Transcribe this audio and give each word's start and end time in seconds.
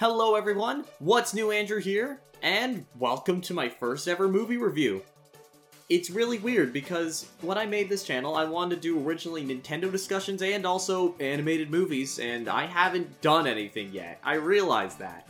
Hello 0.00 0.34
everyone, 0.34 0.86
what's 0.98 1.34
new 1.34 1.50
Andrew 1.50 1.78
here, 1.78 2.20
and 2.40 2.86
welcome 2.98 3.42
to 3.42 3.52
my 3.52 3.68
first 3.68 4.08
ever 4.08 4.28
movie 4.28 4.56
review. 4.56 5.02
It's 5.90 6.08
really 6.08 6.38
weird 6.38 6.72
because 6.72 7.28
when 7.42 7.58
I 7.58 7.66
made 7.66 7.90
this 7.90 8.02
channel, 8.02 8.34
I 8.34 8.44
wanted 8.46 8.76
to 8.76 8.80
do 8.80 9.06
originally 9.06 9.44
Nintendo 9.44 9.92
discussions 9.92 10.40
and 10.40 10.64
also 10.64 11.14
animated 11.20 11.70
movies, 11.70 12.18
and 12.18 12.48
I 12.48 12.64
haven't 12.64 13.20
done 13.20 13.46
anything 13.46 13.92
yet. 13.92 14.18
I 14.24 14.36
realize 14.36 14.96
that. 14.96 15.28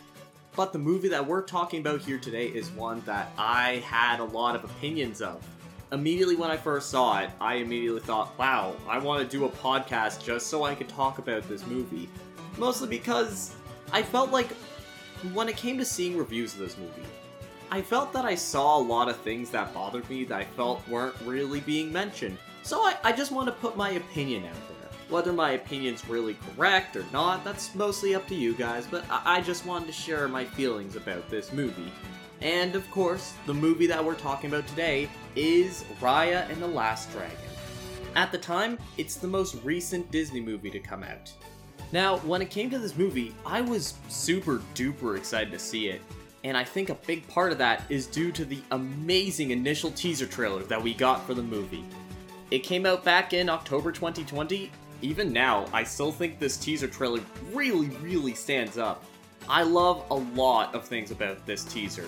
But 0.54 0.72
the 0.72 0.78
movie 0.78 1.08
that 1.08 1.26
we're 1.26 1.42
talking 1.42 1.80
about 1.80 2.02
here 2.02 2.18
today 2.18 2.46
is 2.46 2.70
one 2.70 3.00
that 3.06 3.32
I 3.36 3.82
had 3.84 4.20
a 4.20 4.24
lot 4.24 4.54
of 4.54 4.62
opinions 4.62 5.20
of. 5.20 5.44
Immediately 5.90 6.36
when 6.36 6.52
I 6.52 6.56
first 6.56 6.90
saw 6.90 7.18
it, 7.18 7.30
I 7.40 7.56
immediately 7.56 8.02
thought, 8.02 8.38
wow, 8.38 8.76
I 8.88 8.98
want 8.98 9.28
to 9.28 9.36
do 9.36 9.46
a 9.46 9.50
podcast 9.50 10.24
just 10.24 10.46
so 10.46 10.62
I 10.62 10.76
could 10.76 10.88
talk 10.88 11.18
about 11.18 11.48
this 11.48 11.66
movie. 11.66 12.08
Mostly 12.56 12.88
because 12.88 13.56
I 13.92 14.02
felt 14.02 14.30
like 14.30 14.52
when 15.32 15.48
it 15.48 15.56
came 15.56 15.78
to 15.78 15.84
seeing 15.84 16.16
reviews 16.16 16.54
of 16.54 16.60
this 16.60 16.78
movie, 16.78 17.08
I 17.72 17.82
felt 17.82 18.12
that 18.12 18.24
I 18.24 18.34
saw 18.34 18.78
a 18.78 18.82
lot 18.82 19.08
of 19.08 19.16
things 19.18 19.50
that 19.50 19.74
bothered 19.74 20.08
me 20.08 20.24
that 20.24 20.40
I 20.40 20.44
felt 20.44 20.86
weren't 20.88 21.14
really 21.24 21.60
being 21.60 21.92
mentioned. 21.92 22.38
So 22.62 22.80
I, 22.80 22.96
I 23.04 23.12
just 23.12 23.32
want 23.32 23.46
to 23.46 23.52
put 23.52 23.76
my 23.76 23.90
opinion 23.90 24.44
out 24.44 24.54
there. 24.68 24.88
Whether 25.08 25.32
my 25.32 25.52
opinion's 25.52 26.08
really 26.08 26.36
correct 26.54 26.96
or 26.96 27.04
not, 27.12 27.44
that's 27.44 27.74
mostly 27.74 28.14
up 28.14 28.26
to 28.28 28.34
you 28.34 28.54
guys, 28.54 28.86
but 28.86 29.04
I, 29.10 29.38
I 29.38 29.40
just 29.40 29.66
wanted 29.66 29.86
to 29.86 29.92
share 29.92 30.28
my 30.28 30.44
feelings 30.44 30.94
about 30.94 31.28
this 31.28 31.52
movie. 31.52 31.92
And 32.40 32.74
of 32.74 32.88
course, 32.90 33.34
the 33.46 33.54
movie 33.54 33.86
that 33.86 34.04
we're 34.04 34.14
talking 34.14 34.50
about 34.50 34.66
today 34.68 35.08
is 35.36 35.84
Raya 36.00 36.48
and 36.48 36.62
the 36.62 36.68
Last 36.68 37.10
Dragon. 37.12 37.36
At 38.16 38.32
the 38.32 38.38
time, 38.38 38.78
it's 38.98 39.16
the 39.16 39.28
most 39.28 39.56
recent 39.62 40.10
Disney 40.10 40.40
movie 40.40 40.70
to 40.70 40.80
come 40.80 41.02
out. 41.02 41.32
Now, 41.92 42.18
when 42.18 42.40
it 42.40 42.50
came 42.50 42.70
to 42.70 42.78
this 42.78 42.96
movie, 42.96 43.34
I 43.44 43.60
was 43.60 43.94
super 44.08 44.62
duper 44.74 45.16
excited 45.16 45.50
to 45.52 45.58
see 45.58 45.88
it, 45.88 46.00
and 46.44 46.56
I 46.56 46.62
think 46.62 46.88
a 46.88 46.94
big 46.94 47.26
part 47.26 47.50
of 47.50 47.58
that 47.58 47.82
is 47.88 48.06
due 48.06 48.30
to 48.32 48.44
the 48.44 48.62
amazing 48.70 49.50
initial 49.50 49.90
teaser 49.90 50.26
trailer 50.26 50.62
that 50.64 50.80
we 50.80 50.94
got 50.94 51.26
for 51.26 51.34
the 51.34 51.42
movie. 51.42 51.84
It 52.52 52.60
came 52.60 52.86
out 52.86 53.04
back 53.04 53.32
in 53.32 53.48
October 53.48 53.90
2020. 53.90 54.70
Even 55.02 55.32
now, 55.32 55.66
I 55.72 55.82
still 55.82 56.12
think 56.12 56.38
this 56.38 56.56
teaser 56.56 56.86
trailer 56.86 57.20
really, 57.52 57.88
really 58.02 58.34
stands 58.34 58.78
up. 58.78 59.04
I 59.48 59.62
love 59.62 60.04
a 60.10 60.14
lot 60.14 60.74
of 60.74 60.84
things 60.84 61.10
about 61.10 61.44
this 61.44 61.64
teaser. 61.64 62.06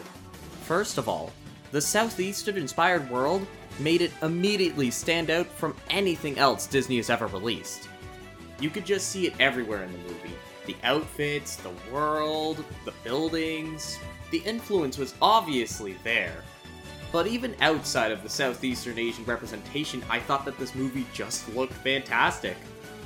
First 0.63 0.99
of 0.99 1.09
all, 1.09 1.33
the 1.73 1.81
Southeastern 1.81 2.57
inspired 2.57 3.11
world 3.11 3.47
made 3.81 4.03
it 4.03 4.13
immediately 4.23 4.91
stand 4.91 5.31
out 5.31 5.47
from 5.47 5.75
anything 5.91 6.39
else 6.39 6.67
Disney 6.67 6.99
has 6.99 7.11
ever 7.11 7.27
released. 7.27 7.89
You 8.63 8.71
could 8.71 8.87
just 8.87 9.09
see 9.09 9.27
it 9.27 9.35
everywhere 9.41 9.83
in 9.83 9.91
the 9.91 9.99
movie. 9.99 10.37
The 10.67 10.77
outfits, 10.85 11.57
the 11.57 11.73
world, 11.93 12.65
the 12.85 12.95
buildings. 13.03 13.99
The 14.31 14.39
influence 14.39 14.99
was 14.99 15.17
obviously 15.21 15.97
there. 16.05 16.45
But 17.11 17.27
even 17.27 17.57
outside 17.61 18.13
of 18.13 18.23
the 18.23 18.29
Southeastern 18.29 19.01
Asian 19.01 19.25
representation, 19.25 20.05
I 20.09 20.21
thought 20.21 20.45
that 20.45 20.61
this 20.61 20.77
movie 20.77 21.09
just 21.13 21.53
looked 21.57 21.73
fantastic. 21.73 22.57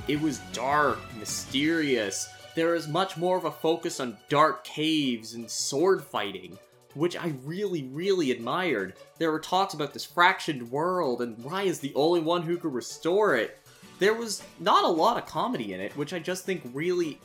It 0.07 0.21
was 0.21 0.37
dark, 0.53 0.99
mysterious. 1.17 2.29
There 2.55 2.73
was 2.73 2.87
much 2.87 3.17
more 3.17 3.35
of 3.35 3.45
a 3.45 3.51
focus 3.51 3.99
on 3.99 4.15
dark 4.29 4.63
caves 4.63 5.33
and 5.33 5.49
sword 5.49 6.03
fighting, 6.03 6.59
which 6.93 7.17
I 7.17 7.33
really, 7.43 7.85
really 7.85 8.29
admired. 8.29 8.93
There 9.17 9.31
were 9.31 9.39
talks 9.39 9.73
about 9.73 9.91
this 9.91 10.05
fractured 10.05 10.69
world, 10.69 11.23
and 11.23 11.35
Raya 11.39 11.65
is 11.65 11.79
the 11.79 11.95
only 11.95 12.19
one 12.19 12.43
who 12.43 12.57
could 12.57 12.75
restore 12.75 13.35
it 13.35 13.59
there 13.99 14.13
was 14.13 14.43
not 14.59 14.83
a 14.83 14.87
lot 14.87 15.17
of 15.17 15.25
comedy 15.25 15.73
in 15.73 15.79
it, 15.79 15.95
which 15.97 16.13
I 16.13 16.19
just 16.19 16.45
think 16.45 16.61
really 16.73 17.19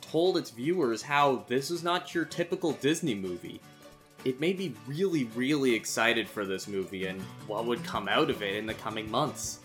told 0.00 0.36
its 0.36 0.50
viewers 0.50 1.02
how 1.02 1.44
this 1.48 1.70
is 1.70 1.82
not 1.82 2.14
your 2.14 2.24
typical 2.24 2.72
Disney 2.72 3.14
movie. 3.14 3.60
It 4.24 4.40
made 4.40 4.58
me 4.58 4.74
really, 4.86 5.24
really 5.36 5.74
excited 5.74 6.28
for 6.28 6.44
this 6.44 6.66
movie 6.66 7.06
and 7.06 7.20
what 7.46 7.66
would 7.66 7.84
come 7.84 8.08
out 8.08 8.30
of 8.30 8.42
it 8.42 8.56
in 8.56 8.66
the 8.66 8.74
coming 8.74 9.10
months. 9.10 9.60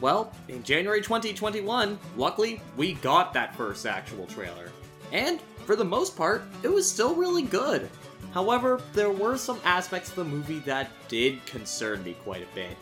Well, 0.00 0.32
in 0.48 0.64
January 0.64 1.00
2021, 1.00 1.98
luckily, 2.16 2.60
we 2.76 2.94
got 2.94 3.32
that 3.34 3.54
first 3.54 3.86
actual 3.86 4.26
trailer. 4.26 4.72
And, 5.12 5.40
for 5.66 5.76
the 5.76 5.84
most 5.84 6.16
part, 6.16 6.42
it 6.64 6.68
was 6.68 6.90
still 6.90 7.14
really 7.14 7.42
good. 7.42 7.88
However, 8.32 8.80
there 8.94 9.10
were 9.10 9.36
some 9.36 9.60
aspects 9.64 10.10
of 10.10 10.16
the 10.16 10.24
movie 10.24 10.58
that 10.60 10.90
did 11.06 11.44
concern 11.46 12.02
me 12.02 12.14
quite 12.24 12.42
a 12.42 12.54
bit. 12.54 12.76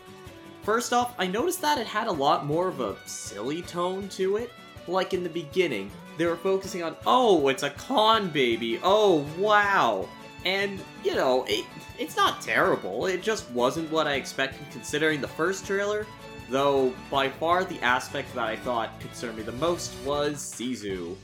First 0.63 0.93
off, 0.93 1.15
I 1.17 1.27
noticed 1.27 1.61
that 1.61 1.77
it 1.77 1.87
had 1.87 2.07
a 2.07 2.11
lot 2.11 2.45
more 2.45 2.67
of 2.67 2.81
a 2.81 2.95
silly 3.05 3.61
tone 3.63 4.07
to 4.09 4.37
it. 4.37 4.51
Like 4.87 5.13
in 5.13 5.23
the 5.23 5.29
beginning, 5.29 5.89
they 6.17 6.25
were 6.25 6.35
focusing 6.35 6.83
on, 6.83 6.95
oh, 7.05 7.47
it's 7.47 7.63
a 7.63 7.69
con 7.71 8.29
baby, 8.29 8.79
oh, 8.83 9.25
wow. 9.37 10.07
And, 10.45 10.79
you 11.03 11.15
know, 11.15 11.45
it, 11.47 11.65
it's 11.99 12.15
not 12.15 12.41
terrible, 12.41 13.05
it 13.05 13.21
just 13.21 13.49
wasn't 13.51 13.91
what 13.91 14.07
I 14.07 14.13
expected 14.15 14.65
considering 14.71 15.21
the 15.21 15.27
first 15.27 15.65
trailer. 15.65 16.05
Though, 16.49 16.93
by 17.09 17.29
far 17.29 17.63
the 17.63 17.79
aspect 17.81 18.33
that 18.35 18.45
I 18.45 18.57
thought 18.57 18.99
concerned 18.99 19.37
me 19.37 19.43
the 19.43 19.53
most 19.53 19.93
was 20.05 20.35
Sisu. 20.37 21.15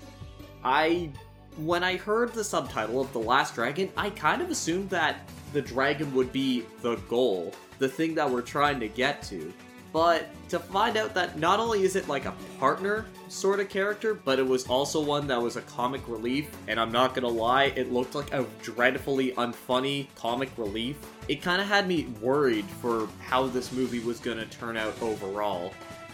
I. 0.63 1.11
When 1.57 1.83
I 1.83 1.97
heard 1.97 2.33
the 2.33 2.43
subtitle 2.43 3.01
of 3.01 3.11
The 3.13 3.19
Last 3.19 3.55
Dragon, 3.55 3.89
I 3.97 4.11
kind 4.11 4.43
of 4.43 4.51
assumed 4.51 4.91
that 4.91 5.27
the 5.53 5.61
dragon 5.61 6.13
would 6.13 6.31
be 6.31 6.65
the 6.83 6.97
goal, 7.09 7.51
the 7.79 7.87
thing 7.89 8.15
that 8.15 8.29
we're 8.29 8.41
trying 8.41 8.79
to 8.79 8.87
get 8.87 9.21
to. 9.23 9.53
But 9.93 10.27
to 10.49 10.59
find 10.59 10.97
out 10.97 11.13
that 11.13 11.39
not 11.39 11.59
only 11.59 11.83
is 11.83 11.95
it 11.95 12.07
like 12.07 12.25
a 12.25 12.33
partner 12.59 13.05
sort 13.29 13.59
of 13.59 13.69
character, 13.69 14.13
but 14.13 14.37
it 14.37 14.45
was 14.45 14.67
also 14.67 15.01
one 15.01 15.27
that 15.27 15.41
was 15.41 15.55
a 15.55 15.61
comic 15.61 16.07
relief, 16.07 16.49
and 16.67 16.79
I'm 16.79 16.91
not 16.91 17.15
gonna 17.15 17.27
lie, 17.27 17.65
it 17.75 17.91
looked 17.91 18.13
like 18.13 18.33
a 18.33 18.45
dreadfully 18.61 19.31
unfunny 19.33 20.07
comic 20.15 20.49
relief. 20.57 20.97
It 21.27 21.41
kind 21.41 21.61
of 21.61 21.67
had 21.67 21.87
me 21.87 22.07
worried 22.21 22.65
for 22.81 23.07
how 23.21 23.47
this 23.47 23.71
movie 23.71 23.99
was 23.99 24.19
gonna 24.19 24.45
turn 24.45 24.77
out 24.77 24.93
overall. 25.01 25.73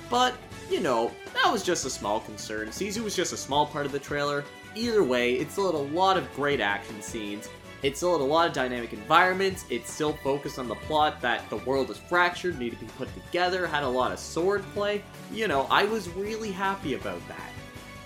But, 0.09 0.35
you 0.69 0.79
know, 0.79 1.11
that 1.33 1.51
was 1.51 1.63
just 1.63 1.85
a 1.85 1.89
small 1.89 2.19
concern. 2.19 2.67
Sisu 2.67 3.03
was 3.03 3.15
just 3.15 3.33
a 3.33 3.37
small 3.37 3.65
part 3.65 3.85
of 3.85 3.91
the 3.91 3.99
trailer. 3.99 4.43
Either 4.75 5.03
way, 5.03 5.33
it 5.33 5.51
still 5.51 5.65
had 5.65 5.75
a 5.75 5.93
lot 5.93 6.17
of 6.17 6.31
great 6.35 6.59
action 6.59 7.01
scenes, 7.01 7.49
it 7.83 7.97
still 7.97 8.13
had 8.13 8.21
a 8.21 8.23
lot 8.23 8.47
of 8.47 8.53
dynamic 8.53 8.93
environments, 8.93 9.65
it 9.69 9.85
still 9.87 10.13
focused 10.13 10.57
on 10.57 10.67
the 10.67 10.75
plot 10.75 11.21
that 11.21 11.47
the 11.49 11.57
world 11.57 11.89
is 11.89 11.97
fractured, 11.97 12.57
need 12.57 12.71
to 12.71 12.77
be 12.77 12.85
put 12.97 13.13
together, 13.13 13.67
had 13.67 13.83
a 13.83 13.87
lot 13.87 14.11
of 14.11 14.19
sword 14.19 14.63
play. 14.73 15.03
You 15.31 15.49
know, 15.49 15.67
I 15.69 15.83
was 15.83 16.09
really 16.09 16.51
happy 16.51 16.93
about 16.93 17.25
that. 17.27 17.51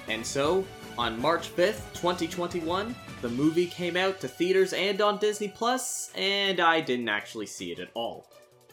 And 0.07 0.25
so, 0.25 0.65
on 0.97 1.21
March 1.21 1.55
5th, 1.55 1.93
2021, 1.93 2.95
the 3.21 3.29
movie 3.29 3.67
came 3.67 3.95
out 3.95 4.19
to 4.21 4.27
theaters 4.27 4.73
and 4.73 4.99
on 4.99 5.19
Disney 5.19 5.47
Plus, 5.47 6.11
and 6.15 6.59
I 6.59 6.81
didn't 6.81 7.09
actually 7.09 7.45
see 7.45 7.71
it 7.71 7.79
at 7.79 7.89
all. 7.93 8.25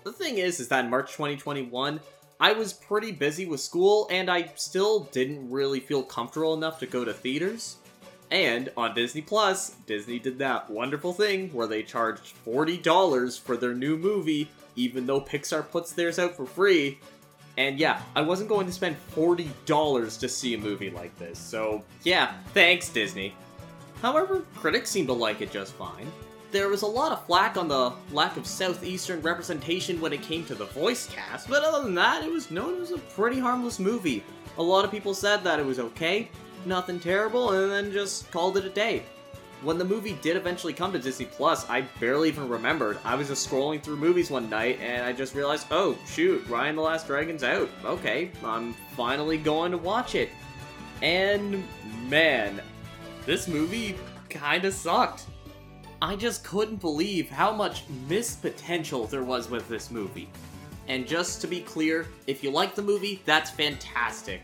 The 0.05 0.13
thing 0.13 0.39
is, 0.39 0.59
is 0.59 0.69
that 0.69 0.85
in 0.85 0.91
March 0.91 1.13
2021, 1.13 2.01
I 2.41 2.53
was 2.53 2.73
pretty 2.73 3.13
busy 3.13 3.47
with 3.47 3.61
school, 3.61 4.09
and 4.11 4.31
I 4.31 4.51
still 4.55 5.05
didn't 5.13 5.51
really 5.51 5.81
feel 5.81 6.03
comfortable 6.03 6.55
enough 6.55 6.79
to 6.81 6.87
go 6.87 7.05
to 7.05 7.13
theaters. 7.13 7.77
And 8.31 8.71
on 8.77 8.95
Disney 8.95 9.21
Plus, 9.21 9.71
Disney 9.87 10.19
did 10.19 10.39
that 10.39 10.71
wonderful 10.71 11.13
thing 11.13 11.51
where 11.51 11.67
they 11.67 11.83
charged 11.83 12.35
$40 12.47 13.41
for 13.41 13.57
their 13.57 13.75
new 13.75 13.97
movie, 13.97 14.51
even 14.77 15.07
though 15.07 15.21
Pixar 15.21 15.71
puts 15.71 15.93
theirs 15.93 16.19
out 16.19 16.35
for 16.35 16.47
free. 16.47 16.99
And 17.57 17.79
yeah, 17.79 18.03
I 18.17 18.23
wasn't 18.23 18.49
going 18.49 18.67
to 18.67 18.73
spend 18.73 18.97
$40 19.15 20.19
to 20.19 20.29
see 20.29 20.55
a 20.55 20.59
movie 20.59 20.91
like 20.91 21.17
this, 21.19 21.39
so 21.39 21.85
yeah, 22.03 22.35
thanks, 22.53 22.89
Disney. 22.89 23.35
However, 24.03 24.45
critics 24.57 24.91
seem 24.91 25.07
to 25.07 25.13
like 25.13 25.41
it 25.41 25.53
just 25.53 25.75
fine. 25.75 26.11
There 26.51 26.69
was 26.69 26.83
a 26.83 26.87
lot 26.87 27.13
of 27.13 27.25
flack 27.27 27.57
on 27.57 27.69
the 27.69 27.93
lack 28.13 28.37
of 28.37 28.47
Southeastern 28.47 29.23
representation 29.23 30.01
when 30.01 30.13
it 30.13 30.23
came 30.23 30.45
to 30.47 30.55
the 30.55 30.67
voice 30.67 31.07
cast, 31.07 31.49
but 31.49 31.65
other 31.65 31.85
than 31.85 31.95
that, 31.95 32.25
it 32.25 32.31
was 32.31 32.51
known 32.51 32.81
as 32.83 32.91
a 32.91 32.99
pretty 32.99 33.39
harmless 33.39 33.79
movie. 33.79 34.25
A 34.59 34.63
lot 34.63 34.85
of 34.85 34.91
people 34.91 35.15
said 35.15 35.43
that 35.45 35.59
it 35.59 35.67
was 35.67 35.79
okay, 35.79 36.31
nothing 36.67 37.01
terrible, 37.01 37.53
and 37.53 37.71
then 37.71 37.93
just 37.93 38.31
called 38.31 38.57
it 38.57 38.65
a 38.65 38.71
day. 38.71 39.03
When 39.63 39.79
the 39.79 39.85
movie 39.85 40.19
did 40.21 40.37
eventually 40.37 40.75
come 40.75 40.93
to 40.93 40.99
Disney 40.99 41.25
Plus, 41.25 41.69
I 41.71 41.83
barely 41.99 42.29
even 42.29 42.51
remembered. 42.51 42.99
I 43.03 43.15
was 43.15 43.29
just 43.29 43.49
scrolling 43.49 43.83
through 43.83 43.97
movies 43.97 44.31
one 44.31 44.51
night 44.51 44.79
and 44.83 45.03
I 45.07 45.13
just 45.15 45.35
realized, 45.35 45.69
oh, 45.71 45.97
shoot, 46.07 46.47
Raya 46.49 46.75
the 46.75 46.83
Last 46.83 47.07
Dragon's 47.07 47.43
out. 47.43 47.71
Okay, 47.83 48.31
I'm 48.45 48.75
finally 48.95 49.39
going 49.39 49.73
to 49.73 49.79
watch 49.79 50.17
it. 50.17 50.29
And 51.01 51.65
man, 52.11 52.61
this 53.25 53.49
movie 53.49 53.97
kinda 54.29 54.71
sucked. 54.71 55.25
I 56.03 56.15
just 56.15 56.45
couldn't 56.45 56.83
believe 56.83 57.31
how 57.31 57.51
much 57.51 57.85
missed 58.07 58.43
potential 58.43 59.07
there 59.07 59.25
was 59.25 59.49
with 59.49 59.67
this 59.69 59.91
movie. 59.91 60.29
And 60.89 61.07
just 61.07 61.41
to 61.41 61.47
be 61.47 61.61
clear, 61.61 62.07
if 62.27 62.45
you 62.45 62.51
like 62.51 62.75
the 62.75 62.83
movie, 62.83 63.23
that's 63.25 63.51
fantastic. 63.51 64.43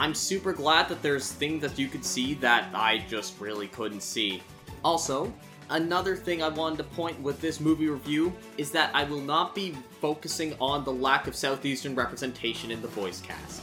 I'm 0.00 0.14
super 0.14 0.54
glad 0.54 0.88
that 0.88 1.02
there's 1.02 1.30
things 1.30 1.60
that 1.60 1.78
you 1.78 1.86
could 1.86 2.06
see 2.06 2.32
that 2.36 2.70
I 2.74 3.04
just 3.06 3.38
really 3.38 3.66
couldn't 3.66 4.02
see. 4.02 4.42
Also, 4.82 5.30
another 5.68 6.16
thing 6.16 6.42
I 6.42 6.48
wanted 6.48 6.78
to 6.78 6.84
point 6.84 7.20
with 7.20 7.38
this 7.42 7.60
movie 7.60 7.86
review 7.86 8.32
is 8.56 8.70
that 8.70 8.90
I 8.94 9.04
will 9.04 9.20
not 9.20 9.54
be 9.54 9.76
focusing 10.00 10.54
on 10.58 10.84
the 10.84 10.92
lack 10.92 11.26
of 11.26 11.34
Southeastern 11.34 11.94
representation 11.94 12.70
in 12.70 12.80
the 12.80 12.88
voice 12.88 13.20
cast. 13.20 13.62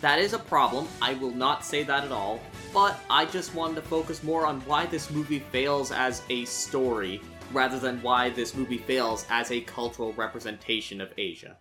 That 0.00 0.18
is 0.18 0.32
a 0.32 0.40
problem, 0.40 0.88
I 1.00 1.14
will 1.14 1.30
not 1.30 1.64
say 1.64 1.84
that 1.84 2.02
at 2.02 2.10
all, 2.10 2.40
but 2.74 2.98
I 3.08 3.24
just 3.24 3.54
wanted 3.54 3.76
to 3.76 3.82
focus 3.82 4.24
more 4.24 4.44
on 4.44 4.60
why 4.62 4.86
this 4.86 5.08
movie 5.12 5.38
fails 5.38 5.92
as 5.92 6.22
a 6.30 6.46
story, 6.46 7.20
rather 7.52 7.78
than 7.78 8.02
why 8.02 8.30
this 8.30 8.56
movie 8.56 8.78
fails 8.78 9.24
as 9.30 9.52
a 9.52 9.60
cultural 9.60 10.12
representation 10.14 11.00
of 11.00 11.12
Asia. 11.16 11.58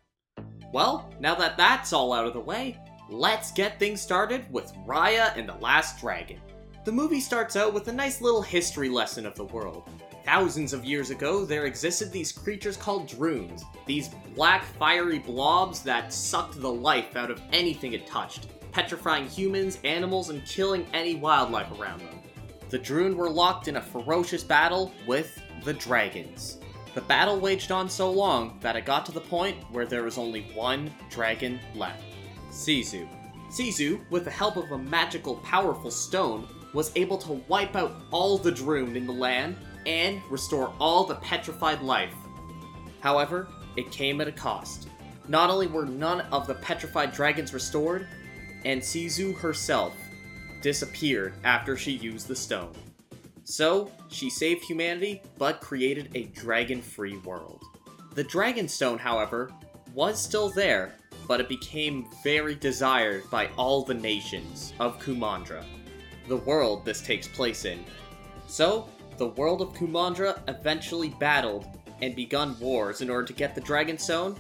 Well, 0.74 1.14
now 1.20 1.36
that 1.36 1.58
that's 1.58 1.94
all 1.94 2.12
out 2.12 2.26
of 2.26 2.34
the 2.34 2.40
way, 2.40 2.80
let's 3.10 3.52
get 3.52 3.80
things 3.80 4.02
started 4.02 4.52
with 4.52 4.74
Raya 4.86 5.36
and 5.38 5.48
the 5.48 5.56
Last 5.56 6.00
Dragon. 6.00 6.40
The 6.86 6.92
movie 6.92 7.20
starts 7.20 7.56
out 7.56 7.74
with 7.74 7.88
a 7.88 7.94
nice 7.94 8.22
little 8.22 8.42
history 8.42 8.90
lesson 8.90 9.26
of 9.26 9.36
the 9.36 9.46
world. 9.46 9.90
Thousands 10.24 10.74
of 10.74 10.86
years 10.86 11.12
ago, 11.12 11.46
there 11.46 11.66
existed 11.66 12.12
these 12.12 12.32
creatures 12.32 12.78
called 12.78 13.08
Druuns, 13.08 13.64
these 13.86 14.10
black 14.36 14.64
fiery 14.64 15.20
blobs 15.20 15.82
that 15.82 16.12
sucked 16.12 16.60
the 16.60 16.72
life 16.72 17.16
out 17.16 17.30
of 17.30 17.42
anything 17.54 17.94
it 17.94 18.08
touched, 18.08 18.48
petrifying 18.72 19.28
humans, 19.28 19.80
animals, 19.84 20.30
and 20.30 20.46
killing 20.46 20.88
any 20.94 21.16
wildlife 21.16 21.72
around 21.80 22.00
them. 22.00 22.20
The 22.70 22.80
Druun 22.80 23.16
were 23.16 23.30
locked 23.30 23.68
in 23.68 23.78
a 23.78 23.82
ferocious 23.82 24.44
battle 24.44 24.92
with 25.08 25.40
the 25.64 25.74
dragons. 25.74 26.58
The 26.96 27.02
battle 27.02 27.40
waged 27.40 27.72
on 27.72 27.88
so 27.88 28.10
long 28.10 28.58
that 28.62 28.76
it 28.76 28.86
got 28.86 29.06
to 29.06 29.12
the 29.12 29.22
point 29.22 29.58
where 29.72 29.86
there 29.86 30.04
was 30.04 30.18
only 30.18 30.44
one 30.56 30.92
dragon 31.10 31.60
left 31.76 32.15
Sisu. 32.56 33.08
Sisu, 33.50 34.00
with 34.10 34.24
the 34.24 34.32
help 34.32 34.56
of 34.56 34.72
a 34.72 34.78
magical, 34.78 35.36
powerful 35.38 35.92
stone, 35.92 36.48
was 36.74 36.92
able 36.96 37.18
to 37.18 37.34
wipe 37.48 37.76
out 37.76 37.94
all 38.12 38.38
the 38.38 38.52
Druun 38.52 38.96
in 38.96 39.06
the 39.06 39.14
land 39.14 39.58
and 39.86 40.22
restore 40.30 40.74
all 40.80 41.04
the 41.04 41.16
petrified 41.16 41.82
life. 41.82 42.14
However, 43.02 43.48
it 43.76 43.92
came 43.92 44.22
at 44.22 44.28
a 44.28 44.32
cost. 44.32 44.88
Not 45.28 45.50
only 45.50 45.68
were 45.68 45.86
none 45.86 46.22
of 46.32 46.48
the 46.48 46.56
petrified 46.56 47.12
dragons 47.12 47.54
restored, 47.54 48.08
and 48.64 48.82
Sisu 48.82 49.38
herself 49.38 49.94
disappeared 50.62 51.34
after 51.44 51.78
she 51.78 51.92
used 51.92 52.28
the 52.28 52.36
stone. 52.36 52.74
So, 53.44 53.92
she 54.08 54.30
saved 54.30 54.64
humanity, 54.64 55.22
but 55.38 55.62
created 55.62 56.10
a 56.16 56.24
dragon 56.24 56.82
free 56.82 57.18
world. 57.18 57.62
The 58.16 58.24
Dragon 58.24 58.68
Stone, 58.68 58.98
however, 58.98 59.52
was 59.94 60.20
still 60.22 60.50
there, 60.50 60.96
but 61.28 61.40
it 61.40 61.50
became 61.50 62.08
very 62.24 62.56
desired 62.56 63.30
by 63.30 63.50
all 63.58 63.84
the 63.84 63.94
nations 63.94 64.74
of 64.80 65.00
Kumandra, 65.00 65.64
the 66.28 66.38
world 66.38 66.86
this 66.86 67.02
takes 67.02 67.28
place 67.28 67.66
in. 67.66 67.84
So, 68.48 68.88
the 69.18 69.28
world 69.30 69.62
of 69.62 69.74
Kumandra 69.74 70.40
eventually 70.48 71.10
battled 71.20 71.68
and 72.02 72.16
begun 72.16 72.60
wars 72.60 73.02
in 73.02 73.10
order 73.10 73.26
to 73.26 73.34
get 73.34 73.56
the 73.56 73.62
Dragon 73.62 73.98
Stone, 73.98 74.38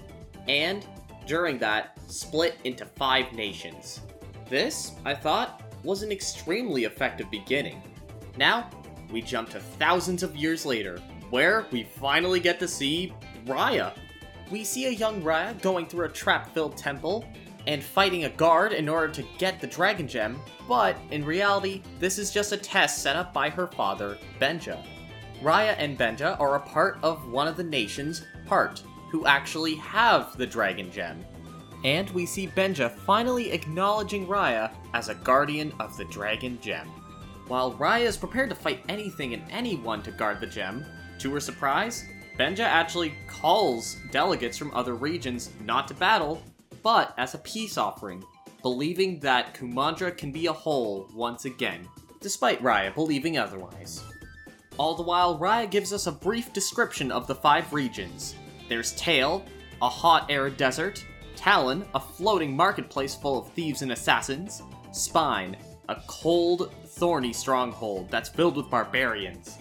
and, 0.47 0.85
during 1.25 1.57
that, 1.59 1.97
split 2.07 2.57
into 2.65 2.85
five 2.85 3.31
nations. 3.33 4.01
This, 4.49 4.91
I 5.05 5.15
thought, 5.15 5.61
was 5.83 6.03
an 6.03 6.11
extremely 6.11 6.83
effective 6.83 7.31
beginning. 7.31 7.81
Now, 8.37 8.69
we 9.11 9.21
jump 9.21 9.49
to 9.51 9.59
thousands 9.59 10.23
of 10.23 10.35
years 10.35 10.65
later, 10.65 10.99
where 11.29 11.65
we 11.71 11.83
finally 11.83 12.39
get 12.39 12.59
to 12.59 12.67
see 12.67 13.13
Raya. 13.45 13.93
We 14.51 14.63
see 14.63 14.85
a 14.85 14.91
young 14.91 15.21
Raya 15.21 15.59
going 15.61 15.87
through 15.87 16.05
a 16.05 16.09
trap 16.09 16.53
filled 16.53 16.77
temple 16.77 17.25
and 17.67 17.83
fighting 17.83 18.25
a 18.25 18.29
guard 18.29 18.73
in 18.73 18.87
order 18.87 19.11
to 19.13 19.25
get 19.39 19.59
the 19.59 19.67
Dragon 19.67 20.07
Gem, 20.07 20.39
but 20.67 20.97
in 21.09 21.25
reality, 21.25 21.81
this 21.99 22.19
is 22.19 22.31
just 22.31 22.51
a 22.51 22.57
test 22.57 23.01
set 23.01 23.15
up 23.15 23.33
by 23.33 23.49
her 23.49 23.65
father, 23.67 24.17
Benja. 24.39 24.85
Raya 25.41 25.75
and 25.77 25.97
Benja 25.97 26.39
are 26.39 26.55
a 26.55 26.59
part 26.59 26.99
of 27.01 27.27
one 27.29 27.47
of 27.47 27.57
the 27.57 27.63
nations, 27.63 28.23
Part, 28.45 28.83
who 29.09 29.25
actually 29.25 29.75
have 29.75 30.37
the 30.37 30.45
Dragon 30.45 30.91
Gem. 30.91 31.25
And 31.83 32.09
we 32.11 32.25
see 32.25 32.47
Benja 32.47 32.91
finally 32.91 33.51
acknowledging 33.51 34.27
Raya 34.27 34.71
as 34.93 35.09
a 35.09 35.15
guardian 35.15 35.73
of 35.79 35.97
the 35.97 36.05
Dragon 36.05 36.59
Gem. 36.61 36.87
While 37.47 37.73
Raya 37.73 38.05
is 38.05 38.17
prepared 38.17 38.49
to 38.49 38.55
fight 38.55 38.83
anything 38.89 39.33
and 39.33 39.43
anyone 39.51 40.01
to 40.03 40.11
guard 40.11 40.39
the 40.39 40.47
gem, 40.47 40.85
to 41.19 41.31
her 41.33 41.39
surprise, 41.39 42.05
Benja 42.37 42.61
actually 42.61 43.13
calls 43.27 43.97
delegates 44.11 44.57
from 44.57 44.73
other 44.73 44.95
regions 44.95 45.51
not 45.63 45.87
to 45.87 45.93
battle, 45.93 46.41
but 46.83 47.13
as 47.17 47.33
a 47.33 47.39
peace 47.39 47.77
offering, 47.77 48.23
believing 48.61 49.19
that 49.21 49.53
Kumandra 49.53 50.15
can 50.15 50.31
be 50.31 50.47
a 50.47 50.53
whole 50.53 51.09
once 51.13 51.45
again, 51.45 51.87
despite 52.19 52.61
Raya 52.61 52.93
believing 52.93 53.37
otherwise. 53.37 54.03
All 54.77 54.95
the 54.95 55.03
while, 55.03 55.39
Raya 55.39 55.69
gives 55.69 55.93
us 55.93 56.07
a 56.07 56.11
brief 56.11 56.51
description 56.51 57.11
of 57.11 57.27
the 57.27 57.35
five 57.35 57.71
regions. 57.71 58.35
There's 58.67 58.91
Tail, 58.93 59.45
a 59.81 59.87
hot 59.87 60.29
arid 60.29 60.57
desert, 60.57 61.05
Talon, 61.37 61.85
a 61.93 61.99
floating 61.99 62.55
marketplace 62.55 63.15
full 63.15 63.39
of 63.39 63.51
thieves 63.51 63.81
and 63.81 63.91
assassins, 63.93 64.61
Spine, 64.91 65.55
a 65.87 65.97
cold, 66.07 66.73
thorny 66.85 67.31
stronghold 67.31 68.09
that's 68.09 68.29
filled 68.29 68.57
with 68.57 68.69
barbarians. 68.69 69.57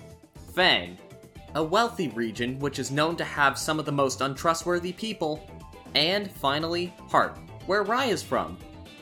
Fang, 0.55 0.97
a 1.55 1.63
wealthy 1.63 2.09
region 2.09 2.59
which 2.59 2.79
is 2.79 2.91
known 2.91 3.17
to 3.17 3.25
have 3.25 3.59
some 3.59 3.79
of 3.79 3.85
the 3.85 3.93
most 3.93 4.21
untrustworthy 4.21 4.93
people. 4.93 5.49
And 5.95 6.31
finally, 6.31 6.93
Heart, 7.11 7.39
where 7.67 7.85
Raya 7.85 8.11
is 8.11 8.23
from, 8.23 8.59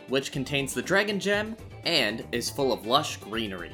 which 0.08 0.32
contains 0.32 0.74
the 0.74 0.82
Dragon 0.82 1.18
Gem 1.18 1.56
and 1.84 2.24
is 2.32 2.50
full 2.50 2.72
of 2.72 2.86
lush 2.86 3.16
greenery. 3.16 3.72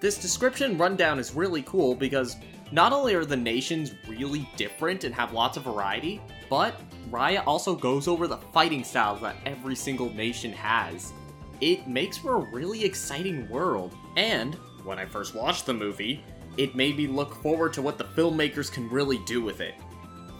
This 0.00 0.18
description 0.18 0.78
rundown 0.78 1.18
is 1.18 1.34
really 1.34 1.62
cool 1.62 1.94
because 1.94 2.36
not 2.70 2.92
only 2.92 3.14
are 3.14 3.24
the 3.24 3.36
nations 3.36 3.94
really 4.08 4.48
different 4.56 5.04
and 5.04 5.14
have 5.14 5.32
lots 5.32 5.56
of 5.56 5.64
variety, 5.64 6.20
but 6.48 6.74
Raya 7.10 7.42
also 7.46 7.74
goes 7.74 8.08
over 8.08 8.26
the 8.26 8.38
fighting 8.38 8.84
styles 8.84 9.20
that 9.20 9.36
every 9.44 9.74
single 9.74 10.10
nation 10.12 10.52
has 10.52 11.12
it 11.62 11.86
makes 11.86 12.18
for 12.18 12.34
a 12.34 12.50
really 12.50 12.84
exciting 12.84 13.48
world. 13.48 13.94
And 14.16 14.56
when 14.82 14.98
I 14.98 15.06
first 15.06 15.32
watched 15.34 15.64
the 15.64 15.72
movie, 15.72 16.24
it 16.56 16.74
made 16.74 16.96
me 16.96 17.06
look 17.06 17.34
forward 17.36 17.72
to 17.74 17.82
what 17.82 17.98
the 17.98 18.04
filmmakers 18.04 18.70
can 18.70 18.88
really 18.88 19.18
do 19.26 19.42
with 19.42 19.60
it. 19.60 19.74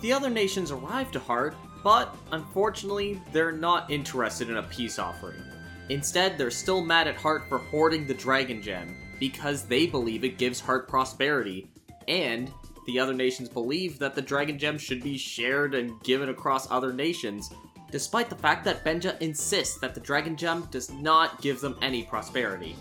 The 0.00 0.12
other 0.12 0.31
nations 0.31 0.70
arrive 0.70 1.11
to 1.12 1.20
Heart, 1.20 1.55
but 1.82 2.17
unfortunately, 2.32 3.20
they're 3.32 3.53
not 3.53 3.91
interested 3.91 4.50
in 4.50 4.56
a 4.56 4.62
peace 4.64 4.99
offering. 4.99 5.43
Instead, 5.88 6.38
they're 6.38 6.50
still 6.50 6.82
mad 6.85 7.09
at 7.09 7.17
Heart 7.17 7.49
for 7.49 7.59
hoarding 7.59 8.06
the 8.06 8.14
Dragon 8.14 8.62
Gem, 8.62 8.97
because 9.19 9.64
they 9.64 9.87
believe 9.87 10.25
it 10.25 10.38
gives 10.38 10.61
Heart 10.61 10.88
prosperity, 10.88 11.70
and 12.09 12.50
the 12.87 12.99
other 12.99 13.14
nations 13.14 13.49
believe 13.49 13.99
that 13.99 14.14
the 14.14 14.23
Dragon 14.23 14.59
Gem 14.59 14.79
should 14.79 15.03
be 15.03 15.17
shared 15.17 15.75
and 15.75 16.03
given 16.03 16.29
across 16.29 16.70
other 16.70 16.93
nations, 16.93 17.50
despite 17.91 18.29
the 18.29 18.37
fact 18.37 18.64
that 18.64 18.85
Benja 18.85 19.20
insists 19.20 19.79
that 19.79 19.94
the 19.94 20.00
Dragon 20.00 20.37
Gem 20.37 20.67
does 20.70 20.91
not 20.91 21.41
give 21.43 21.61
them 21.61 21.76
any 21.83 22.02
prosperity. 22.02 22.75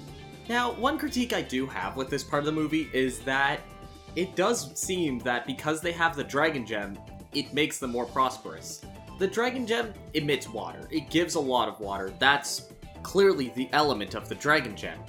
Now, 0.51 0.74
one 0.74 1.00
critique 1.00 1.31
I 1.31 1.41
do 1.41 1.65
have 1.67 1.96
with 1.96 2.10
this 2.10 2.25
part 2.25 2.41
of 2.41 2.46
the 2.46 2.51
movie 2.51 2.89
is 2.91 3.20
that 3.20 3.62
it 4.17 4.36
does 4.36 4.77
seem 4.77 5.20
that 5.20 5.48
because 5.48 5.79
they 5.79 5.93
have 5.93 6.13
the 6.13 6.25
Dragon 6.25 6.65
Gem, 6.65 7.00
it 7.34 7.53
makes 7.53 7.79
them 7.79 7.91
more 7.91 8.05
prosperous. 8.05 8.81
The 9.17 9.27
Dragon 9.27 9.65
Gem 9.65 9.93
emits 10.13 10.50
water, 10.50 10.89
it 10.91 11.10
gives 11.10 11.36
a 11.36 11.39
lot 11.39 11.70
of 11.70 11.79
water, 11.79 12.12
that's 12.20 12.67
clearly 13.01 13.53
the 13.55 13.70
element 13.72 14.13
of 14.13 14.27
the 14.27 14.36
Dragon 14.36 14.75
Gem. 14.75 15.00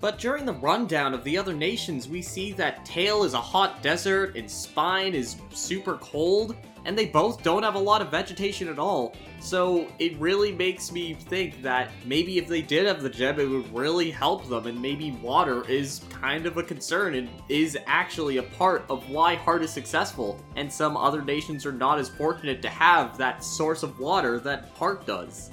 But 0.00 0.18
during 0.18 0.44
the 0.44 0.54
rundown 0.54 1.14
of 1.14 1.22
the 1.22 1.38
other 1.38 1.54
nations, 1.54 2.08
we 2.08 2.20
see 2.20 2.50
that 2.54 2.84
Tail 2.84 3.22
is 3.22 3.34
a 3.34 3.40
hot 3.40 3.84
desert 3.84 4.36
and 4.36 4.50
Spine 4.50 5.14
is 5.14 5.36
super 5.52 5.96
cold, 5.98 6.56
and 6.86 6.98
they 6.98 7.06
both 7.06 7.44
don't 7.44 7.62
have 7.62 7.76
a 7.76 7.78
lot 7.78 8.02
of 8.02 8.10
vegetation 8.10 8.66
at 8.66 8.80
all. 8.80 9.14
So 9.42 9.88
it 9.98 10.16
really 10.18 10.52
makes 10.52 10.92
me 10.92 11.14
think 11.14 11.62
that 11.62 11.90
maybe 12.06 12.38
if 12.38 12.46
they 12.46 12.62
did 12.62 12.86
have 12.86 13.02
the 13.02 13.10
gem, 13.10 13.40
it 13.40 13.48
would 13.48 13.74
really 13.74 14.08
help 14.08 14.48
them, 14.48 14.68
and 14.68 14.80
maybe 14.80 15.10
water 15.20 15.68
is 15.68 16.02
kind 16.10 16.46
of 16.46 16.58
a 16.58 16.62
concern 16.62 17.16
and 17.16 17.28
is 17.48 17.76
actually 17.86 18.36
a 18.36 18.44
part 18.44 18.84
of 18.88 19.10
why 19.10 19.34
Heart 19.34 19.64
is 19.64 19.72
successful, 19.72 20.40
and 20.54 20.72
some 20.72 20.96
other 20.96 21.22
nations 21.22 21.66
are 21.66 21.72
not 21.72 21.98
as 21.98 22.08
fortunate 22.08 22.62
to 22.62 22.68
have 22.68 23.18
that 23.18 23.42
source 23.42 23.82
of 23.82 23.98
water 23.98 24.38
that 24.38 24.70
Heart 24.76 25.06
does. 25.06 25.50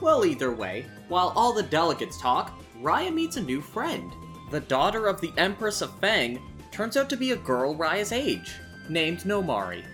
Well, 0.00 0.26
either 0.26 0.52
way, 0.52 0.86
while 1.06 1.32
all 1.36 1.52
the 1.52 1.62
delegates 1.62 2.20
talk, 2.20 2.60
Raya 2.82 3.14
meets 3.14 3.36
a 3.36 3.42
new 3.42 3.60
friend. 3.60 4.12
The 4.50 4.60
daughter 4.60 5.06
of 5.06 5.20
the 5.20 5.32
Empress 5.36 5.80
of 5.80 5.96
Fang 6.00 6.42
turns 6.72 6.96
out 6.96 7.08
to 7.10 7.16
be 7.16 7.30
a 7.30 7.36
girl 7.36 7.76
Raya's 7.76 8.10
age, 8.10 8.56
named 8.88 9.20
Namaari 9.20 9.84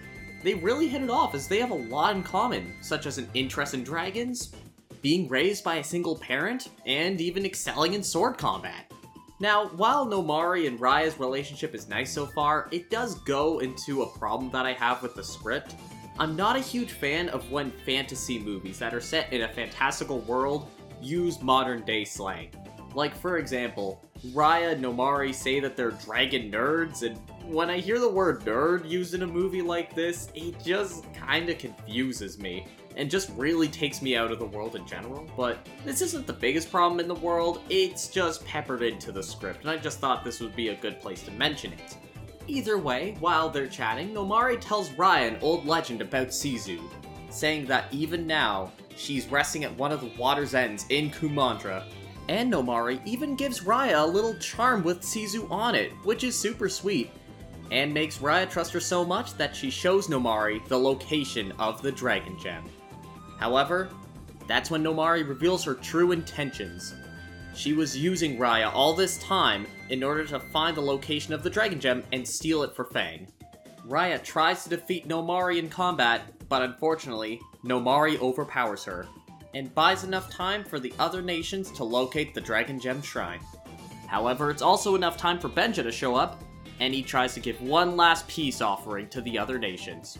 they 0.44 0.54
really 0.54 0.86
hit 0.88 1.02
it 1.02 1.10
off 1.10 1.34
as 1.34 1.48
they 1.48 1.58
have 1.58 1.70
a 1.70 1.74
lot 1.74 2.14
in 2.14 2.22
common, 2.22 2.74
such 2.82 3.06
as 3.06 3.18
an 3.18 3.28
interest 3.34 3.72
in 3.72 3.82
dragons, 3.82 4.54
being 5.00 5.26
raised 5.28 5.64
by 5.64 5.76
a 5.76 5.84
single 5.84 6.16
parent, 6.16 6.68
and 6.86 7.20
even 7.20 7.44
excelling 7.46 7.94
in 7.94 8.02
sword 8.02 8.38
combat. 8.38 8.92
Now, 9.40 9.68
while 9.68 10.06
Namaari 10.06 10.68
and 10.68 10.78
Raya's 10.78 11.18
relationship 11.18 11.74
is 11.74 11.88
nice 11.88 12.12
so 12.12 12.26
far, 12.26 12.68
it 12.70 12.90
does 12.90 13.16
go 13.20 13.58
into 13.58 14.02
a 14.02 14.18
problem 14.18 14.50
that 14.52 14.66
I 14.66 14.74
have 14.74 15.02
with 15.02 15.14
the 15.14 15.24
script. 15.24 15.74
I'm 16.18 16.36
not 16.36 16.56
a 16.56 16.60
huge 16.60 16.92
fan 16.92 17.28
of 17.30 17.50
when 17.50 17.72
fantasy 17.84 18.38
movies 18.38 18.78
that 18.78 18.94
are 18.94 19.00
set 19.00 19.32
in 19.32 19.42
a 19.42 19.48
fantastical 19.52 20.20
world 20.20 20.68
use 21.02 21.42
modern 21.42 21.84
day 21.84 22.04
slang. 22.04 22.50
Like, 22.94 23.16
for 23.16 23.38
example, 23.38 24.04
Raya 24.28 24.72
and 24.72 24.84
Namaari 24.84 25.34
say 25.34 25.58
that 25.60 25.76
they're 25.76 25.90
dragon 25.90 26.52
nerds, 26.52 27.02
and 27.02 27.18
when 27.46 27.70
I 27.70 27.78
hear 27.78 27.98
the 27.98 28.08
word 28.08 28.42
nerd 28.44 28.88
used 28.88 29.14
in 29.14 29.22
a 29.22 29.26
movie 29.26 29.62
like 29.62 29.94
this, 29.94 30.28
it 30.34 30.62
just 30.62 31.04
kinda 31.12 31.54
confuses 31.54 32.38
me. 32.38 32.66
and 32.96 33.10
just 33.10 33.30
really 33.30 33.66
takes 33.66 34.00
me 34.02 34.16
out 34.16 34.30
of 34.30 34.38
the 34.38 34.46
world 34.46 34.76
in 34.76 34.86
general. 34.86 35.26
But 35.36 35.66
this 35.84 36.00
isn't 36.00 36.28
the 36.28 36.32
biggest 36.32 36.70
problem 36.70 37.00
in 37.00 37.08
the 37.08 37.14
world, 37.16 37.60
it's 37.68 38.06
just 38.06 38.44
peppered 38.44 38.82
into 38.82 39.10
the 39.10 39.20
script, 39.20 39.62
and 39.62 39.70
I 39.70 39.76
just 39.76 39.98
thought 39.98 40.24
this 40.24 40.38
would 40.38 40.54
be 40.54 40.68
a 40.68 40.76
good 40.76 41.00
place 41.00 41.22
to 41.24 41.32
mention 41.32 41.72
it. 41.72 41.96
Either 42.46 42.78
way, 42.78 43.16
while 43.20 43.48
they're 43.48 43.66
chatting, 43.66 44.10
Namaari 44.10 44.60
tells 44.60 44.90
Raya 44.90 45.26
an 45.28 45.38
old 45.40 45.66
legend 45.66 46.02
about 46.02 46.28
Sisu, 46.28 46.80
saying 47.30 47.66
that 47.66 47.86
even 47.90 48.26
now, 48.26 48.70
she's 48.94 49.26
resting 49.26 49.64
at 49.64 49.76
one 49.76 49.90
of 49.90 50.00
the 50.00 50.12
water's 50.16 50.54
ends 50.54 50.86
in 50.90 51.10
Kumandra. 51.10 51.82
And 52.28 52.52
Namaari 52.52 53.00
even 53.04 53.34
gives 53.34 53.60
Raya 53.60 54.02
a 54.02 54.06
little 54.06 54.34
charm 54.36 54.84
with 54.84 55.00
Sisu 55.00 55.50
on 55.50 55.74
it, 55.74 55.90
which 56.04 56.22
is 56.22 56.38
super 56.38 56.68
sweet, 56.68 57.10
and 57.74 57.92
makes 57.92 58.18
Raya 58.18 58.48
trust 58.48 58.72
her 58.72 58.78
so 58.78 59.04
much 59.04 59.34
that 59.34 59.54
she 59.54 59.68
shows 59.68 60.06
Namaari 60.06 60.64
the 60.68 60.78
location 60.78 61.52
of 61.58 61.82
the 61.82 61.90
Dragon 61.90 62.38
Gem. 62.38 62.62
However, 63.36 63.90
that's 64.46 64.70
when 64.70 64.84
Namaari 64.84 65.28
reveals 65.28 65.64
her 65.64 65.74
true 65.74 66.12
intentions. 66.12 66.94
She 67.52 67.72
was 67.72 67.98
using 67.98 68.38
Raya 68.38 68.72
all 68.72 68.94
this 68.94 69.18
time 69.18 69.66
in 69.88 70.04
order 70.04 70.24
to 70.24 70.38
find 70.38 70.76
the 70.76 70.82
location 70.82 71.34
of 71.34 71.42
the 71.42 71.50
Dragon 71.50 71.80
Gem 71.80 72.04
and 72.12 72.26
steal 72.26 72.62
it 72.62 72.76
for 72.76 72.84
Fang. 72.84 73.26
Raya 73.88 74.22
tries 74.22 74.62
to 74.62 74.70
defeat 74.70 75.08
Namaari 75.08 75.58
in 75.58 75.68
combat, 75.68 76.22
but 76.48 76.62
unfortunately, 76.62 77.40
Namaari 77.64 78.20
overpowers 78.20 78.84
her, 78.84 79.08
and 79.52 79.74
buys 79.74 80.04
enough 80.04 80.30
time 80.30 80.62
for 80.62 80.78
the 80.78 80.94
other 81.00 81.22
nations 81.22 81.72
to 81.72 81.82
locate 81.82 82.34
the 82.34 82.40
Dragon 82.40 82.78
Gem 82.78 83.02
Shrine. 83.02 83.40
However, 84.06 84.52
it's 84.52 84.62
also 84.62 84.94
enough 84.94 85.16
time 85.16 85.40
for 85.40 85.48
Benja 85.48 85.82
to 85.82 85.90
show 85.90 86.14
up, 86.14 86.40
and 86.80 86.94
he 86.94 87.02
tries 87.02 87.34
to 87.34 87.40
give 87.40 87.60
one 87.60 87.96
last 87.96 88.26
peace 88.28 88.60
offering 88.60 89.08
to 89.08 89.20
the 89.20 89.38
other 89.38 89.58
nations. 89.58 90.18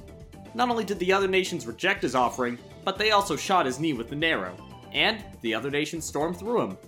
Not 0.55 0.71
only 0.71 0.85
did 0.85 0.99
the 0.99 1.13
other 1.13 1.29
nations 1.29 1.67
reject 1.67 2.03
his 2.03 2.15
offering, 2.15 2.59
but 2.85 2.99
they 2.99 3.11
also 3.11 3.37
shot 3.37 3.67
his 3.67 3.81
knee 3.81 3.93
with 3.93 4.13
an 4.13 4.23
arrow, 4.23 4.57
and 4.93 5.25
the 5.41 5.55
other 5.55 5.71
nations 5.71 6.05
stormed 6.05 6.39
through 6.39 6.61
him. 6.61 6.79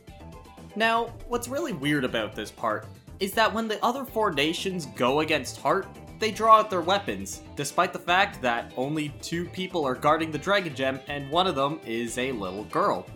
Now, 0.77 1.07
what's 1.29 1.49
really 1.49 1.73
weird 1.73 2.05
about 2.05 2.35
this 2.35 2.51
part 2.51 2.87
is 3.19 3.33
that 3.33 3.53
when 3.53 3.67
the 3.67 3.83
other 3.85 4.05
four 4.05 4.31
nations 4.33 4.87
go 4.87 5.21
against 5.21 5.61
Heart, 5.61 5.87
they 6.19 6.31
draw 6.31 6.59
out 6.59 6.71
their 6.71 6.81
weapons, 6.81 7.43
despite 7.57 7.93
the 7.93 7.99
fact 7.99 8.41
that 8.43 8.73
only 8.77 9.11
two 9.21 9.47
people 9.47 9.85
are 9.85 9.95
guarding 9.95 10.31
the 10.31 10.39
Dragon 10.39 10.75
Gem 10.75 11.01
and 11.09 11.31
one 11.31 11.47
of 11.47 11.55
them 11.55 11.81
is 11.85 12.19
a 12.19 12.33
little 12.33 12.65
girl. 12.65 13.07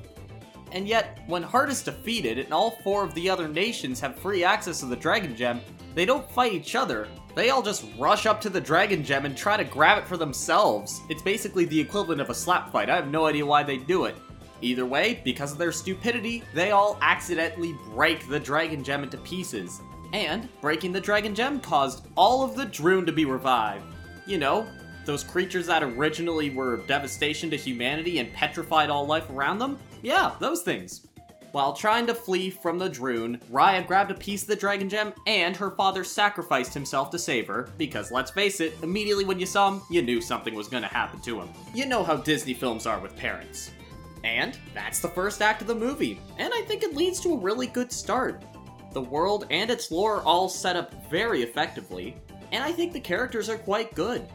And 0.73 0.87
yet, 0.87 1.21
when 1.26 1.42
Heart 1.42 1.71
is 1.71 1.83
defeated 1.83 2.38
and 2.38 2.52
all 2.52 2.78
four 2.83 3.04
of 3.04 3.14
the 3.14 3.28
other 3.28 3.49
nations 3.49 4.00
have 4.00 4.19
free 4.19 4.45
access 4.45 4.80
to 4.80 4.87
the 4.87 4.97
Dragon 4.97 5.35
Gem, 5.35 5.61
they 5.94 6.04
don't 6.04 6.30
fight 6.30 6.52
each 6.52 6.75
other. 6.75 7.09
They 7.35 7.50
all 7.50 7.62
just 7.62 7.85
rush 7.99 8.26
up 8.26 8.40
to 8.42 8.50
the 8.50 8.61
Dragon 8.61 9.04
Gem 9.04 9.25
and 9.25 9.37
try 9.37 9.56
to 9.56 9.64
grab 9.64 9.99
it 9.99 10.06
for 10.06 10.16
themselves. 10.16 11.00
It's 11.09 11.23
basically 11.23 11.64
the 11.64 11.80
equivalent 11.80 12.20
of 12.20 12.30
a 12.30 12.35
slap 12.35 12.73
fight. 12.73 12.90
I 12.90 12.97
have 12.97 13.09
no 13.09 13.26
idea 13.26 13.47
why 13.47 13.62
they 13.62 13.76
do 13.76 14.04
it. 14.04 14.16
Either 14.62 14.85
way, 14.85 15.20
because 15.25 15.52
of 15.52 15.59
their 15.59 15.73
stupidity, 15.73 16.42
they 16.54 16.70
all 16.70 16.99
accidentally 17.00 17.75
break 17.94 18.28
the 18.28 18.38
Dragon 18.40 18.85
Gem 18.85 19.02
into 19.02 19.16
pieces. 19.18 19.80
And 20.12 20.49
breaking 20.61 20.92
the 20.92 21.00
Dragon 21.00 21.35
Gem 21.35 21.61
caused 21.61 22.06
all 22.16 22.42
of 22.42 22.56
the 22.56 22.66
Druun 22.66 23.06
to 23.06 23.12
be 23.12 23.25
revived. 23.25 23.85
You 24.26 24.38
know, 24.38 24.66
those 25.06 25.25
creatures 25.25 25.66
that 25.66 25.82
originally 25.82 26.50
were 26.50 26.78
devastation 26.87 27.49
to 27.50 27.56
humanity 27.56 28.18
and 28.18 28.32
petrified 28.32 28.90
all 28.90 29.06
life 29.06 29.30
around 29.30 29.59
them? 29.59 29.78
Yeah, 30.02 30.35
those 30.40 30.62
things. 30.62 31.06
While 31.52 31.73
trying 31.73 32.07
to 32.07 32.14
flee 32.14 32.49
from 32.49 32.78
the 32.78 32.88
Druun, 32.88 33.40
Raya 33.50 33.85
grabbed 33.85 34.12
a 34.12 34.14
piece 34.14 34.42
of 34.42 34.49
the 34.49 34.54
Dragon 34.54 34.88
Gem, 34.88 35.12
and 35.26 35.57
her 35.57 35.73
father 35.73 36.04
sacrificed 36.04 36.73
himself 36.73 37.11
to 37.11 37.19
save 37.19 37.49
her, 37.49 37.71
because 37.76 38.12
let's 38.12 38.30
face 38.30 38.61
it, 38.61 38.75
immediately 38.85 39.25
when 39.25 39.40
you 39.40 39.47
saw 39.47 39.73
him, 39.73 39.83
you 39.90 40.00
knew 40.00 40.21
something 40.21 40.54
was 40.54 40.69
gonna 40.69 40.87
happen 40.87 41.21
to 41.23 41.40
him. 41.40 41.49
You 41.75 41.87
know 41.87 42.04
how 42.04 42.19
Disney 42.19 42.54
films 42.54 42.87
are 42.87 43.00
with 43.00 43.16
parents. 43.16 43.73
And 44.23 44.57
that's 44.75 45.00
the 45.00 45.09
first 45.09 45.42
act 45.42 45.61
of 45.61 45.66
the 45.66 45.75
movie, 45.75 46.21
and 46.38 46.52
I 46.54 46.61
think 46.62 46.85
it 46.85 46.95
leads 46.95 47.19
to 47.21 47.35
a 47.35 47.38
really 47.38 47.66
good 47.66 47.90
start. 47.90 48.45
The 48.92 49.00
world 49.00 49.47
and 49.50 49.71
its 49.71 49.90
lore 49.90 50.19
are 50.19 50.23
all 50.23 50.49
set 50.49 50.76
up 50.76 51.11
very 51.11 51.42
effectively, 51.42 52.16
and 52.52 52.62
I 52.62 52.71
think 52.71 52.92
the 52.92 53.00
characters 53.00 53.49
are 53.49 53.59
quite 53.59 53.92
good. 53.97 54.28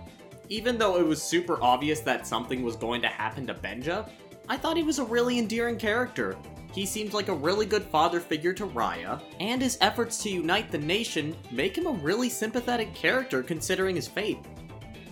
Even 0.50 0.78
though 0.78 0.98
it 0.98 1.06
was 1.06 1.22
super 1.24 1.62
obvious 1.62 2.02
that 2.02 2.28
something 2.28 2.62
was 2.62 2.76
going 2.76 3.02
to 3.04 3.08
happen 3.08 3.48
to 3.48 3.54
Benja, 3.54 4.10
I 4.50 4.58
thought 4.58 4.76
he 4.76 4.84
was 4.84 5.00
a 5.00 5.06
really 5.06 5.40
endearing 5.40 5.78
character. 5.78 6.36
He 6.76 6.86
seemed 6.86 7.14
like 7.14 7.30
a 7.30 7.34
really 7.34 7.66
good 7.66 7.84
father 7.84 8.20
figure 8.20 8.52
to 8.52 8.68
Raya, 8.68 9.22
and 9.40 9.62
his 9.62 9.78
efforts 9.80 10.22
to 10.24 10.30
unite 10.30 10.72
the 10.72 10.78
nation 10.78 11.34
make 11.50 11.78
him 11.78 11.88
a 11.88 11.92
really 11.92 12.28
sympathetic 12.28 12.94
character 12.94 13.42
considering 13.42 13.96
his 13.96 14.10
fate. 14.10 14.40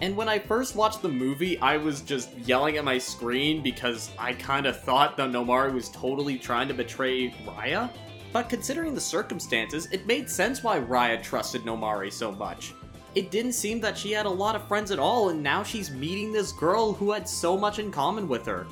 And 0.01 0.17
when 0.17 0.27
I 0.27 0.39
first 0.39 0.75
watched 0.75 1.01
the 1.01 1.07
movie, 1.07 1.57
I 1.59 1.77
was 1.77 2.01
just 2.01 2.37
yelling 2.39 2.75
at 2.75 2.83
my 2.83 2.97
screen 2.97 3.63
because 3.63 4.11
I 4.19 4.33
kind 4.33 4.65
of 4.65 4.81
thought 4.81 5.15
that 5.15 5.31
Namaari 5.31 5.73
was 5.73 5.87
totally 5.87 6.37
trying 6.37 6.67
to 6.67 6.73
betray 6.73 7.29
Raya. 7.45 7.89
But 8.33 8.49
considering 8.49 8.93
the 8.93 8.99
circumstances, 8.99 9.87
it 9.93 10.05
made 10.05 10.29
sense 10.29 10.63
why 10.63 10.81
Raya 10.81 11.23
trusted 11.23 11.61
Namaari 11.61 12.11
so 12.11 12.29
much. 12.29 12.73
It 13.15 13.31
didn't 13.31 13.53
seem 13.53 13.79
that 13.79 13.97
she 13.97 14.11
had 14.11 14.25
a 14.25 14.29
lot 14.29 14.57
of 14.57 14.67
friends 14.67 14.91
at 14.91 14.99
all, 14.99 15.29
and 15.29 15.41
now 15.41 15.63
she's 15.63 15.91
meeting 15.91 16.33
this 16.33 16.51
girl 16.51 16.91
who 16.91 17.11
had 17.11 17.29
so 17.29 17.57
much 17.57 17.79
in 17.79 17.89
common 17.89 18.27
with 18.27 18.45
her. 18.47 18.67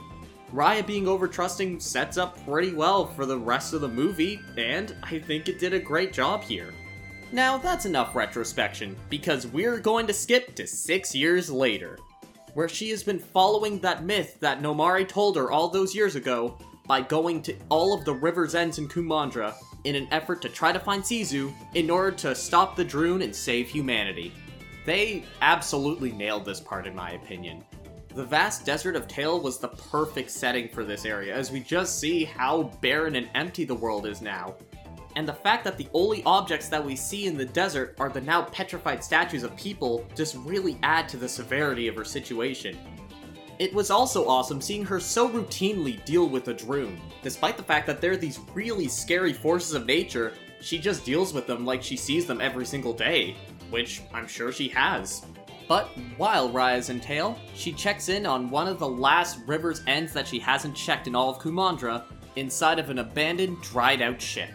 Raya 0.54 0.86
being 0.86 1.06
overtrusting 1.06 1.82
sets 1.82 2.18
up 2.18 2.44
pretty 2.46 2.74
well 2.74 3.06
for 3.06 3.26
the 3.26 3.38
rest 3.38 3.74
of 3.74 3.82
the 3.82 3.88
movie, 3.88 4.42
and 4.58 4.94
I 5.02 5.20
think 5.20 5.48
it 5.48 5.60
did 5.60 5.74
a 5.74 5.80
great 5.80 6.12
job 6.12 6.44
here. 6.44 6.74
Now, 7.32 7.58
that's 7.58 7.86
enough 7.86 8.14
retrospection, 8.14 8.98
because 9.10 9.48
we're 9.48 9.80
going 9.80 10.08
to 10.08 10.14
skip 10.14 10.54
to 10.56 10.68
six 10.68 11.16
years 11.16 11.50
later, 11.50 11.98
where 12.54 12.68
she 12.68 12.90
has 12.90 13.02
been 13.02 13.20
following 13.20 13.80
that 13.80 14.04
myth 14.04 14.38
that 14.42 14.62
Namaari 14.62 15.08
told 15.08 15.38
her 15.38 15.52
all 15.52 15.70
those 15.70 15.96
years 15.96 16.16
ago 16.16 16.58
by 16.86 17.00
going 17.00 17.42
to 17.44 17.56
all 17.70 17.98
of 17.98 18.04
the 18.04 18.14
river's 18.14 18.54
ends 18.54 18.78
in 18.78 18.90
Kumandra 18.90 19.54
in 19.86 19.96
an 19.96 20.10
effort 20.12 20.42
to 20.42 20.50
try 20.50 20.74
to 20.74 20.80
find 20.80 21.02
Sisu 21.02 21.54
in 21.76 21.90
order 21.90 22.12
to 22.18 22.36
stop 22.36 22.76
the 22.76 22.84
Druun 22.84 23.24
and 23.24 23.34
save 23.34 23.70
humanity. 23.70 24.34
They 24.86 25.24
absolutely 25.42 26.12
nailed 26.12 26.44
this 26.44 26.60
part 26.60 26.86
in 26.86 26.96
my 26.96 27.12
opinion. 27.12 27.64
The 28.14 28.26
vast 28.26 28.66
desert 28.66 28.98
of 28.98 29.08
Tail 29.08 29.40
was 29.40 29.58
the 29.58 29.70
perfect 29.70 30.32
setting 30.32 30.68
for 30.68 30.84
this 30.84 31.06
area, 31.06 31.34
as 31.34 31.50
we 31.50 31.62
just 31.62 31.98
see 31.98 32.26
how 32.26 32.64
barren 32.82 33.16
and 33.16 33.30
empty 33.36 33.64
the 33.64 33.74
world 33.74 34.06
is 34.06 34.22
now. 34.22 34.56
And 35.16 35.26
the 35.26 35.34
fact 35.34 35.64
that 35.64 35.78
the 35.78 35.88
only 35.94 36.22
objects 36.26 36.68
that 36.70 36.84
we 36.84 36.94
see 36.98 37.28
in 37.28 37.38
the 37.38 37.46
desert 37.46 37.96
are 38.00 38.10
the 38.10 38.20
now 38.20 38.44
petrified 38.44 39.02
statues 39.02 39.44
of 39.44 39.56
people 39.56 40.06
just 40.14 40.36
really 40.38 40.78
add 40.84 41.08
to 41.08 41.18
the 41.18 41.28
severity 41.28 41.88
of 41.88 41.96
her 41.96 42.04
situation. 42.04 42.78
It 43.60 43.74
was 43.74 43.90
also 43.90 44.28
awesome 44.28 44.60
seeing 44.60 44.84
her 44.86 45.00
so 45.00 45.30
routinely 45.30 46.04
deal 46.04 46.28
with 46.28 46.44
the 46.44 46.54
Druun. 46.54 46.98
Despite 47.22 47.56
the 47.56 47.64
fact 47.64 47.88
that 47.88 48.02
they're 48.02 48.18
these 48.18 48.42
really 48.54 48.90
scary 48.90 49.32
forces 49.32 49.74
of 49.74 49.86
nature, 49.86 50.34
she 50.60 50.80
just 50.80 51.06
deals 51.06 51.34
with 51.34 51.48
them 51.48 51.66
like 51.66 51.82
she 51.82 51.96
sees 51.96 52.26
them 52.26 52.42
every 52.42 52.66
single 52.66 52.94
day, 52.94 53.38
which 53.70 54.02
I'm 54.14 54.28
sure 54.28 54.52
she 54.52 54.68
has. 54.70 55.26
But 55.68 55.88
while 56.18 56.50
Raya's 56.50 56.90
in 56.90 57.00
Tail, 57.00 57.38
she 57.56 57.72
checks 57.72 58.10
in 58.10 58.26
on 58.26 58.50
one 58.50 58.68
of 58.68 58.80
the 58.80 58.88
last 58.88 59.40
river's 59.48 59.82
ends 59.88 60.14
that 60.14 60.28
she 60.28 60.40
hasn't 60.40 60.76
checked 60.76 61.08
in 61.08 61.16
all 61.16 61.30
of 61.30 61.40
Kumandra, 61.40 62.04
inside 62.36 62.80
of 62.80 62.90
an 62.90 63.00
abandoned, 63.00 63.62
dried 63.62 64.02
out 64.02 64.22
ship. 64.22 64.50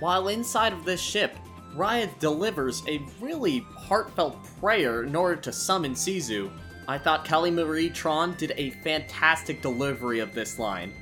While 0.00 0.28
inside 0.28 0.72
of 0.72 0.84
this 0.84 1.00
ship, 1.00 1.36
Raya 1.74 2.08
delivers 2.18 2.82
a 2.88 3.02
really 3.20 3.60
heartfelt 3.76 4.38
prayer 4.60 5.02
in 5.04 5.14
order 5.14 5.36
to 5.42 5.52
summon 5.52 5.92
Sisu. 5.92 6.50
I 6.88 6.96
thought 6.96 7.24
Kelly 7.24 7.50
Marie 7.50 7.90
Tran 7.90 8.36
did 8.36 8.52
a 8.56 8.70
fantastic 8.70 9.60
delivery 9.60 10.20
of 10.20 10.34
this 10.34 10.58
line. 10.58 10.92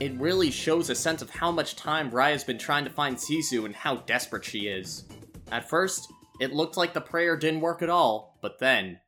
It 0.00 0.12
really 0.18 0.50
shows 0.50 0.90
a 0.90 0.94
sense 0.94 1.22
of 1.22 1.30
how 1.30 1.50
much 1.50 1.76
time 1.76 2.10
Raya's 2.10 2.44
been 2.44 2.58
trying 2.58 2.84
to 2.84 2.90
find 2.90 3.16
Sisu 3.16 3.64
and 3.64 3.74
how 3.74 3.96
desperate 3.96 4.44
she 4.44 4.68
is. 4.68 5.04
At 5.50 5.68
first, 5.68 6.12
it 6.40 6.52
looked 6.52 6.76
like 6.76 6.94
the 6.94 7.00
prayer 7.00 7.36
didn't 7.36 7.60
work 7.60 7.82
at 7.82 7.90
all, 7.90 8.38
but 8.40 8.58
then. 8.58 9.00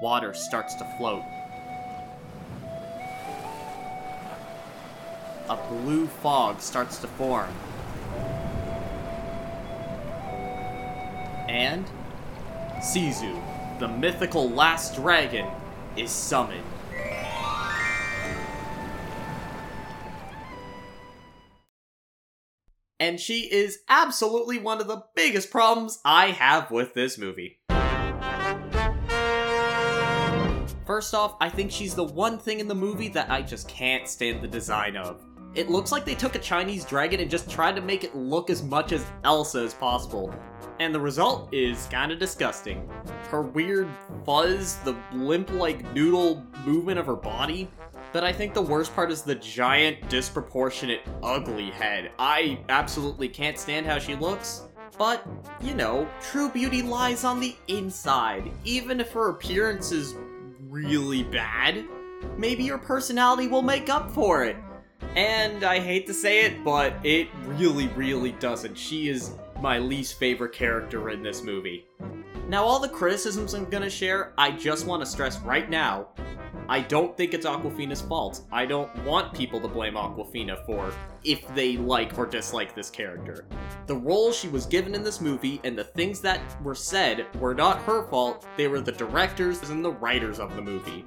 Water 0.00 0.32
starts 0.32 0.74
to 0.76 0.84
float. 0.96 1.22
A 5.50 5.56
blue 5.68 6.06
fog 6.06 6.60
starts 6.60 6.98
to 6.98 7.06
form. 7.08 7.50
And. 11.48 11.84
Sisu, 12.78 13.42
the 13.80 13.88
mythical 13.88 14.48
last 14.50 14.94
dragon, 14.94 15.46
is 15.96 16.10
summoned. 16.10 16.62
And 23.00 23.20
she 23.20 23.42
is 23.52 23.78
absolutely 23.88 24.58
one 24.58 24.80
of 24.80 24.86
the 24.86 25.04
biggest 25.14 25.50
problems 25.50 26.00
I 26.04 26.28
have 26.28 26.70
with 26.70 26.94
this 26.94 27.18
movie. 27.18 27.58
First 30.86 31.14
off, 31.14 31.36
I 31.40 31.50
think 31.50 31.70
she's 31.70 31.94
the 31.94 32.04
one 32.04 32.38
thing 32.38 32.60
in 32.60 32.68
the 32.68 32.74
movie 32.74 33.08
that 33.10 33.30
I 33.30 33.42
just 33.42 33.68
can't 33.68 34.08
stand 34.08 34.42
the 34.42 34.48
design 34.48 34.96
of. 34.96 35.22
It 35.54 35.70
looks 35.70 35.92
like 35.92 36.04
they 36.04 36.14
took 36.14 36.34
a 36.34 36.38
Chinese 36.38 36.84
dragon 36.84 37.20
and 37.20 37.30
just 37.30 37.50
tried 37.50 37.76
to 37.76 37.82
make 37.82 38.04
it 38.04 38.14
look 38.14 38.48
as 38.48 38.62
much 38.62 38.92
as 38.92 39.04
Elsa 39.24 39.60
as 39.60 39.74
possible. 39.74 40.34
And 40.80 40.94
the 40.94 41.00
result 41.00 41.52
is 41.52 41.86
kinda 41.86 42.16
disgusting. 42.16 42.88
her 43.30 43.42
weird 43.42 43.88
fuzz, 44.24 44.76
the 44.84 44.96
limp-like 45.12 45.92
noodle 45.92 46.46
movement 46.64 46.98
of 46.98 47.04
her 47.04 47.16
body. 47.16 47.70
But 48.12 48.24
I 48.24 48.32
think 48.32 48.54
the 48.54 48.62
worst 48.62 48.94
part 48.94 49.10
is 49.10 49.22
the 49.22 49.34
giant, 49.34 50.08
disproportionate, 50.08 51.02
ugly 51.22 51.70
head. 51.70 52.10
I 52.18 52.58
absolutely 52.68 53.28
can't 53.28 53.58
stand 53.58 53.86
how 53.86 53.98
she 53.98 54.14
looks. 54.14 54.62
But, 54.96 55.26
you 55.60 55.74
know, 55.74 56.08
true 56.20 56.48
beauty 56.48 56.82
lies 56.82 57.24
on 57.24 57.38
the 57.38 57.54
inside. 57.68 58.50
Even 58.64 58.98
if 59.00 59.12
her 59.12 59.28
appearance 59.30 59.92
is 59.92 60.14
really 60.68 61.22
bad, 61.22 61.84
maybe 62.36 62.64
your 62.64 62.78
personality 62.78 63.46
will 63.46 63.62
make 63.62 63.90
up 63.90 64.10
for 64.10 64.44
it. 64.44 64.56
And 65.14 65.62
I 65.62 65.78
hate 65.78 66.06
to 66.06 66.14
say 66.14 66.44
it, 66.44 66.64
but 66.64 66.94
it 67.04 67.28
really, 67.44 67.88
really 67.88 68.32
doesn't. 68.32 68.76
She 68.76 69.08
is 69.08 69.32
my 69.60 69.78
least 69.78 70.18
favorite 70.18 70.52
character 70.52 71.10
in 71.10 71.22
this 71.22 71.42
movie. 71.42 71.86
Now, 72.48 72.64
all 72.64 72.80
the 72.80 72.88
criticisms 72.88 73.54
I'm 73.54 73.66
gonna 73.66 73.90
share, 73.90 74.32
I 74.38 74.50
just 74.50 74.86
want 74.86 75.02
to 75.02 75.06
stress 75.06 75.38
right 75.40 75.68
now 75.68 76.08
I 76.70 76.80
don't 76.80 77.16
think 77.16 77.32
it's 77.32 77.46
Awkwafina's 77.46 78.02
fault. 78.02 78.42
I 78.52 78.66
don't 78.66 78.94
want 79.04 79.32
people 79.32 79.58
to 79.60 79.68
blame 79.68 79.94
Awkwafina 79.94 80.66
for 80.66 80.92
if 81.24 81.48
they 81.54 81.78
like 81.78 82.18
or 82.18 82.26
dislike 82.26 82.74
this 82.74 82.90
character. 82.90 83.46
The 83.86 83.96
role 83.96 84.32
she 84.32 84.48
was 84.48 84.66
given 84.66 84.94
in 84.94 85.02
this 85.02 85.22
movie 85.22 85.62
and 85.64 85.78
the 85.78 85.84
things 85.84 86.20
that 86.20 86.40
were 86.62 86.74
said 86.74 87.26
were 87.40 87.54
not 87.54 87.80
her 87.82 88.06
fault, 88.08 88.46
they 88.58 88.68
were 88.68 88.82
the 88.82 88.92
directors 88.92 89.70
and 89.70 89.82
the 89.82 89.92
writers 89.92 90.38
of 90.38 90.54
the 90.56 90.62
movie. 90.62 91.06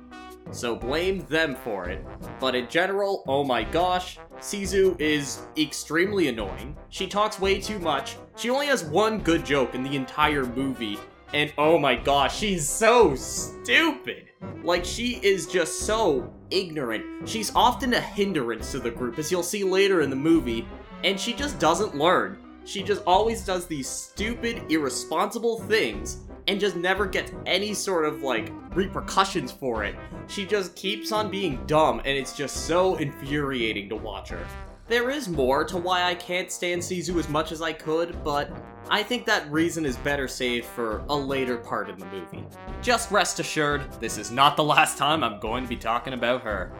So 0.50 0.76
blame 0.76 1.26
them 1.30 1.56
for 1.64 1.88
it. 1.88 2.04
But 2.40 2.56
in 2.56 2.68
general, 2.68 3.24
oh 3.28 3.44
my 3.44 3.64
gosh, 3.64 4.18
Sisu 4.40 5.00
is 5.00 5.44
extremely 5.58 6.28
annoying. 6.28 6.76
She 6.90 7.08
talks 7.08 7.40
way 7.40 7.62
too 7.62 7.78
much. 7.78 8.18
She 8.36 8.50
only 8.50 8.66
has 8.66 8.84
one 8.84 9.20
good 9.20 9.46
joke 9.46 9.76
in 9.76 9.84
the 9.84 9.96
entire 9.96 10.46
movie, 10.46 10.98
and 11.34 11.54
oh 11.58 11.78
my 11.78 11.96
gosh, 11.96 12.38
she's 12.38 12.68
so 12.68 13.16
stupid. 13.16 14.30
Like, 14.64 14.86
she 14.86 15.20
is 15.24 15.48
just 15.48 15.82
so 15.82 16.34
ignorant. 16.50 17.28
She's 17.28 17.54
often 17.56 17.94
a 17.94 18.02
hindrance 18.02 18.72
to 18.72 18.80
the 18.80 18.92
group, 18.92 19.18
as 19.18 19.32
you'll 19.32 19.44
see 19.44 19.64
later 19.64 20.02
in 20.02 20.10
the 20.10 20.16
movie, 20.16 20.68
and 21.04 21.20
she 21.20 21.34
just 21.34 21.60
doesn't 21.60 21.96
learn. 21.96 22.38
She 22.64 22.84
just 22.84 23.02
always 23.08 23.44
does 23.44 23.66
these 23.66 23.88
stupid, 23.88 24.64
irresponsible 24.70 25.62
things 25.62 26.20
and 26.48 26.60
just 26.60 26.76
never 26.76 27.06
gets 27.06 27.32
any 27.46 27.74
sort 27.74 28.06
of 28.06 28.24
like 28.24 28.52
repercussions 28.76 29.52
for 29.52 29.84
it. 29.84 29.96
She 30.28 30.46
just 30.46 30.76
keeps 30.76 31.12
on 31.12 31.30
being 31.30 31.64
dumb, 31.66 32.00
and 32.00 32.18
it's 32.18 32.36
just 32.36 32.68
so 32.68 32.96
infuriating 32.96 33.90
to 33.90 33.96
watch 33.96 34.30
her. 34.30 34.46
There 34.92 35.10
is 35.10 35.30
more 35.30 35.64
to 35.64 35.78
why 35.78 36.04
I 36.04 36.14
can't 36.16 36.52
stand 36.52 36.82
Sisu 36.82 37.18
as 37.18 37.30
much 37.30 37.54
as 37.54 37.62
I 37.62 37.72
could, 37.72 38.22
but 38.26 38.52
I 38.90 39.02
think 39.02 39.26
that 39.26 39.50
reason 39.50 39.86
is 39.86 39.96
better 39.96 40.28
saved 40.28 40.66
for 40.66 41.06
a 41.08 41.16
later 41.16 41.56
part 41.56 41.90
in 41.90 41.98
the 41.98 42.06
movie. 42.08 42.44
Just 42.82 43.10
rest 43.10 43.40
assured, 43.40 43.90
this 44.02 44.18
is 44.18 44.32
not 44.32 44.58
the 44.58 44.66
last 44.66 44.98
time 44.98 45.24
I'm 45.24 45.40
going 45.40 45.64
to 45.64 45.70
be 45.70 45.78
talking 45.78 46.12
about 46.12 46.42
her. 46.42 46.74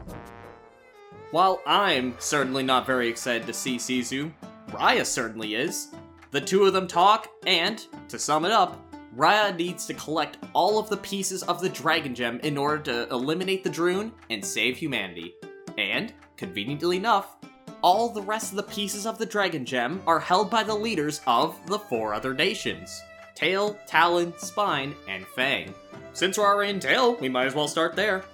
While 1.30 1.62
I'm 1.64 2.14
certainly 2.18 2.62
not 2.62 2.84
very 2.84 3.08
excited 3.08 3.46
to 3.46 3.54
see 3.54 3.78
Sisu, 3.78 4.30
Raya 4.72 5.06
certainly 5.06 5.54
is. 5.54 5.94
The 6.32 6.40
two 6.42 6.64
of 6.64 6.74
them 6.74 6.86
talk, 6.86 7.30
and, 7.46 7.82
to 8.08 8.18
sum 8.18 8.44
it 8.44 8.52
up, 8.52 8.78
Raya 9.16 9.56
needs 9.56 9.86
to 9.86 9.94
collect 9.94 10.36
all 10.52 10.78
of 10.78 10.90
the 10.90 10.98
pieces 10.98 11.44
of 11.44 11.62
the 11.62 11.70
Dragon 11.70 12.14
Gem 12.14 12.40
in 12.40 12.58
order 12.58 12.82
to 12.82 13.08
eliminate 13.10 13.64
the 13.64 13.70
Druun 13.70 14.12
and 14.28 14.44
save 14.44 14.76
humanity. 14.76 15.34
And, 15.78 16.12
conveniently 16.36 16.98
enough, 16.98 17.36
all 17.82 18.08
the 18.08 18.22
rest 18.22 18.52
of 18.52 18.56
the 18.56 18.62
pieces 18.62 19.06
of 19.06 19.18
the 19.18 19.26
Dragon 19.26 19.64
Gem 19.64 20.00
are 20.06 20.20
held 20.20 20.48
by 20.48 20.62
the 20.62 20.74
leaders 20.74 21.20
of 21.26 21.58
the 21.66 21.78
four 21.78 22.14
other 22.14 22.32
nations 22.32 23.02
Tail, 23.34 23.78
Talon, 23.86 24.32
Spine, 24.38 24.94
and 25.08 25.26
Fang. 25.26 25.74
Since 26.12 26.38
we're 26.38 26.46
already 26.46 26.70
in 26.70 26.80
Tail, 26.80 27.16
we 27.16 27.28
might 27.28 27.46
as 27.46 27.54
well 27.54 27.66
start 27.66 27.96
there. 27.96 28.24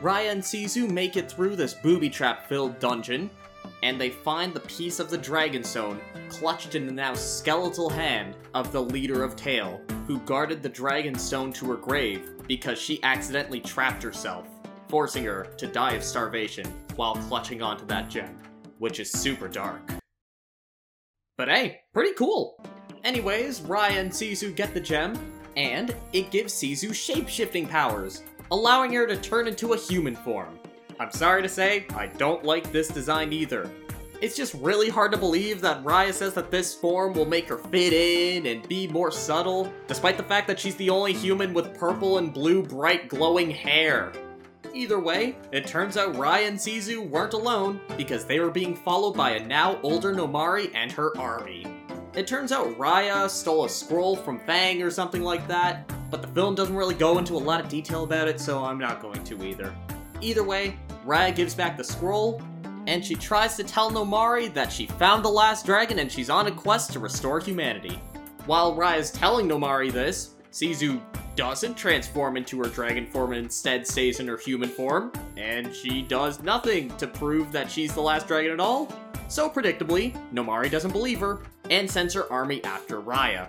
Raya 0.00 0.30
and 0.30 0.42
Sisu 0.42 0.88
make 0.88 1.16
it 1.16 1.30
through 1.30 1.56
this 1.56 1.74
booby 1.74 2.08
trap 2.08 2.48
filled 2.48 2.78
dungeon, 2.78 3.28
and 3.82 4.00
they 4.00 4.10
find 4.10 4.54
the 4.54 4.60
piece 4.60 5.00
of 5.00 5.10
the 5.10 5.18
Dragon 5.18 5.64
Stone 5.64 6.00
clutched 6.30 6.74
in 6.74 6.86
the 6.86 6.92
now 6.92 7.14
skeletal 7.14 7.90
hand 7.90 8.36
of 8.54 8.72
the 8.72 8.82
leader 8.82 9.22
of 9.22 9.36
Tail, 9.36 9.80
who 10.06 10.20
guarded 10.20 10.62
the 10.62 10.68
Dragon 10.68 11.16
Stone 11.16 11.52
to 11.54 11.66
her 11.70 11.76
grave 11.76 12.30
because 12.46 12.78
she 12.78 13.02
accidentally 13.02 13.60
trapped 13.60 14.02
herself, 14.02 14.46
forcing 14.88 15.24
her 15.24 15.48
to 15.58 15.66
die 15.66 15.92
of 15.92 16.04
starvation 16.04 16.66
while 16.96 17.16
clutching 17.16 17.60
onto 17.60 17.84
that 17.86 18.08
gem 18.08 18.38
which 18.78 19.00
is 19.00 19.10
super 19.10 19.48
dark. 19.48 19.80
But 21.36 21.48
hey, 21.48 21.80
pretty 21.92 22.14
cool! 22.14 22.64
Anyways, 23.02 23.60
Raya 23.60 23.98
and 23.98 24.10
Sisu 24.10 24.54
get 24.54 24.72
the 24.72 24.80
gem, 24.80 25.18
and 25.56 25.94
it 26.12 26.30
gives 26.30 26.54
Sisu 26.54 26.94
shape-shifting 26.94 27.66
powers, 27.66 28.22
allowing 28.50 28.92
her 28.92 29.06
to 29.06 29.16
turn 29.16 29.48
into 29.48 29.72
a 29.72 29.78
human 29.78 30.16
form. 30.16 30.58
I'm 31.00 31.10
sorry 31.10 31.42
to 31.42 31.48
say, 31.48 31.86
I 31.94 32.06
don't 32.06 32.44
like 32.44 32.70
this 32.70 32.88
design 32.88 33.32
either. 33.32 33.70
It's 34.20 34.36
just 34.36 34.54
really 34.54 34.88
hard 34.88 35.12
to 35.12 35.18
believe 35.18 35.60
that 35.60 35.82
Raya 35.84 36.12
says 36.12 36.34
that 36.34 36.50
this 36.50 36.72
form 36.72 37.12
will 37.12 37.26
make 37.26 37.48
her 37.48 37.58
fit 37.58 37.92
in 37.92 38.46
and 38.46 38.66
be 38.68 38.86
more 38.86 39.10
subtle, 39.10 39.70
despite 39.86 40.16
the 40.16 40.22
fact 40.22 40.46
that 40.46 40.58
she's 40.58 40.76
the 40.76 40.88
only 40.88 41.12
human 41.12 41.52
with 41.52 41.76
purple 41.76 42.18
and 42.18 42.32
blue 42.32 42.62
bright 42.62 43.08
glowing 43.08 43.50
hair. 43.50 44.12
Either 44.74 44.98
way, 44.98 45.36
it 45.52 45.68
turns 45.68 45.96
out 45.96 46.14
Raya 46.14 46.48
and 46.48 46.58
Sisu 46.58 47.08
weren't 47.08 47.32
alone, 47.32 47.80
because 47.96 48.24
they 48.24 48.40
were 48.40 48.50
being 48.50 48.74
followed 48.74 49.16
by 49.16 49.30
a 49.30 49.46
now 49.46 49.78
older 49.82 50.12
Namaari 50.12 50.74
and 50.74 50.90
her 50.90 51.16
army. 51.16 51.64
It 52.14 52.26
turns 52.26 52.50
out 52.50 52.76
Raya 52.76 53.30
stole 53.30 53.66
a 53.66 53.68
scroll 53.68 54.16
from 54.16 54.40
Fang 54.40 54.82
or 54.82 54.90
something 54.90 55.22
like 55.22 55.46
that, 55.46 55.88
but 56.10 56.22
the 56.22 56.28
film 56.28 56.56
doesn't 56.56 56.74
really 56.74 56.96
go 56.96 57.18
into 57.18 57.34
a 57.34 57.38
lot 57.38 57.60
of 57.60 57.68
detail 57.68 58.02
about 58.02 58.26
it, 58.26 58.40
so 58.40 58.64
I'm 58.64 58.78
not 58.78 59.00
going 59.00 59.22
to 59.22 59.44
either. 59.44 59.72
Either 60.20 60.42
way, 60.42 60.76
Raya 61.06 61.34
gives 61.34 61.54
back 61.54 61.76
the 61.76 61.84
scroll, 61.84 62.42
and 62.88 63.04
she 63.04 63.14
tries 63.14 63.56
to 63.56 63.62
tell 63.64 63.92
Namaari 63.92 64.52
that 64.54 64.72
she 64.72 64.86
found 64.86 65.24
the 65.24 65.30
last 65.30 65.64
dragon 65.64 66.00
and 66.00 66.10
she's 66.10 66.30
on 66.30 66.48
a 66.48 66.52
quest 66.52 66.92
to 66.92 66.98
restore 66.98 67.38
humanity. 67.38 68.00
While 68.46 68.74
Raya's 68.74 69.12
telling 69.12 69.48
Namaari 69.48 69.92
this, 69.92 70.34
Sisu 70.50 71.00
doesn't 71.36 71.74
transform 71.76 72.36
into 72.36 72.58
her 72.62 72.68
dragon 72.68 73.06
form 73.06 73.32
and 73.32 73.44
instead 73.44 73.86
stays 73.86 74.20
in 74.20 74.28
her 74.28 74.36
human 74.36 74.68
form, 74.68 75.12
and 75.36 75.74
she 75.74 76.02
does 76.02 76.42
nothing 76.42 76.94
to 76.96 77.06
prove 77.06 77.52
that 77.52 77.70
she's 77.70 77.94
the 77.94 78.00
last 78.00 78.26
dragon 78.26 78.52
at 78.52 78.60
all. 78.60 78.92
So 79.28 79.50
predictably, 79.50 80.16
Namaari 80.32 80.70
doesn't 80.70 80.92
believe 80.92 81.20
her 81.20 81.40
and 81.70 81.90
sends 81.90 82.14
her 82.14 82.30
army 82.32 82.62
after 82.64 83.00
Raya. 83.00 83.48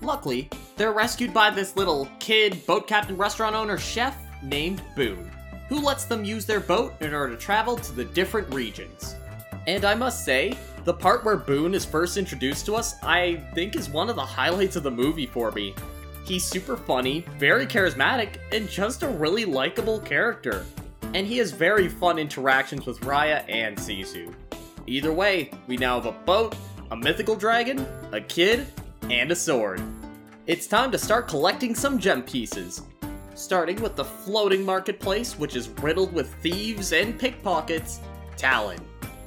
Luckily, 0.00 0.50
they're 0.76 0.92
rescued 0.92 1.32
by 1.32 1.50
this 1.50 1.76
little 1.76 2.08
kid, 2.18 2.66
boat 2.66 2.88
captain, 2.88 3.16
restaurant 3.16 3.54
owner, 3.54 3.78
chef 3.78 4.16
named 4.42 4.82
Boun, 4.96 5.30
who 5.68 5.80
lets 5.80 6.06
them 6.06 6.24
use 6.24 6.44
their 6.44 6.60
boat 6.60 6.94
in 7.00 7.14
order 7.14 7.34
to 7.34 7.40
travel 7.40 7.76
to 7.76 7.92
the 7.92 8.04
different 8.06 8.52
regions. 8.52 9.14
And 9.68 9.84
I 9.84 9.94
must 9.94 10.24
say, 10.24 10.56
the 10.84 10.94
part 10.94 11.24
where 11.24 11.36
Boun 11.36 11.74
is 11.74 11.84
first 11.84 12.16
introduced 12.16 12.66
to 12.66 12.74
us, 12.74 12.96
I 13.04 13.36
think 13.54 13.76
is 13.76 13.88
one 13.88 14.08
of 14.08 14.16
the 14.16 14.24
highlights 14.24 14.74
of 14.74 14.82
the 14.82 14.90
movie 14.90 15.26
for 15.26 15.52
me. 15.52 15.72
He's 16.24 16.44
super 16.44 16.76
funny, 16.76 17.24
very 17.38 17.66
charismatic, 17.66 18.36
and 18.52 18.68
just 18.68 19.02
a 19.02 19.08
really 19.08 19.44
likable 19.44 19.98
character. 20.00 20.64
And 21.14 21.26
he 21.26 21.38
has 21.38 21.50
very 21.50 21.88
fun 21.88 22.18
interactions 22.18 22.86
with 22.86 23.00
Raya 23.00 23.44
and 23.48 23.76
Sisu. 23.76 24.32
Either 24.86 25.12
way, 25.12 25.50
we 25.66 25.76
now 25.76 26.00
have 26.00 26.06
a 26.06 26.12
boat, 26.12 26.54
a 26.90 26.96
mythical 26.96 27.34
dragon, 27.34 27.86
a 28.12 28.20
kid, 28.20 28.66
and 29.10 29.30
a 29.32 29.36
sword. 29.36 29.82
It's 30.46 30.66
time 30.66 30.90
to 30.92 30.98
start 30.98 31.28
collecting 31.28 31.74
some 31.74 31.98
gem 31.98 32.22
pieces. 32.22 32.82
Starting 33.34 33.80
with 33.80 33.96
the 33.96 34.04
floating 34.04 34.64
marketplace, 34.64 35.38
which 35.38 35.56
is 35.56 35.70
riddled 35.80 36.12
with 36.12 36.34
thieves 36.36 36.92
and 36.92 37.18
pickpockets, 37.18 38.00
Talon. 38.36 38.78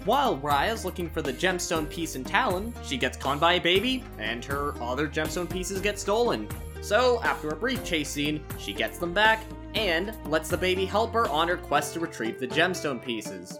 While 0.05 0.37
Raya's 0.37 0.85
looking 0.85 1.09
for 1.09 1.21
the 1.21 1.33
gemstone 1.33 1.89
piece 1.89 2.15
in 2.15 2.23
Talon, 2.23 2.73
she 2.83 2.95
gets 2.95 3.17
conned 3.17 3.41
by 3.41 3.53
a 3.53 3.61
baby, 3.61 4.03
and 4.19 4.45
her 4.45 4.75
other 4.81 5.07
gemstone 5.07 5.49
pieces 5.49 5.81
get 5.81 5.97
stolen. 5.97 6.47
So, 6.85 7.19
after 7.23 7.49
a 7.49 7.55
brief 7.55 7.83
chase 7.83 8.09
scene, 8.09 8.43
she 8.59 8.71
gets 8.71 8.99
them 8.99 9.11
back 9.11 9.43
and 9.73 10.15
lets 10.27 10.49
the 10.49 10.57
baby 10.57 10.85
help 10.85 11.13
her 11.13 11.27
on 11.29 11.47
her 11.47 11.57
quest 11.57 11.95
to 11.95 11.99
retrieve 11.99 12.39
the 12.39 12.47
gemstone 12.47 13.03
pieces. 13.03 13.59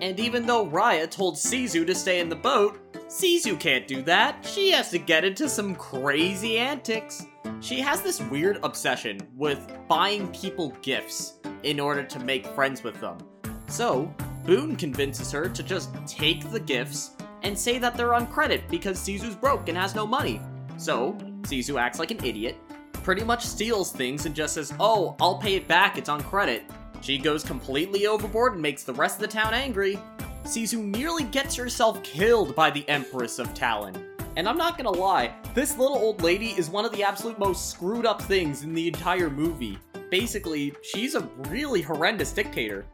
And 0.00 0.20
even 0.20 0.46
though 0.46 0.64
Raya 0.64 1.10
told 1.10 1.34
Sisu 1.34 1.84
to 1.84 1.96
stay 1.96 2.20
in 2.20 2.28
the 2.28 2.36
boat, 2.36 2.78
Sisu 3.08 3.58
can't 3.58 3.88
do 3.88 4.02
that. 4.02 4.46
She 4.46 4.70
has 4.70 4.90
to 4.90 5.00
get 5.00 5.24
into 5.24 5.48
some 5.48 5.74
crazy 5.74 6.56
antics. 6.56 7.26
She 7.58 7.80
has 7.80 8.02
this 8.02 8.20
weird 8.20 8.60
obsession 8.62 9.18
with 9.34 9.76
buying 9.88 10.28
people 10.28 10.76
gifts 10.80 11.40
in 11.64 11.80
order 11.80 12.04
to 12.04 12.20
make 12.20 12.46
friends 12.46 12.84
with 12.84 13.00
them. 13.00 13.18
So, 13.66 14.14
Boun 14.44 14.76
convinces 14.76 15.32
her 15.32 15.48
to 15.48 15.62
just 15.64 15.90
take 16.06 16.48
the 16.52 16.60
gifts 16.60 17.16
and 17.42 17.58
say 17.58 17.78
that 17.80 17.96
they're 17.96 18.14
on 18.14 18.28
credit 18.28 18.62
because 18.70 19.00
Sisu's 19.00 19.34
broke 19.34 19.68
and 19.68 19.76
has 19.76 19.96
no 19.96 20.06
money. 20.06 20.40
So, 20.76 21.18
Sisu 21.44 21.80
acts 21.80 21.98
like 21.98 22.10
an 22.10 22.24
idiot, 22.24 22.56
pretty 22.92 23.22
much 23.22 23.44
steals 23.44 23.92
things 23.92 24.26
and 24.26 24.34
just 24.34 24.54
says, 24.54 24.72
oh, 24.80 25.16
I'll 25.20 25.38
pay 25.38 25.54
it 25.54 25.68
back, 25.68 25.98
it's 25.98 26.08
on 26.08 26.22
credit. 26.22 26.64
She 27.00 27.18
goes 27.18 27.44
completely 27.44 28.06
overboard 28.06 28.54
and 28.54 28.62
makes 28.62 28.82
the 28.82 28.94
rest 28.94 29.16
of 29.16 29.20
the 29.22 29.28
town 29.28 29.54
angry. 29.54 29.98
Sisu 30.44 30.82
nearly 30.82 31.24
gets 31.24 31.54
herself 31.54 32.02
killed 32.02 32.54
by 32.54 32.70
the 32.70 32.88
Empress 32.88 33.38
of 33.38 33.52
Talon. 33.54 33.94
And 34.36 34.48
I'm 34.48 34.56
not 34.56 34.76
gonna 34.76 34.90
lie, 34.90 35.32
this 35.54 35.78
little 35.78 35.96
old 35.96 36.22
lady 36.22 36.48
is 36.58 36.68
one 36.68 36.84
of 36.84 36.92
the 36.92 37.04
absolute 37.04 37.38
most 37.38 37.70
screwed 37.70 38.06
up 38.06 38.20
things 38.22 38.62
in 38.62 38.74
the 38.74 38.88
entire 38.88 39.30
movie. 39.30 39.78
Basically, 40.10 40.74
she's 40.82 41.14
a 41.14 41.28
really 41.48 41.82
horrendous 41.82 42.32
dictator. 42.32 42.84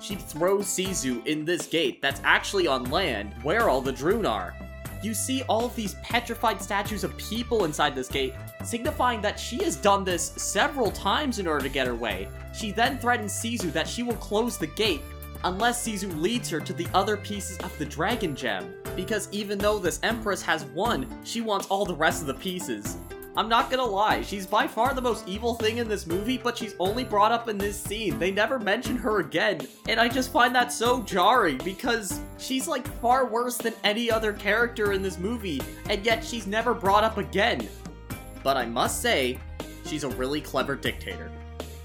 She 0.00 0.14
throws 0.14 0.66
Sisu 0.66 1.24
in 1.26 1.44
this 1.44 1.66
gate 1.66 2.02
that's 2.02 2.20
actually 2.24 2.66
on 2.66 2.90
land, 2.90 3.34
where 3.42 3.68
all 3.68 3.80
the 3.80 3.92
Druun 3.92 4.28
are. 4.28 4.54
You 5.02 5.14
see 5.14 5.42
all 5.44 5.64
of 5.64 5.74
these 5.74 5.94
petrified 6.02 6.60
statues 6.60 7.04
of 7.04 7.16
people 7.16 7.64
inside 7.64 7.94
this 7.94 8.08
gate, 8.08 8.34
signifying 8.64 9.20
that 9.22 9.40
she 9.40 9.62
has 9.64 9.76
done 9.76 10.04
this 10.04 10.32
several 10.36 10.90
times 10.90 11.38
in 11.38 11.46
order 11.46 11.62
to 11.62 11.70
get 11.70 11.86
her 11.86 11.94
way. 11.94 12.28
She 12.52 12.70
then 12.70 12.98
threatens 12.98 13.32
Sisu 13.32 13.72
that 13.72 13.88
she 13.88 14.02
will 14.02 14.16
close 14.16 14.58
the 14.58 14.66
gate 14.66 15.02
unless 15.44 15.86
Sisu 15.86 16.20
leads 16.20 16.50
her 16.50 16.60
to 16.60 16.72
the 16.74 16.86
other 16.92 17.16
pieces 17.16 17.56
of 17.58 17.76
the 17.78 17.86
Dragon 17.86 18.36
Gem, 18.36 18.74
because 18.94 19.28
even 19.32 19.58
though 19.58 19.78
this 19.78 20.00
Empress 20.02 20.42
has 20.42 20.64
one, 20.66 21.06
she 21.24 21.40
wants 21.40 21.66
all 21.68 21.86
the 21.86 21.94
rest 21.94 22.20
of 22.20 22.26
the 22.26 22.34
pieces. 22.34 22.98
I'm 23.36 23.48
not 23.48 23.70
gonna 23.70 23.84
lie, 23.84 24.22
she's 24.22 24.44
by 24.44 24.66
far 24.66 24.92
the 24.92 25.00
most 25.00 25.28
evil 25.28 25.54
thing 25.54 25.78
in 25.78 25.88
this 25.88 26.04
movie, 26.06 26.36
but 26.36 26.58
she's 26.58 26.74
only 26.80 27.04
brought 27.04 27.30
up 27.30 27.48
in 27.48 27.58
this 27.58 27.80
scene. 27.80 28.18
They 28.18 28.32
never 28.32 28.58
mention 28.58 28.96
her 28.96 29.20
again, 29.20 29.60
and 29.88 30.00
I 30.00 30.08
just 30.08 30.32
find 30.32 30.52
that 30.56 30.72
so 30.72 31.02
jarring 31.04 31.58
because 31.58 32.20
she's 32.38 32.66
like 32.66 32.88
far 33.00 33.26
worse 33.26 33.56
than 33.56 33.74
any 33.84 34.10
other 34.10 34.32
character 34.32 34.92
in 34.92 35.00
this 35.00 35.16
movie, 35.16 35.62
and 35.88 36.04
yet 36.04 36.24
she's 36.24 36.48
never 36.48 36.74
brought 36.74 37.04
up 37.04 37.18
again. 37.18 37.68
But 38.42 38.56
I 38.56 38.66
must 38.66 39.00
say, 39.00 39.38
she's 39.86 40.02
a 40.02 40.08
really 40.08 40.40
clever 40.40 40.74
dictator. 40.74 41.30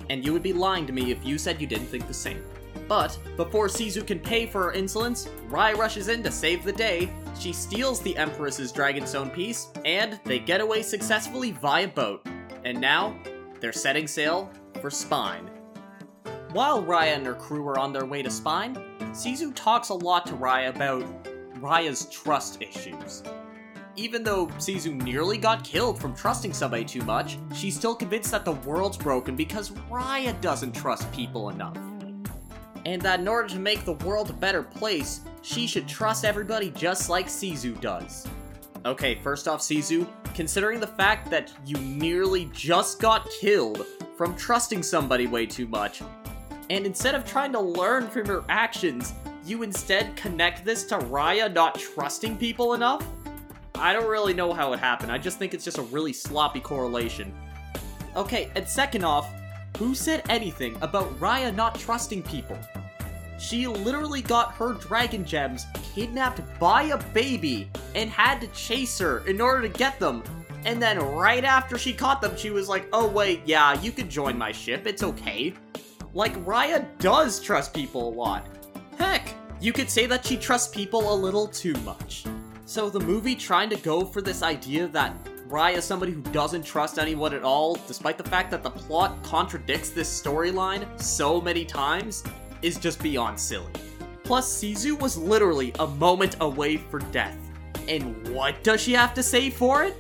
And 0.10 0.26
you 0.26 0.34
would 0.34 0.44
be 0.44 0.54
lying 0.54 0.88
to 0.88 0.94
me 0.94 1.12
if 1.12 1.24
you 1.24 1.38
said 1.38 1.62
you 1.62 1.68
didn't 1.68 1.88
think 1.88 2.08
the 2.08 2.14
same. 2.14 2.44
But 2.88 3.18
before 3.36 3.68
Sisu 3.68 4.06
can 4.06 4.20
pay 4.20 4.46
for 4.46 4.64
her 4.64 4.74
insolence, 4.74 5.28
Raya 5.50 5.76
rushes 5.76 6.08
in 6.08 6.22
to 6.24 6.32
save 6.32 6.64
the 6.64 6.72
day. 6.72 7.10
She 7.40 7.52
steals 7.52 8.00
the 8.00 8.16
Empress's 8.16 8.72
Dragonstone 8.72 9.34
piece, 9.34 9.70
and 9.86 10.20
they 10.24 10.40
get 10.40 10.62
away 10.62 10.84
successfully 10.84 11.52
via 11.52 11.88
boat. 11.88 12.26
And 12.64 12.80
now, 12.80 13.18
they're 13.60 13.74
setting 13.74 14.08
sail 14.08 14.52
for 14.82 14.90
Spine. 14.90 15.50
While 16.52 16.84
Raya 16.84 17.16
and 17.16 17.26
her 17.26 17.34
crew 17.34 17.68
are 17.68 17.80
on 17.80 17.92
their 17.92 18.06
way 18.06 18.22
to 18.22 18.30
Spine, 18.30 18.76
Sisu 19.12 19.54
talks 19.56 19.90
a 19.90 19.94
lot 19.94 20.26
to 20.28 20.34
Raya 20.34 20.70
about 20.70 21.04
Raya's 21.56 22.06
trust 22.10 22.62
issues. 22.62 23.24
Even 23.96 24.24
though 24.24 24.48
Sisu 24.48 24.94
nearly 24.94 25.38
got 25.38 25.64
killed 25.64 26.00
from 26.00 26.14
trusting 26.14 26.54
somebody 26.54 26.86
too 26.86 27.02
much, 27.02 27.38
she's 27.56 27.76
still 27.76 27.96
convinced 27.96 28.32
that 28.32 28.46
the 28.46 28.52
world's 28.52 28.98
broken 28.98 29.36
because 29.36 29.72
Raya 29.90 30.40
doesn't 30.42 30.74
trust 30.74 31.12
people 31.12 31.50
enough 31.50 31.78
and 32.86 33.02
that 33.02 33.20
in 33.20 33.28
order 33.28 33.50
to 33.50 33.60
make 33.60 33.84
the 33.84 33.94
world 33.94 34.30
a 34.30 34.34
better 34.34 34.64
place, 34.64 35.22
she 35.42 35.68
should 35.68 35.88
trust 35.88 36.24
everybody 36.24 36.70
just 36.72 37.10
like 37.10 37.28
Sisu 37.28 37.80
does. 37.82 38.28
Okay, 38.86 39.16
first 39.16 39.48
off, 39.48 39.62
Sisu, 39.62 40.08
considering 40.36 40.80
the 40.80 40.88
fact 40.88 41.32
that 41.32 41.52
you 41.66 41.76
nearly 41.78 42.50
just 42.54 43.00
got 43.00 43.28
killed 43.42 43.86
from 44.16 44.36
trusting 44.36 44.84
somebody 44.84 45.26
way 45.26 45.46
too 45.46 45.68
much, 45.68 46.02
and 46.70 46.86
instead 46.86 47.16
of 47.16 47.26
trying 47.26 47.52
to 47.52 47.60
learn 47.60 48.08
from 48.08 48.26
your 48.28 48.46
actions, 48.48 49.14
you 49.44 49.64
instead 49.64 50.16
connect 50.16 50.64
this 50.64 50.84
to 50.86 50.98
Raya 50.98 51.52
not 51.52 51.76
trusting 51.80 52.38
people 52.38 52.74
enough? 52.74 53.06
I 53.74 53.92
don't 53.94 54.08
really 54.08 54.34
know 54.34 54.54
how 54.54 54.72
it 54.74 54.80
happened, 54.80 55.12
I 55.12 55.18
just 55.18 55.40
think 55.40 55.54
it's 55.54 55.66
just 55.66 55.80
a 55.80 55.84
really 55.84 56.14
sloppy 56.14 56.60
correlation. 56.60 57.34
Okay, 58.16 58.50
and 58.56 58.68
second 58.68 59.04
off, 59.04 59.28
who 59.78 59.94
said 59.96 60.24
anything 60.30 60.78
about 60.82 61.18
Raya 61.20 61.54
not 61.54 61.80
trusting 61.80 62.24
people? 62.24 62.58
She 63.38 63.68
literally 63.68 64.22
got 64.22 64.54
her 64.56 64.74
dragon 64.74 65.26
gems 65.26 65.66
kidnapped 65.94 66.42
by 66.60 66.84
a 66.84 67.04
baby 67.12 67.70
and 67.94 68.10
had 68.10 68.40
to 68.42 68.48
chase 68.48 68.98
her 69.00 69.20
in 69.28 69.42
order 69.42 69.68
to 69.68 69.78
get 69.78 70.00
them. 70.00 70.24
And 70.66 70.82
then 70.82 71.00
right 71.00 71.44
after 71.44 71.78
she 71.78 71.94
caught 71.94 72.22
them, 72.22 72.36
she 72.38 72.50
was 72.50 72.70
like, 72.70 72.88
oh 72.94 73.08
wait, 73.08 73.42
yeah, 73.46 73.80
you 73.82 73.92
could 73.92 74.10
join 74.10 74.38
my 74.38 74.52
ship, 74.52 74.88
it's 74.88 75.04
okay. 75.04 75.54
Like, 76.14 76.34
Raya 76.46 76.86
does 77.00 77.42
trust 77.42 77.74
people 77.74 78.08
a 78.08 78.16
lot. 78.16 78.48
Heck, 78.98 79.34
you 79.60 79.74
could 79.74 79.90
say 79.90 80.06
that 80.06 80.26
she 80.26 80.38
trusts 80.38 80.74
people 80.74 81.14
a 81.14 81.16
little 81.16 81.48
too 81.48 81.74
much. 81.84 82.24
So 82.66 82.90
the 82.90 83.02
movie 83.02 83.36
trying 83.36 83.70
to 83.70 83.76
go 83.76 84.06
for 84.06 84.22
this 84.22 84.42
idea 84.42 84.88
that 84.88 85.14
Raya 85.48 85.78
is 85.78 85.86
somebody 85.86 86.12
who 86.12 86.22
doesn't 86.22 86.64
trust 86.64 86.98
anyone 86.98 87.34
at 87.34 87.44
all, 87.44 87.76
despite 87.88 88.18
the 88.18 88.24
fact 88.24 88.50
that 88.50 88.64
the 88.64 88.72
plot 88.72 89.22
contradicts 89.24 89.92
this 89.92 90.10
storyline 90.10 91.00
so 91.00 91.40
many 91.40 91.64
times, 91.64 92.24
is 92.64 92.80
just 92.80 93.02
beyond 93.02 93.40
silly. 93.40 93.72
Plus, 94.24 94.52
Sisu 94.60 95.00
was 95.00 95.18
literally 95.18 95.72
a 95.80 95.86
moment 95.86 96.36
away 96.42 96.78
for 96.78 97.00
death. 97.00 97.38
And 97.88 98.28
what 98.30 98.64
does 98.64 98.82
she 98.82 98.94
have 98.94 99.14
to 99.14 99.22
say 99.22 99.52
for 99.52 99.84
it? 99.84 100.00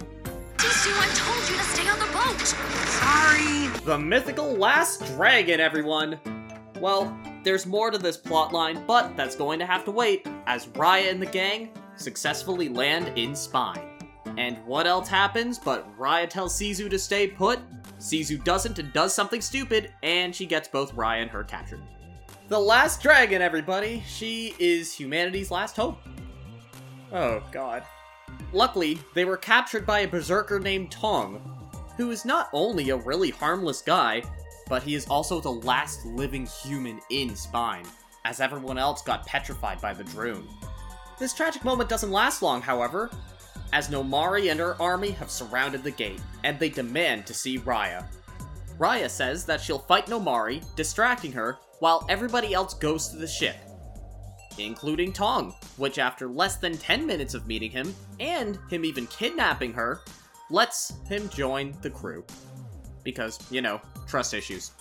Sisu, 0.57 0.91
I 0.97 1.07
told 1.13 1.49
you 1.49 1.57
to 1.57 1.63
stay 1.63 1.87
on 1.87 1.99
the 1.99 2.05
boat! 2.11 2.47
Sorry! 2.87 3.67
The 3.85 3.99
mythical 3.99 4.51
last 4.53 5.05
dragon, 5.15 5.59
everyone! 5.59 6.19
Well, 6.79 7.15
there's 7.43 7.67
more 7.67 7.91
to 7.91 7.99
this 7.99 8.17
plotline, 8.17 8.83
but 8.87 9.15
that's 9.15 9.35
going 9.35 9.59
to 9.59 9.65
have 9.67 9.85
to 9.85 9.91
wait 9.91 10.27
as 10.47 10.65
Raya 10.69 11.11
and 11.11 11.21
the 11.21 11.27
gang 11.27 11.69
successfully 11.97 12.67
land 12.67 13.15
in 13.15 13.35
Spine. 13.35 13.94
And 14.37 14.57
what 14.65 14.87
else 14.87 15.07
happens 15.07 15.57
but 15.57 15.97
Raya 15.97 16.29
tells 16.29 16.59
Sisu 16.59 16.89
to 16.89 16.99
stay 16.99 17.27
put, 17.27 17.59
Sisu 17.99 18.43
doesn't 18.43 18.79
and 18.79 18.91
does 18.93 19.13
something 19.13 19.41
stupid, 19.41 19.91
and 20.03 20.35
she 20.35 20.45
gets 20.45 20.67
both 20.67 20.95
Raya 20.95 21.21
and 21.21 21.31
her 21.31 21.43
captured. 21.43 21.81
The 22.47 22.59
last 22.59 23.01
dragon, 23.01 23.41
everybody! 23.41 24.03
She 24.07 24.53
is 24.59 24.93
humanity's 24.93 25.51
last 25.51 25.75
hope. 25.75 25.97
Oh, 27.11 27.41
god. 27.51 27.83
Luckily, 28.51 28.99
they 29.13 29.25
were 29.25 29.37
captured 29.37 29.85
by 29.85 30.01
a 30.01 30.07
berserker 30.07 30.59
named 30.59 30.91
Tong, 30.91 31.39
who 31.97 32.11
is 32.11 32.25
not 32.25 32.49
only 32.53 32.89
a 32.89 32.97
really 32.97 33.29
harmless 33.29 33.81
guy, 33.81 34.21
but 34.67 34.83
he 34.83 34.95
is 34.95 35.07
also 35.07 35.39
the 35.39 35.51
last 35.51 36.05
living 36.05 36.45
human 36.45 36.99
in 37.09 37.35
Spine, 37.35 37.85
as 38.25 38.39
everyone 38.39 38.77
else 38.77 39.01
got 39.01 39.25
petrified 39.25 39.79
by 39.81 39.93
the 39.93 40.03
Druun. 40.03 40.45
This 41.17 41.33
tragic 41.33 41.63
moment 41.63 41.89
doesn't 41.89 42.11
last 42.11 42.41
long, 42.41 42.61
however, 42.61 43.09
as 43.75 43.89
Namaari 43.89 44.49
and 44.49 44.59
her 44.61 44.81
army 44.81 45.11
have 45.11 45.29
surrounded 45.29 45.83
the 45.83 45.91
gate, 45.91 46.21
and 46.45 46.57
they 46.57 46.69
demand 46.69 47.25
to 47.25 47.33
see 47.33 47.59
Raya. 47.59 48.05
Raya 48.77 49.09
says 49.09 49.43
that 49.47 49.59
she'll 49.59 49.79
fight 49.79 50.05
Namaari, 50.05 50.63
distracting 50.77 51.33
her, 51.33 51.57
while 51.79 52.05
everybody 52.07 52.53
else 52.53 52.73
goes 52.73 53.09
to 53.09 53.17
the 53.17 53.27
ship, 53.27 53.57
including 54.57 55.11
Tong, 55.11 55.53
which 55.75 55.99
after 55.99 56.29
less 56.29 56.55
than 56.55 56.77
10 56.77 57.05
minutes 57.05 57.33
of 57.33 57.47
meeting 57.47 57.69
him, 57.69 57.93
and 58.21 58.57
him 58.69 58.85
even 58.85 59.07
kidnapping 59.07 59.73
her, 59.73 59.99
lets 60.49 60.93
him 61.09 61.27
join 61.27 61.75
the 61.81 61.89
crew. 61.89 62.23
Because, 63.03 63.39
you 63.51 63.61
know, 63.61 63.81
trust 64.07 64.33
issues. 64.33 64.71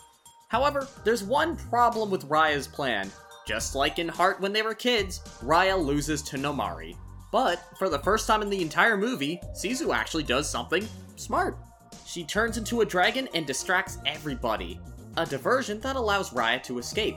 However, 0.47 0.87
there's 1.03 1.25
one 1.25 1.57
problem 1.57 2.11
with 2.11 2.29
Raya's 2.29 2.69
plan. 2.69 3.11
Just 3.45 3.75
like 3.75 3.99
in 3.99 4.07
Heart 4.07 4.41
when 4.41 4.53
they 4.53 4.63
were 4.63 4.73
kids, 4.73 5.19
Raya 5.43 5.77
loses 5.77 6.23
to 6.23 6.37
Namaari. 6.37 6.97
But 7.35 7.65
for 7.79 7.89
the 7.89 7.99
first 7.99 8.29
time 8.29 8.43
in 8.43 8.49
the 8.49 8.63
entire 8.63 8.97
movie, 8.97 9.41
Sisu 9.55 9.93
actually 9.93 10.23
does 10.23 10.49
something 10.49 10.87
smart. 11.17 11.59
She 12.07 12.23
turns 12.23 12.59
into 12.59 12.81
a 12.81 12.87
dragon 12.87 13.29
and 13.35 13.45
distracts 13.45 13.99
everybody. 14.07 14.79
A 15.17 15.27
diversion 15.27 15.81
that 15.81 15.97
allows 15.97 16.31
Raya 16.31 16.63
to 16.63 16.79
escape. 16.79 17.17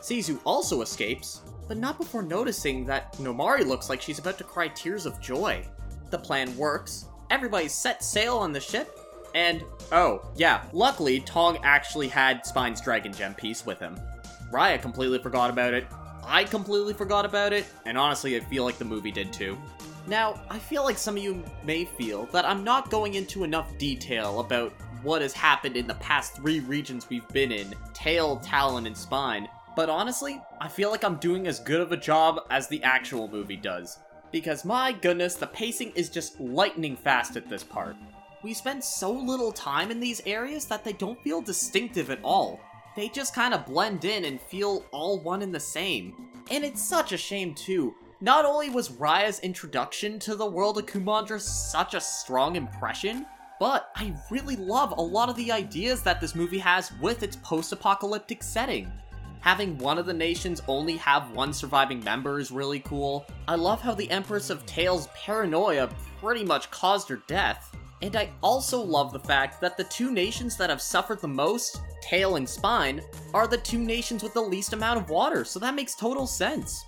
Sisu 0.00 0.38
also 0.44 0.82
escapes, 0.82 1.40
but 1.66 1.78
not 1.78 1.98
before 1.98 2.22
noticing 2.22 2.86
that 2.86 3.14
Namaari 3.14 3.66
looks 3.66 3.90
like 3.90 4.00
she's 4.00 4.20
about 4.20 4.38
to 4.38 4.44
cry 4.44 4.68
tears 4.68 5.04
of 5.04 5.20
joy. 5.20 5.66
The 6.10 6.18
plan 6.18 6.56
works, 6.56 7.06
everybody 7.30 7.66
sets 7.66 8.06
sail 8.06 8.38
on 8.38 8.52
the 8.52 8.60
ship, 8.60 8.96
and 9.34 9.64
oh, 9.90 10.30
yeah, 10.36 10.62
luckily 10.72 11.18
Tong 11.18 11.58
actually 11.64 12.06
had 12.06 12.46
Spine's 12.46 12.80
Dragon 12.80 13.12
Gem 13.12 13.34
piece 13.34 13.66
with 13.66 13.80
him. 13.80 13.98
Raya 14.52 14.80
completely 14.80 15.18
forgot 15.18 15.50
about 15.50 15.74
it, 15.74 15.88
I 16.26 16.44
completely 16.44 16.92
forgot 16.92 17.24
about 17.24 17.52
it, 17.52 17.66
and 17.84 17.96
honestly, 17.96 18.36
I 18.36 18.40
feel 18.40 18.64
like 18.64 18.78
the 18.78 18.84
movie 18.84 19.12
did 19.12 19.32
too. 19.32 19.56
Now, 20.08 20.40
I 20.50 20.58
feel 20.58 20.84
like 20.84 20.98
some 20.98 21.16
of 21.16 21.22
you 21.22 21.44
may 21.64 21.84
feel 21.84 22.26
that 22.26 22.44
I'm 22.44 22.64
not 22.64 22.90
going 22.90 23.14
into 23.14 23.44
enough 23.44 23.76
detail 23.78 24.40
about 24.40 24.72
what 25.02 25.22
has 25.22 25.32
happened 25.32 25.76
in 25.76 25.86
the 25.86 25.94
past 25.94 26.34
three 26.34 26.60
regions 26.60 27.08
we've 27.08 27.28
been 27.28 27.52
in 27.52 27.74
Tail, 27.94 28.38
Talon, 28.38 28.86
and 28.86 28.96
Spine, 28.96 29.48
but 29.76 29.88
honestly, 29.88 30.40
I 30.60 30.68
feel 30.68 30.90
like 30.90 31.04
I'm 31.04 31.16
doing 31.16 31.46
as 31.46 31.60
good 31.60 31.80
of 31.80 31.92
a 31.92 31.96
job 31.96 32.40
as 32.50 32.66
the 32.66 32.82
actual 32.82 33.28
movie 33.28 33.56
does. 33.56 33.98
Because 34.32 34.64
my 34.64 34.92
goodness, 34.92 35.36
the 35.36 35.46
pacing 35.46 35.92
is 35.94 36.08
just 36.08 36.40
lightning 36.40 36.96
fast 36.96 37.36
at 37.36 37.48
this 37.48 37.62
part. 37.62 37.96
We 38.42 38.52
spend 38.54 38.82
so 38.82 39.12
little 39.12 39.52
time 39.52 39.90
in 39.90 40.00
these 40.00 40.22
areas 40.26 40.66
that 40.66 40.84
they 40.84 40.92
don't 40.92 41.22
feel 41.22 41.40
distinctive 41.40 42.10
at 42.10 42.20
all 42.22 42.60
they 42.96 43.08
just 43.08 43.34
kind 43.34 43.54
of 43.54 43.66
blend 43.66 44.04
in 44.04 44.24
and 44.24 44.40
feel 44.40 44.84
all 44.90 45.20
one 45.20 45.42
and 45.42 45.54
the 45.54 45.60
same. 45.60 46.30
And 46.50 46.64
it's 46.64 46.82
such 46.82 47.12
a 47.12 47.18
shame 47.18 47.54
too. 47.54 47.94
Not 48.22 48.46
only 48.46 48.70
was 48.70 48.90
Raya's 48.90 49.40
introduction 49.40 50.18
to 50.20 50.34
the 50.34 50.46
world 50.46 50.78
of 50.78 50.86
Kumandra 50.86 51.38
such 51.38 51.92
a 51.92 52.00
strong 52.00 52.56
impression, 52.56 53.26
but 53.60 53.90
I 53.94 54.14
really 54.30 54.56
love 54.56 54.92
a 54.96 55.02
lot 55.02 55.28
of 55.28 55.36
the 55.36 55.52
ideas 55.52 56.02
that 56.02 56.20
this 56.20 56.34
movie 56.34 56.58
has 56.58 56.92
with 57.00 57.22
its 57.22 57.36
post-apocalyptic 57.36 58.42
setting. 58.42 58.90
Having 59.40 59.78
one 59.78 59.98
of 59.98 60.06
the 60.06 60.14
nations 60.14 60.62
only 60.66 60.96
have 60.96 61.30
one 61.30 61.52
surviving 61.52 62.02
member 62.02 62.40
is 62.40 62.50
really 62.50 62.80
cool. 62.80 63.26
I 63.46 63.54
love 63.54 63.82
how 63.82 63.94
the 63.94 64.10
Empress 64.10 64.48
of 64.50 64.64
Tails' 64.66 65.08
paranoia 65.14 65.90
pretty 66.18 66.44
much 66.44 66.70
caused 66.70 67.08
her 67.10 67.20
death. 67.26 67.75
And 68.02 68.14
I 68.14 68.30
also 68.42 68.80
love 68.80 69.12
the 69.12 69.18
fact 69.18 69.60
that 69.60 69.76
the 69.76 69.84
two 69.84 70.12
nations 70.12 70.56
that 70.56 70.70
have 70.70 70.82
suffered 70.82 71.20
the 71.20 71.28
most, 71.28 71.80
Tail 72.02 72.36
and 72.36 72.48
Spine, 72.48 73.00
are 73.32 73.46
the 73.46 73.56
two 73.56 73.78
nations 73.78 74.22
with 74.22 74.34
the 74.34 74.40
least 74.40 74.74
amount 74.74 75.00
of 75.00 75.08
water, 75.08 75.44
so 75.44 75.58
that 75.58 75.74
makes 75.74 75.94
total 75.94 76.26
sense. 76.26 76.84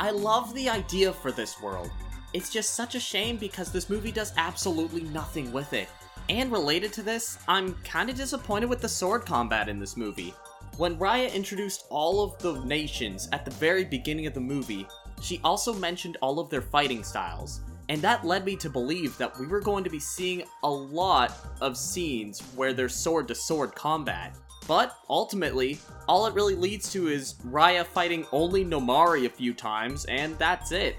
I 0.00 0.10
love 0.10 0.54
the 0.54 0.68
idea 0.68 1.12
for 1.12 1.30
this 1.30 1.60
world. 1.60 1.90
It's 2.32 2.50
just 2.50 2.74
such 2.74 2.94
a 2.94 3.00
shame 3.00 3.36
because 3.36 3.70
this 3.70 3.90
movie 3.90 4.12
does 4.12 4.32
absolutely 4.36 5.02
nothing 5.02 5.52
with 5.52 5.72
it. 5.72 5.88
And 6.28 6.50
related 6.50 6.92
to 6.94 7.02
this, 7.02 7.38
I'm 7.46 7.76
kinda 7.84 8.12
disappointed 8.12 8.68
with 8.68 8.80
the 8.80 8.88
sword 8.88 9.24
combat 9.24 9.68
in 9.68 9.78
this 9.78 9.96
movie. 9.96 10.34
When 10.76 10.98
Raya 10.98 11.32
introduced 11.32 11.86
all 11.88 12.22
of 12.22 12.38
the 12.38 12.62
nations 12.64 13.28
at 13.32 13.44
the 13.44 13.50
very 13.52 13.84
beginning 13.84 14.26
of 14.26 14.34
the 14.34 14.40
movie, 14.40 14.86
she 15.22 15.40
also 15.44 15.72
mentioned 15.72 16.18
all 16.20 16.38
of 16.38 16.50
their 16.50 16.60
fighting 16.60 17.02
styles. 17.04 17.60
And 17.88 18.02
that 18.02 18.24
led 18.24 18.44
me 18.44 18.56
to 18.56 18.70
believe 18.70 19.16
that 19.18 19.38
we 19.38 19.46
were 19.46 19.60
going 19.60 19.84
to 19.84 19.90
be 19.90 20.00
seeing 20.00 20.42
a 20.62 20.70
lot 20.70 21.36
of 21.60 21.76
scenes 21.76 22.40
where 22.56 22.72
there's 22.72 22.94
sword 22.94 23.28
to 23.28 23.34
sword 23.34 23.74
combat. 23.74 24.36
But 24.66 24.98
ultimately, 25.08 25.78
all 26.08 26.26
it 26.26 26.34
really 26.34 26.56
leads 26.56 26.90
to 26.92 27.06
is 27.06 27.34
Raya 27.46 27.86
fighting 27.86 28.26
only 28.32 28.64
Namaari 28.64 29.26
a 29.26 29.30
few 29.30 29.54
times, 29.54 30.04
and 30.06 30.36
that's 30.38 30.72
it. 30.72 30.96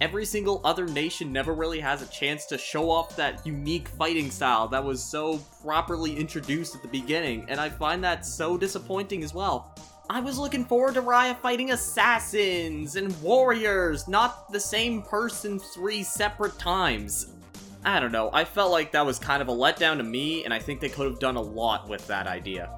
Every 0.00 0.24
single 0.24 0.60
other 0.64 0.86
nation 0.88 1.32
never 1.32 1.54
really 1.54 1.78
has 1.78 2.02
a 2.02 2.06
chance 2.06 2.46
to 2.46 2.58
show 2.58 2.90
off 2.90 3.14
that 3.14 3.46
unique 3.46 3.86
fighting 3.86 4.30
style 4.32 4.66
that 4.68 4.82
was 4.82 5.02
so 5.02 5.38
properly 5.62 6.16
introduced 6.16 6.74
at 6.74 6.82
the 6.82 6.88
beginning, 6.88 7.46
and 7.48 7.60
I 7.60 7.68
find 7.68 8.02
that 8.02 8.26
so 8.26 8.58
disappointing 8.58 9.22
as 9.22 9.32
well. 9.32 9.72
I 10.10 10.20
was 10.20 10.38
looking 10.38 10.66
forward 10.66 10.94
to 10.94 11.02
Raya 11.02 11.34
fighting 11.34 11.70
assassins 11.70 12.96
and 12.96 13.20
warriors, 13.22 14.06
not 14.06 14.52
the 14.52 14.60
same 14.60 15.00
person 15.00 15.58
three 15.58 16.02
separate 16.02 16.58
times. 16.58 17.32
I 17.86 18.00
don't 18.00 18.12
know, 18.12 18.28
I 18.32 18.44
felt 18.44 18.70
like 18.70 18.92
that 18.92 19.06
was 19.06 19.18
kind 19.18 19.40
of 19.40 19.48
a 19.48 19.52
letdown 19.52 19.96
to 19.96 20.02
me, 20.02 20.44
and 20.44 20.52
I 20.52 20.58
think 20.58 20.80
they 20.80 20.90
could 20.90 21.06
have 21.06 21.20
done 21.20 21.36
a 21.36 21.40
lot 21.40 21.88
with 21.88 22.06
that 22.06 22.26
idea. 22.26 22.70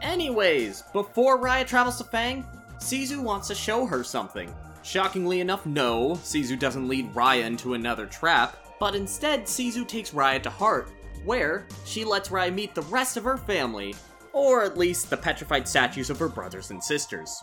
Anyways, 0.00 0.82
before 0.92 1.38
Raya 1.38 1.64
travels 1.64 1.98
to 1.98 2.04
Fang, 2.04 2.44
Sisu 2.78 3.22
wants 3.22 3.46
to 3.46 3.54
show 3.54 3.86
her 3.86 4.02
something. 4.02 4.52
Shockingly 4.82 5.38
enough, 5.38 5.64
no, 5.64 6.16
Sisu 6.16 6.58
doesn't 6.58 6.88
lead 6.88 7.14
Raya 7.14 7.44
into 7.44 7.74
another 7.74 8.06
trap, 8.06 8.56
but 8.80 8.96
instead 8.96 9.44
Sisu 9.44 9.86
takes 9.86 10.10
Raya 10.10 10.42
to 10.42 10.50
Heart, 10.50 10.88
where 11.24 11.68
she 11.84 12.04
lets 12.04 12.30
Raya 12.30 12.52
meet 12.52 12.74
the 12.74 12.82
rest 12.82 13.16
of 13.16 13.22
her 13.22 13.36
family, 13.36 13.94
or 14.32 14.64
at 14.64 14.78
least 14.78 15.10
the 15.10 15.16
petrified 15.16 15.68
statues 15.68 16.10
of 16.10 16.18
her 16.18 16.28
brothers 16.28 16.70
and 16.70 16.82
sisters. 16.82 17.42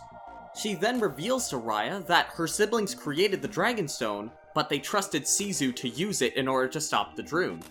She 0.60 0.74
then 0.74 1.00
reveals 1.00 1.48
to 1.48 1.56
Raya 1.56 2.04
that 2.06 2.26
her 2.34 2.46
siblings 2.46 2.94
created 2.94 3.40
the 3.40 3.48
Dragonstone, 3.48 4.30
but 4.54 4.68
they 4.68 4.78
trusted 4.78 5.22
Sisu 5.24 5.74
to 5.76 5.88
use 5.88 6.22
it 6.22 6.36
in 6.36 6.48
order 6.48 6.68
to 6.68 6.80
stop 6.80 7.14
the 7.14 7.22
Druun. 7.22 7.62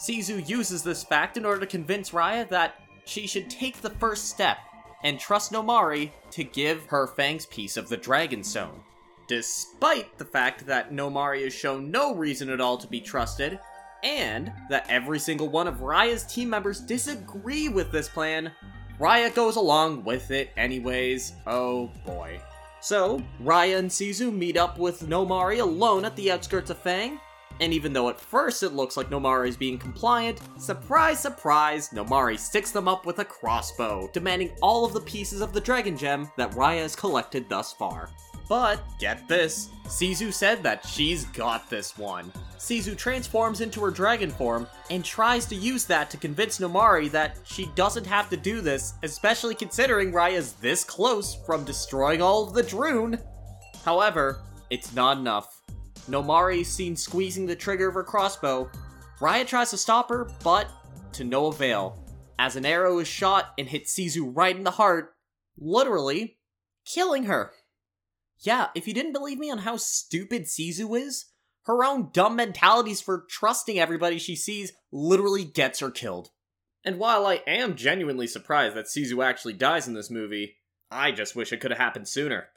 Sisu 0.00 0.48
uses 0.48 0.82
this 0.82 1.04
fact 1.04 1.36
in 1.36 1.44
order 1.44 1.60
to 1.60 1.66
convince 1.66 2.10
Raya 2.10 2.48
that 2.48 2.74
she 3.04 3.26
should 3.26 3.48
take 3.48 3.80
the 3.80 3.90
first 3.90 4.28
step 4.28 4.58
and 5.04 5.18
trust 5.18 5.52
Namaari 5.52 6.10
to 6.32 6.44
give 6.44 6.86
her 6.86 7.06
Fang's 7.06 7.46
piece 7.46 7.76
of 7.76 7.88
the 7.88 7.96
Dragonstone. 7.96 8.80
Despite 9.28 10.18
the 10.18 10.24
fact 10.24 10.66
that 10.66 10.90
Namaari 10.90 11.44
has 11.44 11.54
shown 11.54 11.90
no 11.90 12.14
reason 12.14 12.48
at 12.48 12.60
all 12.60 12.78
to 12.78 12.86
be 12.86 13.00
trusted, 13.00 13.58
and 14.02 14.52
that 14.70 14.86
every 14.88 15.18
single 15.18 15.48
one 15.48 15.68
of 15.68 15.76
Raya's 15.76 16.24
team 16.24 16.50
members 16.50 16.80
disagree 16.80 17.68
with 17.68 17.90
this 17.90 18.08
plan, 18.08 18.52
Raya 18.98 19.34
goes 19.34 19.56
along 19.56 20.04
with 20.04 20.30
it 20.30 20.50
anyways. 20.56 21.34
Oh 21.46 21.90
boy. 22.04 22.40
So, 22.80 23.22
Raya 23.42 23.78
and 23.78 23.90
Sisu 23.90 24.32
meet 24.32 24.56
up 24.56 24.78
with 24.78 25.08
Namaari 25.08 25.60
alone 25.60 26.04
at 26.04 26.14
the 26.14 26.30
outskirts 26.30 26.70
of 26.70 26.78
Fang, 26.78 27.20
and 27.60 27.72
even 27.72 27.92
though 27.92 28.08
at 28.08 28.20
first 28.20 28.62
it 28.62 28.72
looks 28.72 28.96
like 28.96 29.10
Namaari 29.10 29.48
is 29.48 29.56
being 29.56 29.78
compliant, 29.78 30.40
surprise, 30.58 31.18
surprise, 31.18 31.88
Namaari 31.90 32.38
sticks 32.38 32.70
them 32.70 32.86
up 32.86 33.04
with 33.04 33.18
a 33.18 33.24
crossbow, 33.24 34.08
demanding 34.12 34.50
all 34.62 34.84
of 34.84 34.92
the 34.92 35.00
pieces 35.00 35.40
of 35.40 35.52
the 35.52 35.60
Dragon 35.60 35.96
Gem 35.96 36.30
that 36.36 36.52
Raya 36.52 36.82
has 36.82 36.94
collected 36.94 37.48
thus 37.48 37.72
far. 37.72 38.10
But, 38.48 38.80
get 38.98 39.28
this, 39.28 39.68
Sisu 39.84 40.32
said 40.32 40.62
that 40.62 40.86
she's 40.86 41.26
got 41.26 41.68
this 41.68 41.98
one. 41.98 42.32
Sisu 42.58 42.96
transforms 42.96 43.60
into 43.60 43.80
her 43.80 43.90
dragon 43.90 44.30
form 44.30 44.66
and 44.90 45.04
tries 45.04 45.46
to 45.46 45.54
use 45.54 45.84
that 45.84 46.10
to 46.10 46.16
convince 46.16 46.58
Namaari 46.58 47.10
that 47.10 47.36
she 47.44 47.70
doesn't 47.74 48.06
have 48.06 48.30
to 48.30 48.36
do 48.36 48.60
this, 48.60 48.94
especially 49.02 49.54
considering 49.54 50.12
Raya's 50.12 50.54
this 50.54 50.82
close 50.82 51.36
from 51.46 51.64
destroying 51.64 52.22
all 52.22 52.46
of 52.46 52.54
the 52.54 52.62
Druun. 52.62 53.22
However, 53.84 54.40
it's 54.70 54.94
not 54.94 55.18
enough. 55.18 55.62
Namaari 56.08 56.62
is 56.62 56.68
seen 56.68 56.96
squeezing 56.96 57.46
the 57.46 57.54
trigger 57.54 57.88
of 57.88 57.94
her 57.94 58.04
crossbow. 58.04 58.70
Raya 59.20 59.46
tries 59.46 59.70
to 59.70 59.76
stop 59.76 60.08
her, 60.08 60.30
but 60.42 60.68
to 61.12 61.24
no 61.24 61.46
avail, 61.46 62.04
as 62.38 62.56
an 62.56 62.64
arrow 62.64 62.98
is 62.98 63.08
shot 63.08 63.52
and 63.58 63.68
hits 63.68 63.94
Sisu 63.94 64.32
right 64.34 64.56
in 64.56 64.64
the 64.64 64.70
heart, 64.70 65.14
literally 65.58 66.38
killing 66.86 67.24
her. 67.24 67.52
Yeah, 68.40 68.68
if 68.74 68.86
you 68.86 68.94
didn't 68.94 69.12
believe 69.12 69.38
me 69.38 69.50
on 69.50 69.58
how 69.58 69.76
stupid 69.76 70.44
Sisu 70.44 70.98
is, 70.98 71.26
her 71.64 71.84
own 71.84 72.10
dumb 72.12 72.36
mentalities 72.36 73.00
for 73.00 73.24
trusting 73.28 73.78
everybody 73.78 74.18
she 74.18 74.36
sees 74.36 74.72
literally 74.92 75.44
gets 75.44 75.80
her 75.80 75.90
killed. 75.90 76.30
And 76.84 76.98
while 76.98 77.26
I 77.26 77.42
am 77.46 77.74
genuinely 77.74 78.26
surprised 78.26 78.76
that 78.76 78.86
Sisu 78.86 79.24
actually 79.24 79.54
dies 79.54 79.88
in 79.88 79.94
this 79.94 80.10
movie, 80.10 80.56
I 80.90 81.10
just 81.10 81.34
wish 81.34 81.52
it 81.52 81.60
could 81.60 81.72
have 81.72 81.80
happened 81.80 82.08
sooner. 82.08 82.48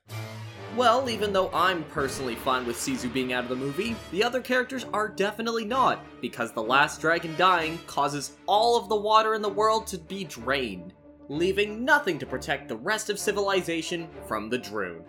Well, 0.77 1.09
even 1.09 1.33
though 1.33 1.49
I'm 1.51 1.83
personally 1.85 2.35
fine 2.35 2.65
with 2.65 2.77
Sisu 2.77 3.11
being 3.11 3.33
out 3.33 3.43
of 3.43 3.49
the 3.49 3.55
movie, 3.57 3.95
the 4.11 4.23
other 4.23 4.39
characters 4.39 4.85
are 4.93 5.09
definitely 5.09 5.65
not, 5.65 6.05
because 6.21 6.53
the 6.53 6.63
last 6.63 7.01
dragon 7.01 7.35
dying 7.37 7.77
causes 7.87 8.37
all 8.45 8.77
of 8.77 8.87
the 8.87 8.95
water 8.95 9.33
in 9.33 9.41
the 9.41 9.49
world 9.49 9.85
to 9.87 9.97
be 9.97 10.23
drained, 10.23 10.93
leaving 11.27 11.83
nothing 11.83 12.17
to 12.19 12.25
protect 12.25 12.69
the 12.69 12.77
rest 12.77 13.09
of 13.09 13.19
civilization 13.19 14.07
from 14.27 14.47
the 14.49 14.59
Druun. 14.59 15.03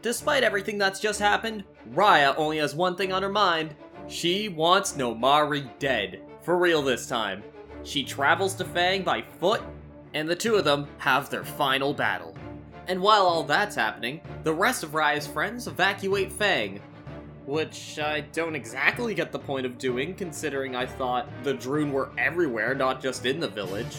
Despite 0.00 0.44
everything 0.44 0.78
that's 0.78 1.00
just 1.00 1.18
happened, 1.18 1.64
Raya 1.92 2.34
only 2.36 2.58
has 2.58 2.74
one 2.74 2.94
thing 2.94 3.12
on 3.12 3.22
her 3.22 3.28
mind. 3.28 3.74
She 4.06 4.48
wants 4.48 4.92
Namaari 4.92 5.68
dead. 5.78 6.22
For 6.42 6.56
real 6.56 6.82
this 6.82 7.06
time. 7.06 7.42
She 7.82 8.04
travels 8.04 8.54
to 8.54 8.64
Fang 8.64 9.02
by 9.02 9.22
foot, 9.22 9.62
and 10.14 10.28
the 10.28 10.36
two 10.36 10.54
of 10.54 10.64
them 10.64 10.86
have 10.98 11.30
their 11.30 11.44
final 11.44 11.92
battle. 11.92 12.36
And 12.86 13.02
while 13.02 13.26
all 13.26 13.42
that's 13.42 13.76
happening, 13.76 14.20
the 14.44 14.54
rest 14.54 14.82
of 14.82 14.92
Raya's 14.92 15.26
friends 15.26 15.66
evacuate 15.66 16.32
Fang. 16.32 16.80
Which 17.44 17.98
I 17.98 18.20
don't 18.20 18.54
exactly 18.54 19.14
get 19.14 19.32
the 19.32 19.38
point 19.38 19.66
of 19.66 19.78
doing, 19.78 20.14
considering 20.14 20.76
I 20.76 20.86
thought 20.86 21.28
the 21.42 21.54
Druun 21.54 21.92
were 21.92 22.10
everywhere, 22.16 22.74
not 22.74 23.02
just 23.02 23.26
in 23.26 23.40
the 23.40 23.48
village. 23.48 23.96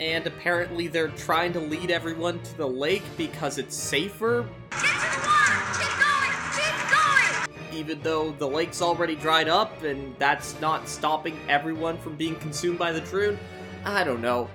And 0.00 0.26
apparently 0.26 0.86
they're 0.86 1.08
trying 1.08 1.52
to 1.54 1.60
lead 1.60 1.90
everyone 1.90 2.40
to 2.40 2.56
the 2.56 2.68
lake 2.68 3.02
because 3.16 3.58
it's 3.58 3.76
safer, 3.76 4.48
Get 4.70 4.80
to 4.80 4.86
the 4.86 5.26
water! 5.26 5.58
Keep 5.78 5.98
going! 5.98 6.34
Keep 6.54 7.60
going! 7.60 7.78
even 7.78 8.00
though 8.02 8.32
the 8.32 8.46
lake's 8.46 8.80
already 8.80 9.14
dried 9.16 9.48
up 9.48 9.82
and 9.82 10.14
that's 10.18 10.60
not 10.60 10.88
stopping 10.88 11.38
everyone 11.48 11.98
from 11.98 12.16
being 12.16 12.36
consumed 12.36 12.78
by 12.78 12.92
the 12.92 13.00
Druun. 13.00 13.36
I 13.84 14.04
don't 14.04 14.20
know. 14.20 14.48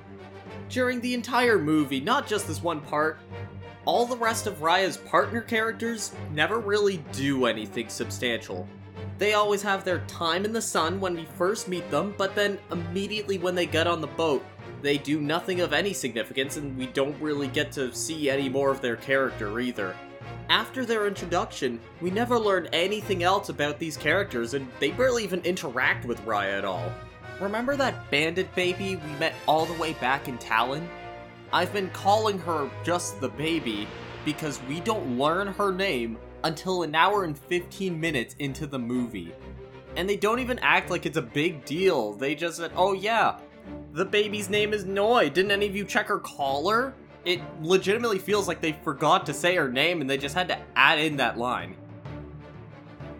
During 0.70 1.02
the 1.02 1.14
entire 1.14 1.60
movie, 1.60 2.00
not 2.00 2.26
just 2.28 2.48
this 2.48 2.64
one 2.64 2.82
part, 2.82 3.20
all 3.86 4.06
the 4.06 4.18
rest 4.18 4.48
of 4.48 4.62
Raya's 4.62 4.98
partner 4.98 5.42
characters 5.42 6.14
never 6.32 6.60
really 6.60 6.98
do 7.12 7.46
anything 7.46 7.90
substantial. 7.90 8.68
They 9.18 9.34
always 9.34 9.62
have 9.62 9.84
their 9.84 10.00
time 10.00 10.46
in 10.46 10.54
the 10.54 10.62
sun 10.62 11.00
when 11.00 11.16
we 11.16 11.26
first 11.26 11.68
meet 11.68 11.90
them, 11.92 12.16
but 12.18 12.34
then 12.36 12.58
immediately 12.72 13.38
when 13.38 13.56
they 13.56 13.66
get 13.66 13.88
on 13.88 14.02
the 14.02 14.08
boat, 14.08 14.44
they 14.84 14.98
do 14.98 15.22
nothing 15.22 15.62
of 15.62 15.72
any 15.72 15.94
significance 15.94 16.58
and 16.58 16.78
we 16.78 16.88
don't 16.88 17.20
really 17.22 17.48
get 17.48 17.72
to 17.72 17.96
see 17.96 18.30
any 18.30 18.50
more 18.50 18.70
of 18.70 18.82
their 18.82 18.98
character 18.98 19.62
either. 19.62 19.96
After 20.50 20.86
their 20.86 21.08
introduction, 21.08 21.80
we 22.02 22.12
never 22.12 22.38
learn 22.38 22.68
anything 22.74 23.24
else 23.24 23.48
about 23.48 23.80
these 23.80 23.96
characters 23.96 24.54
and 24.54 24.68
they 24.82 24.92
barely 24.92 25.24
even 25.24 25.40
interact 25.42 26.06
with 26.06 26.24
Raya 26.26 26.58
at 26.58 26.66
all. 26.66 26.92
Remember 27.40 27.78
that 27.78 28.12
bandit 28.12 28.54
baby 28.56 28.98
we 28.98 29.20
met 29.20 29.34
all 29.48 29.66
the 29.66 29.82
way 29.82 29.94
back 29.94 30.28
in 30.28 30.38
Talon? 30.38 30.88
I've 31.54 31.72
been 31.72 31.90
calling 31.92 32.38
her 32.40 32.70
just 32.84 33.22
the 33.22 33.30
baby 33.30 33.88
because 34.26 34.62
we 34.64 34.82
don't 34.82 35.18
learn 35.18 35.48
her 35.48 35.72
name 35.72 36.18
until 36.44 36.84
an 36.84 36.94
hour 36.94 37.24
and 37.24 37.38
15 37.38 37.98
minutes 37.98 38.36
into 38.40 38.68
the 38.68 38.80
movie. 38.80 39.34
And 39.96 40.10
they 40.10 40.18
don't 40.18 40.40
even 40.40 40.60
act 40.60 40.90
like 40.90 41.06
it's 41.06 41.18
a 41.18 41.22
big 41.22 41.64
deal. 41.64 42.14
They 42.14 42.36
just 42.36 42.58
said, 42.58 42.72
oh 42.76 42.94
yeah, 42.94 43.38
the 43.94 44.04
baby's 44.04 44.50
name 44.50 44.74
is 44.74 44.86
Noi. 44.86 45.30
Didn't 45.30 45.52
any 45.52 45.68
of 45.68 45.76
you 45.76 45.86
check 45.86 46.08
her 46.08 46.18
collar? 46.18 46.96
It 47.26 47.40
legitimately 47.62 48.18
feels 48.18 48.48
like 48.48 48.60
they 48.60 48.74
forgot 48.84 49.26
to 49.28 49.34
say 49.34 49.56
her 49.56 49.70
name 49.72 50.02
and 50.02 50.10
they 50.10 50.18
just 50.18 50.34
had 50.34 50.48
to 50.48 50.58
add 50.76 50.98
in 50.98 51.16
that 51.18 51.38
line. 51.38 51.78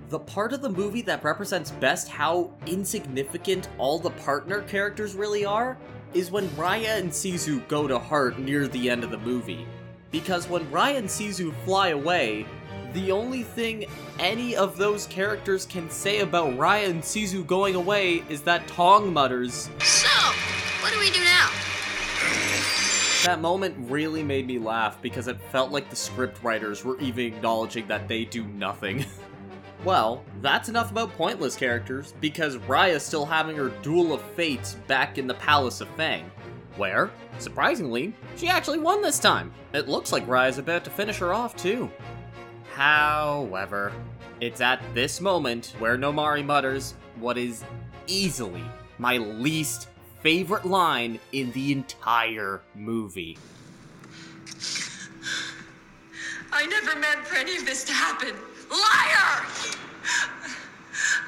The 0.10 0.20
part 0.20 0.52
of 0.52 0.62
the 0.62 0.70
movie 0.70 1.04
that 1.04 1.24
represents 1.24 1.72
best 1.72 2.10
how 2.10 2.52
insignificant 2.66 3.70
all 3.78 4.00
the 4.00 4.10
partner 4.10 4.64
characters 4.64 5.16
really 5.16 5.46
are 5.46 5.78
is 6.14 6.32
when 6.32 6.48
Raya 6.50 7.00
and 7.00 7.12
Sisu 7.12 7.66
go 7.68 7.88
to 7.88 7.98
Heart 7.98 8.40
near 8.40 8.68
the 8.68 8.90
end 8.90 9.04
of 9.04 9.12
the 9.12 9.18
movie. 9.20 9.68
Because 10.12 10.50
when 10.50 10.66
Raya 10.68 10.98
and 10.98 11.08
Sisu 11.08 11.54
fly 11.66 11.90
away, 11.90 12.46
the 12.94 13.12
only 13.12 13.44
thing 13.44 13.86
any 14.20 14.56
of 14.56 14.78
those 14.78 15.08
characters 15.08 15.66
can 15.66 15.90
say 15.90 16.20
about 16.20 16.54
Raya 16.54 16.90
and 16.90 17.02
Sisu 17.02 17.46
going 17.46 17.76
away 17.76 18.24
is 18.30 18.42
that 18.44 18.68
Tong 18.68 19.12
mutters, 19.12 19.70
So, 19.80 20.08
what 20.82 20.94
do 20.94 21.00
we 21.00 21.10
do 21.10 21.24
now? 21.24 21.50
That 23.26 23.40
moment 23.40 23.76
really 23.90 24.22
made 24.22 24.46
me 24.46 24.60
laugh 24.60 25.02
because 25.02 25.28
it 25.28 25.40
felt 25.50 25.72
like 25.72 25.90
the 25.90 25.96
script 25.96 26.44
writers 26.44 26.84
were 26.84 27.00
even 27.00 27.26
acknowledging 27.26 27.88
that 27.88 28.08
they 28.08 28.26
do 28.26 28.44
nothing. 28.44 29.06
well, 29.86 30.24
that's 30.42 30.68
enough 30.68 30.92
about 30.92 31.14
pointless 31.14 31.56
characters 31.56 32.14
because 32.20 32.58
Raya's 32.58 33.04
still 33.04 33.26
having 33.26 33.56
her 33.56 33.70
duel 33.82 34.14
of 34.14 34.22
fates 34.22 34.76
back 34.88 35.18
in 35.18 35.26
the 35.26 35.36
Palace 35.36 35.80
of 35.80 35.88
Fang, 35.90 36.30
where, 36.76 37.12
surprisingly, 37.40 38.14
she 38.36 38.50
actually 38.50 38.80
won 38.80 39.02
this 39.02 39.20
time. 39.20 39.54
It 39.74 39.88
looks 39.88 40.12
like 40.12 40.28
Raya's 40.28 40.58
about 40.58 40.84
to 40.84 40.90
finish 40.90 41.18
her 41.20 41.34
off 41.34 41.56
too. 41.56 41.90
However, 42.74 43.94
it's 44.42 44.60
at 44.60 44.82
this 44.96 45.22
moment 45.22 45.76
where 45.78 45.96
Namaari 45.96 46.44
mutters 46.44 46.96
what 47.18 47.38
is 47.38 47.64
easily 48.08 48.64
my 48.98 49.18
least 49.18 49.90
favorite 50.22 50.66
line 50.66 51.20
in 51.34 51.52
the 51.52 51.72
entire 51.72 52.62
movie. 52.74 53.38
I 56.52 56.66
never 56.66 56.98
meant 57.00 57.20
for 57.28 57.36
any 57.36 57.56
of 57.58 57.66
this 57.66 57.84
to 57.84 57.94
happen. 57.94 58.34
Liar! 58.72 59.46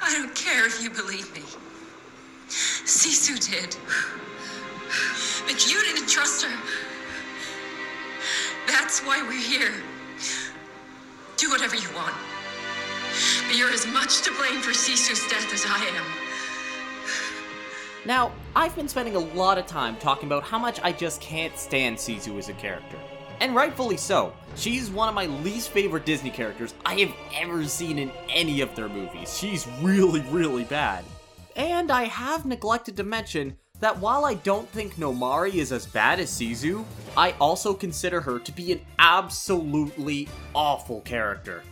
I 0.02 0.14
don't 0.14 0.34
care 0.34 0.66
if 0.66 0.82
you 0.82 0.90
believe 0.90 1.32
me. 1.32 1.42
Sisu 2.48 3.38
did. 3.38 3.76
But 5.46 5.70
you 5.70 5.80
didn't 5.80 6.08
trust 6.08 6.44
her. 6.44 6.56
That's 8.66 9.00
why 9.00 9.22
we're 9.22 9.40
here. 9.40 9.74
Do 11.36 11.50
whatever 11.50 11.76
you 11.76 11.88
want. 11.94 12.14
But 13.46 13.56
you're 13.56 13.70
as 13.70 13.86
much 13.86 14.22
to 14.22 14.32
blame 14.38 14.60
for 14.60 14.70
Sisu's 14.70 15.28
death 15.28 15.52
as 15.52 15.64
I 15.66 15.84
am. 15.84 16.04
Now, 18.06 18.32
I've 18.54 18.74
been 18.76 18.88
spending 18.88 19.16
a 19.16 19.20
lot 19.20 19.58
of 19.58 19.66
time 19.66 19.96
talking 19.96 20.26
about 20.26 20.44
how 20.44 20.58
much 20.58 20.80
I 20.82 20.92
just 20.92 21.20
can't 21.20 21.58
stand 21.58 21.96
Sisu 21.96 22.38
as 22.38 22.48
a 22.48 22.52
character. 22.54 22.96
And 23.40 23.54
rightfully 23.54 23.96
so. 23.96 24.32
She's 24.54 24.90
one 24.90 25.08
of 25.08 25.14
my 25.14 25.26
least 25.26 25.70
favorite 25.70 26.06
Disney 26.06 26.30
characters 26.30 26.72
I 26.86 26.94
have 27.00 27.14
ever 27.34 27.64
seen 27.64 27.98
in 27.98 28.10
any 28.30 28.62
of 28.62 28.74
their 28.74 28.88
movies. 28.88 29.36
She's 29.36 29.66
really, 29.82 30.20
really 30.30 30.64
bad. 30.64 31.04
And 31.54 31.90
I 31.90 32.04
have 32.04 32.46
neglected 32.46 32.96
to 32.96 33.02
mention 33.02 33.56
that 33.80 33.98
while 33.98 34.24
I 34.24 34.34
don't 34.34 34.68
think 34.70 34.96
Namaari 34.96 35.54
is 35.54 35.72
as 35.72 35.86
bad 35.86 36.20
as 36.20 36.30
Sisu, 36.30 36.84
I 37.16 37.32
also 37.40 37.74
consider 37.74 38.20
her 38.20 38.38
to 38.38 38.52
be 38.52 38.72
an 38.72 38.80
absolutely 38.98 40.28
awful 40.54 41.00
character. 41.02 41.62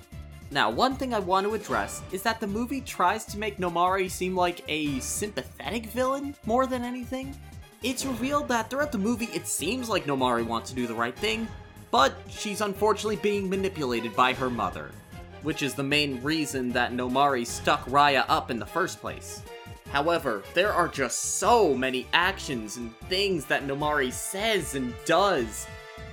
Now, 0.50 0.70
one 0.70 0.94
thing 0.94 1.14
I 1.14 1.18
want 1.18 1.46
to 1.46 1.54
address 1.54 2.02
is 2.12 2.22
that 2.22 2.40
the 2.40 2.46
movie 2.46 2.80
tries 2.80 3.24
to 3.26 3.38
make 3.38 3.58
Namaari 3.58 4.10
seem 4.10 4.36
like 4.36 4.62
a 4.68 5.00
sympathetic 5.00 5.86
villain 5.86 6.34
more 6.46 6.66
than 6.66 6.84
anything. 6.84 7.34
It's 7.82 8.04
revealed 8.06 8.48
that 8.48 8.70
throughout 8.70 8.92
the 8.92 8.98
movie 8.98 9.28
it 9.34 9.46
seems 9.46 9.88
like 9.88 10.04
Namaari 10.04 10.46
wants 10.46 10.70
to 10.70 10.76
do 10.76 10.86
the 10.86 10.94
right 10.94 11.16
thing, 11.16 11.48
but 11.90 12.14
she's 12.28 12.60
unfortunately 12.60 13.16
being 13.16 13.48
manipulated 13.48 14.14
by 14.14 14.32
her 14.32 14.48
mother, 14.48 14.90
which 15.42 15.62
is 15.62 15.74
the 15.74 15.82
main 15.82 16.22
reason 16.22 16.70
that 16.72 16.92
Namaari 16.92 17.46
stuck 17.46 17.84
Raya 17.86 18.24
up 18.28 18.50
in 18.50 18.58
the 18.58 18.66
first 18.66 19.00
place. 19.00 19.42
However, 19.94 20.42
there 20.54 20.72
are 20.72 20.88
just 20.88 21.36
so 21.36 21.72
many 21.72 22.08
actions 22.12 22.78
and 22.78 22.92
things 23.02 23.44
that 23.44 23.64
Namaari 23.64 24.12
says 24.12 24.74
and 24.74 24.92
does 25.04 25.68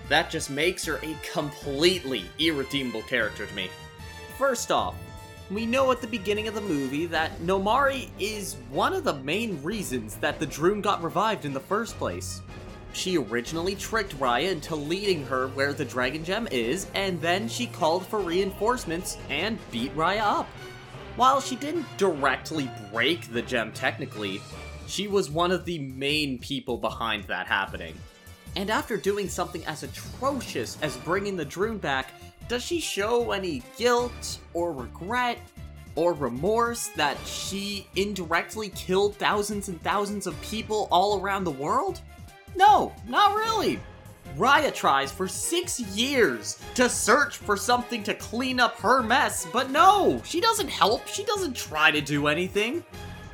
that 0.08 0.30
just 0.30 0.52
makes 0.52 0.86
her 0.86 0.98
a 0.98 1.18
completely 1.34 2.26
irredeemable 2.38 3.02
character 3.02 3.48
to 3.48 3.56
me. 3.56 3.72
First 4.38 4.72
off, 4.72 4.94
we 5.50 5.66
know 5.66 5.92
at 5.92 6.00
the 6.00 6.06
beginning 6.06 6.48
of 6.48 6.54
the 6.54 6.62
movie 6.62 7.08
that 7.08 7.40
Namaari 7.40 8.10
is 8.20 8.58
one 8.70 8.94
of 8.94 9.04
the 9.04 9.16
main 9.16 9.60
reasons 9.64 10.16
that 10.18 10.40
the 10.40 10.46
Druun 10.46 10.84
got 10.84 11.02
revived 11.02 11.46
in 11.46 11.52
the 11.52 11.60
first 11.60 11.98
place. 11.98 12.44
She 12.94 13.18
originally 13.18 13.74
tricked 13.74 14.16
Raya 14.20 14.52
into 14.52 14.76
leading 14.76 15.26
her 15.26 15.48
where 15.48 15.74
the 15.74 15.86
Dragon 15.86 16.24
Gem 16.24 16.48
is, 16.52 16.86
and 16.94 17.20
then 17.20 17.48
she 17.48 17.66
called 17.66 18.06
for 18.06 18.20
reinforcements 18.20 19.18
and 19.32 19.58
beat 19.72 19.96
Raya 19.96 20.22
up. 20.22 20.48
While 21.18 21.42
she 21.42 21.56
didn't 21.58 21.86
directly 21.98 22.70
break 22.92 23.32
the 23.32 23.42
gem 23.42 23.74
technically, 23.74 24.42
she 24.88 25.08
was 25.08 25.30
one 25.30 25.52
of 25.52 25.66
the 25.66 25.80
main 25.80 26.40
people 26.40 26.78
behind 26.78 27.26
that 27.26 27.48
happening. 27.48 27.96
And 28.56 28.70
after 28.70 28.98
doing 28.98 29.30
something 29.30 29.66
as 29.66 29.84
atrocious 29.84 30.78
as 30.82 30.98
bringing 30.98 31.36
the 31.36 31.46
Druun 31.46 31.80
back, 31.80 32.12
does 32.48 32.64
she 32.64 32.80
show 32.80 33.32
any 33.32 33.62
guilt 33.78 34.40
or 34.54 34.74
regret 34.74 35.40
or 35.96 36.14
remorse 36.14 36.88
that 36.96 37.18
she 37.26 37.88
indirectly 37.96 38.70
killed 38.70 39.16
thousands 39.16 39.68
and 39.68 39.82
thousands 39.82 40.28
of 40.28 40.42
people 40.42 40.88
all 40.92 41.22
around 41.22 41.44
the 41.44 41.52
world? 41.52 42.02
No, 42.56 42.94
not 43.08 43.36
really. 43.36 43.80
Raya 44.38 44.74
tries 44.74 45.12
for 45.12 45.28
six 45.28 45.80
years 45.80 46.58
to 46.76 46.88
search 46.88 47.38
for 47.38 47.58
something 47.58 48.02
to 48.04 48.14
clean 48.14 48.60
up 48.60 48.80
her 48.80 49.04
mess, 49.04 49.46
but 49.52 49.70
no, 49.70 50.22
she 50.24 50.40
doesn't 50.40 50.70
help. 50.70 51.08
She 51.08 51.24
doesn't 51.26 51.56
try 51.56 51.92
to 51.92 52.02
do 52.02 52.28
anything. 52.28 52.84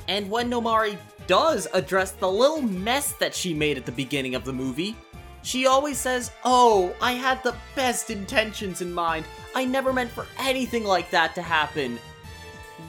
And 0.08 0.28
when 0.30 0.50
Namaari 0.50 0.96
does 1.26 1.68
address 1.72 2.12
the 2.12 2.30
little 2.30 2.62
mess 2.62 3.12
that 3.12 3.34
she 3.34 3.54
made 3.54 3.76
at 3.76 3.86
the 3.86 3.92
beginning 3.92 4.34
of 4.34 4.44
the 4.44 4.52
movie, 4.52 4.96
she 5.42 5.66
always 5.66 5.98
says, 5.98 6.32
Oh, 6.44 6.94
I 7.00 7.12
had 7.12 7.42
the 7.42 7.54
best 7.76 8.10
intentions 8.10 8.80
in 8.80 8.92
mind. 8.92 9.24
I 9.54 9.64
never 9.64 9.92
meant 9.92 10.10
for 10.10 10.26
anything 10.38 10.84
like 10.84 11.10
that 11.10 11.34
to 11.36 11.42
happen. 11.42 11.98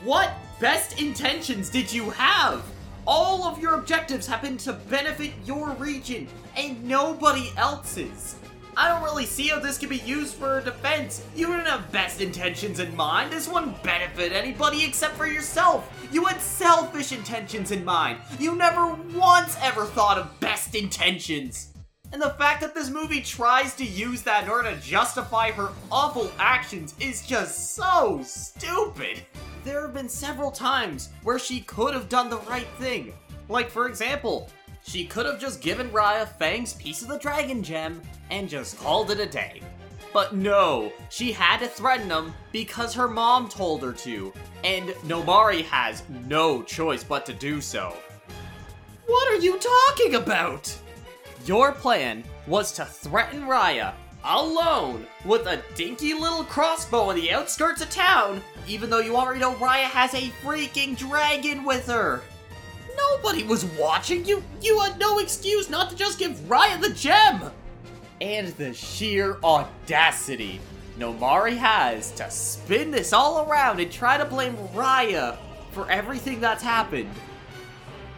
What 0.04 0.34
best 0.60 1.00
intentions 1.00 1.70
did 1.70 1.92
you 1.92 2.10
have? 2.10 2.64
All 3.06 3.44
of 3.44 3.60
your 3.60 3.76
objectives 3.76 4.28
happen 4.28 4.58
to 4.58 4.74
benefit 4.74 5.32
your 5.46 5.72
region 5.72 6.28
and 6.60 6.84
nobody 6.84 7.52
else's. 7.56 8.36
I 8.76 8.88
don't 8.90 9.04
really 9.04 9.26
see 9.26 9.48
how 9.48 9.60
this 9.60 9.78
could 9.78 9.90
be 9.90 9.98
used 9.98 10.36
for 10.36 10.62
defense. 10.62 11.26
You 11.36 11.48
didn't 11.48 11.66
have 11.66 11.92
best 11.92 12.22
intentions 12.22 12.80
in 12.80 12.96
mind. 12.96 13.32
This 13.32 13.48
wouldn't 13.48 13.82
benefit 13.82 14.32
anybody 14.32 14.84
except 14.86 15.16
for 15.16 15.26
yourself. 15.26 15.90
You 16.12 16.26
had 16.26 16.40
selfish 16.42 17.12
intentions 17.12 17.72
in 17.72 17.84
mind. 17.84 18.20
You 18.40 18.56
never 18.56 18.94
once 19.16 19.58
ever 19.62 19.86
thought 19.86 20.18
of 20.18 20.40
best 20.40 20.76
intentions. 20.76 21.74
And 22.12 22.22
the 22.22 22.32
fact 22.32 22.62
that 22.62 22.74
this 22.74 22.90
movie 22.90 23.22
tries 23.22 23.74
to 23.76 23.86
use 23.86 24.22
that 24.24 24.44
in 24.44 24.50
order 24.50 24.72
to 24.74 24.82
justify 24.82 25.52
her 25.52 25.70
awful 25.92 26.32
actions 26.40 26.96
is 27.00 27.26
just 27.26 27.76
so 27.76 28.22
stupid. 28.24 29.22
There 29.64 29.82
have 29.82 29.94
been 29.94 30.10
several 30.10 30.52
times 30.52 31.10
where 31.24 31.40
she 31.40 31.62
could 31.62 31.94
have 31.94 32.10
done 32.10 32.30
the 32.30 32.40
right 32.40 32.68
thing. 32.80 33.14
Like, 33.50 33.70
for 33.70 33.88
example, 33.88 34.50
she 34.84 35.06
could 35.06 35.26
have 35.26 35.40
just 35.40 35.62
given 35.62 35.90
Raya 35.90 36.28
Fang's 36.28 36.74
piece 36.74 37.02
of 37.02 37.08
the 37.08 37.20
Dragon 37.20 37.62
Gem 37.64 38.02
and 38.32 38.50
just 38.50 38.78
called 38.78 39.12
it 39.12 39.20
a 39.20 39.26
day. 39.26 39.62
But 40.12 40.36
no, 40.36 40.92
she 41.10 41.32
had 41.32 41.60
to 41.60 41.68
threaten 41.68 42.10
him 42.10 42.34
because 42.52 42.94
her 42.94 43.08
mom 43.08 43.48
told 43.48 43.84
her 43.84 43.94
to, 43.94 44.34
and 44.64 44.90
Namaari 45.06 45.64
has 45.66 46.04
no 46.26 46.64
choice 46.64 47.04
but 47.04 47.26
to 47.28 47.34
do 47.34 47.62
so. 47.62 47.96
What 49.06 49.32
are 49.32 49.42
you 49.42 49.60
talking 49.60 50.16
about? 50.16 50.76
Your 51.46 51.72
plan 51.72 52.24
was 52.48 52.72
to 52.74 52.86
threaten 52.86 53.44
Raya 53.44 53.94
alone 54.24 55.08
with 55.26 55.48
a 55.48 55.62
dinky 55.76 56.14
little 56.14 56.44
crossbow 56.44 57.10
on 57.10 57.16
the 57.16 57.32
outskirts 57.32 57.82
of 57.82 57.90
town, 57.90 58.42
even 58.68 58.90
though 58.90 59.00
you 59.00 59.16
already 59.16 59.40
know 59.40 59.54
Raya 59.56 59.84
has 59.84 60.14
a 60.14 60.32
freaking 60.44 60.98
dragon 60.98 61.64
with 61.64 61.88
her. 61.88 62.22
Nobody 63.00 63.44
was 63.44 63.66
watching 63.66 64.26
you. 64.26 64.44
You 64.62 64.80
had 64.80 65.00
no 65.00 65.20
excuse 65.20 65.70
not 65.70 65.90
to 65.90 65.96
just 65.96 66.20
give 66.20 66.32
Raya 66.48 66.82
the 66.82 66.94
gem. 66.94 67.52
And 68.22 68.50
the 68.50 68.74
sheer 68.74 69.38
audacity 69.44 70.60
Namaari 71.00 71.56
has 71.56 72.12
to 72.12 72.30
spin 72.30 72.92
this 72.92 73.14
all 73.14 73.50
around 73.50 73.80
and 73.80 73.90
try 73.90 74.18
to 74.18 74.26
blame 74.26 74.58
Raya 74.74 75.38
for 75.72 75.90
everything 75.90 76.42
that's 76.42 76.62
happened. 76.62 77.10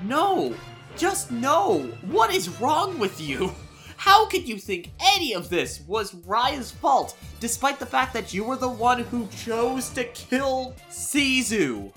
No, 0.01 0.55
just 0.97 1.31
no. 1.31 1.81
What 2.09 2.33
is 2.33 2.59
wrong 2.59 2.97
with 2.97 3.21
you? 3.21 3.53
How 3.97 4.25
could 4.25 4.49
you 4.49 4.57
think 4.57 4.91
any 5.15 5.35
of 5.35 5.49
this 5.49 5.81
was 5.81 6.15
Raya's 6.15 6.71
fault, 6.71 7.15
despite 7.39 7.77
the 7.77 7.85
fact 7.85 8.15
that 8.15 8.33
you 8.33 8.43
were 8.43 8.55
the 8.55 8.67
one 8.67 9.03
who 9.03 9.27
chose 9.27 9.89
to 9.89 10.03
kill 10.05 10.73
Sisu? 10.89 11.93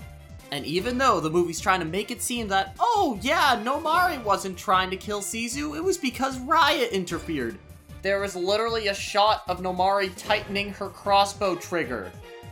And 0.55 0.65
even 0.65 0.97
though 0.97 1.19
the 1.19 1.29
movie's 1.29 1.59
trying 1.59 1.81
to 1.81 1.85
make 1.85 2.11
it 2.11 2.21
seem 2.21 2.47
that, 2.47 2.77
oh 2.79 3.19
yeah, 3.21 3.61
Namaari 3.61 4.23
wasn't 4.23 4.57
trying 4.57 4.89
to 4.89 4.95
kill 4.95 5.19
Sisu, 5.19 5.75
it 5.75 5.83
was 5.83 5.97
because 5.97 6.39
Raya 6.39 6.89
interfered. 6.93 7.57
There 8.01 8.23
is 8.23 8.37
literally 8.37 8.87
a 8.87 8.93
shot 8.93 9.43
of 9.49 9.59
Namaari 9.59 10.15
tightening 10.15 10.69
her 10.71 10.87
crossbow 10.87 11.55
trigger. 11.55 12.09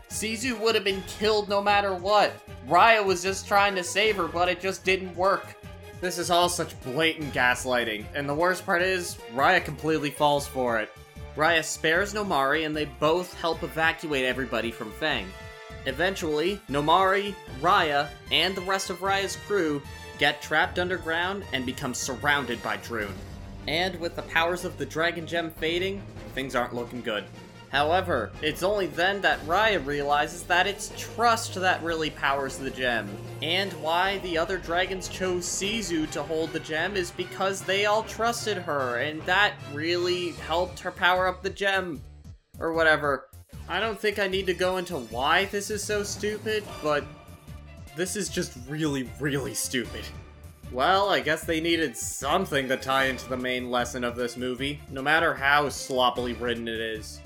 Sisu 0.10 0.60
would 0.60 0.76
have 0.76 0.84
been 0.84 1.01
killed 1.04 1.47
no 1.47 1.62
matter 1.62 1.95
what. 1.95 2.34
Raya 2.68 3.06
was 3.06 3.24
just 3.24 3.47
trying 3.47 3.74
to 3.76 3.86
save 3.86 4.18
her, 4.18 4.28
but 4.28 4.49
it 4.49 4.60
just 4.60 4.84
didn't 4.84 5.16
work. 5.16 5.56
This 6.01 6.18
is 6.18 6.30
all 6.30 6.49
such 6.49 6.78
blatant 6.82 7.34
gaslighting, 7.34 8.04
and 8.16 8.28
the 8.28 8.36
worst 8.36 8.66
part 8.66 8.82
is, 8.82 9.16
Raya 9.34 9.64
completely 9.64 10.10
falls 10.10 10.45
for 10.45 10.78
it. 10.78 10.91
Raya 11.38 11.64
spares 11.64 12.14
Namaari 12.14 12.66
and 12.66 12.76
they 12.76 12.84
both 12.99 13.34
help 13.39 13.64
evacuate 13.64 14.26
everybody 14.26 14.72
from 14.72 14.91
Fang. 14.91 15.26
Eventually, 15.86 16.61
Namaari, 16.69 17.36
Raya, 17.61 18.07
and 18.31 18.55
the 18.55 18.61
rest 18.61 18.89
of 18.89 18.99
Raya's 18.99 19.38
crew 19.47 19.81
get 20.17 20.41
trapped 20.41 20.79
underground 20.79 21.43
and 21.53 21.65
become 21.65 21.93
surrounded 21.93 22.61
by 22.63 22.77
Druun. 22.77 23.11
And 23.67 23.99
with 23.99 24.15
the 24.15 24.21
powers 24.23 24.65
of 24.65 24.77
the 24.77 24.86
Dragon 24.86 25.25
Gem 25.25 25.51
fading, 25.51 26.01
things 26.34 26.55
aren't 26.55 26.75
looking 26.75 27.01
good. 27.01 27.25
However, 27.73 28.31
it's 28.43 28.61
only 28.61 28.86
then 28.86 29.19
that 29.21 29.43
Raya 29.47 29.84
realizes 29.84 30.43
that 30.43 30.67
it's 30.67 30.91
trust 30.95 31.55
that 31.55 31.81
really 31.81 32.11
powers 32.11 32.57
the 32.57 32.69
gem. 32.69 33.09
And 33.41 33.73
why 33.73 34.19
the 34.19 34.38
other 34.38 34.59
dragons 34.59 35.07
chose 35.07 35.45
Sisu 35.45 36.09
to 36.11 36.21
hold 36.21 36.53
the 36.53 36.59
gem 36.59 36.95
is 36.95 37.09
because 37.09 37.63
they 37.63 37.88
all 37.88 38.03
trusted 38.03 38.57
her, 38.57 38.99
and 38.99 39.23
that 39.23 39.53
really 39.73 40.34
helped 40.34 40.81
her 40.81 40.91
power 40.91 41.27
up 41.27 41.41
the 41.41 41.49
gem. 41.49 41.99
Or 42.59 42.73
whatever. 42.73 43.27
I 43.68 43.80
don't 43.80 43.99
think 43.99 44.20
I 44.20 44.28
need 44.28 44.45
to 44.47 44.53
go 44.53 44.78
into 44.78 44.97
why 44.97 45.45
this 45.45 45.70
is 45.70 45.84
so 45.84 46.03
stupid, 46.03 46.64
but 46.82 47.05
this 47.95 48.16
is 48.16 48.30
just 48.30 48.57
really, 48.68 49.09
really 49.20 49.53
stupid. 49.53 50.03
Well, 50.72 51.09
I 51.09 51.20
guess 51.20 51.43
they 51.43 51.61
needed 51.61 51.95
something 51.95 52.68
to 52.68 52.78
tie 52.78 53.05
into 53.05 53.30
the 53.30 53.38
main 53.38 53.70
lesson 53.70 54.03
of 54.03 54.16
this 54.16 54.36
movie, 54.36 54.82
no 54.89 55.01
matter 55.01 55.34
how 55.34 55.70
sloppily 55.70 56.34
written 56.34 56.68
it 56.68 56.80
is. 56.80 57.22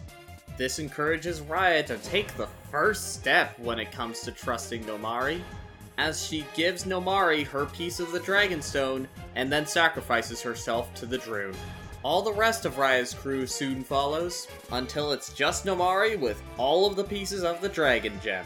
This 0.57 0.79
encourages 0.79 1.39
Raya 1.41 1.85
to 1.85 1.97
take 1.99 2.35
the 2.35 2.49
first 2.71 3.13
step 3.13 3.57
when 3.59 3.79
it 3.79 3.91
comes 3.91 4.21
to 4.21 4.31
trusting 4.31 4.83
Namaari, 4.83 5.41
as 5.97 6.25
she 6.25 6.45
gives 6.55 6.83
Namaari 6.83 7.45
her 7.47 7.65
piece 7.67 7.99
of 7.99 8.11
the 8.11 8.19
Dragonstone 8.19 9.07
and 9.35 9.51
then 9.51 9.65
sacrifices 9.65 10.41
herself 10.41 10.93
to 10.95 11.05
the 11.05 11.17
Druun. 11.17 11.55
All 12.07 12.21
the 12.21 12.31
rest 12.31 12.63
of 12.63 12.77
Raya's 12.77 13.13
crew 13.13 13.45
soon 13.45 13.83
follows, 13.83 14.47
until 14.71 15.11
it's 15.11 15.33
just 15.33 15.65
Namaari 15.65 16.17
with 16.17 16.41
all 16.55 16.87
of 16.87 16.95
the 16.95 17.03
pieces 17.03 17.43
of 17.43 17.59
the 17.59 17.67
Dragon 17.67 18.17
Gem. 18.23 18.45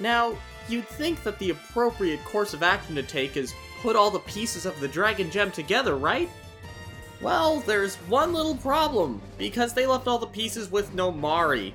Now, 0.00 0.34
you'd 0.66 0.88
think 0.88 1.22
that 1.22 1.38
the 1.38 1.50
appropriate 1.50 2.24
course 2.24 2.54
of 2.54 2.62
action 2.62 2.94
to 2.94 3.02
take 3.02 3.36
is 3.36 3.52
put 3.82 3.96
all 3.96 4.10
the 4.10 4.20
pieces 4.20 4.64
of 4.64 4.80
the 4.80 4.88
Dragon 4.88 5.30
Gem 5.30 5.50
together, 5.50 5.94
right? 5.94 6.30
Well, 7.20 7.60
there's 7.60 7.96
one 7.96 8.32
little 8.32 8.56
problem, 8.56 9.20
because 9.36 9.74
they 9.74 9.84
left 9.84 10.08
all 10.08 10.18
the 10.18 10.26
pieces 10.26 10.70
with 10.70 10.96
Namaari. 10.96 11.74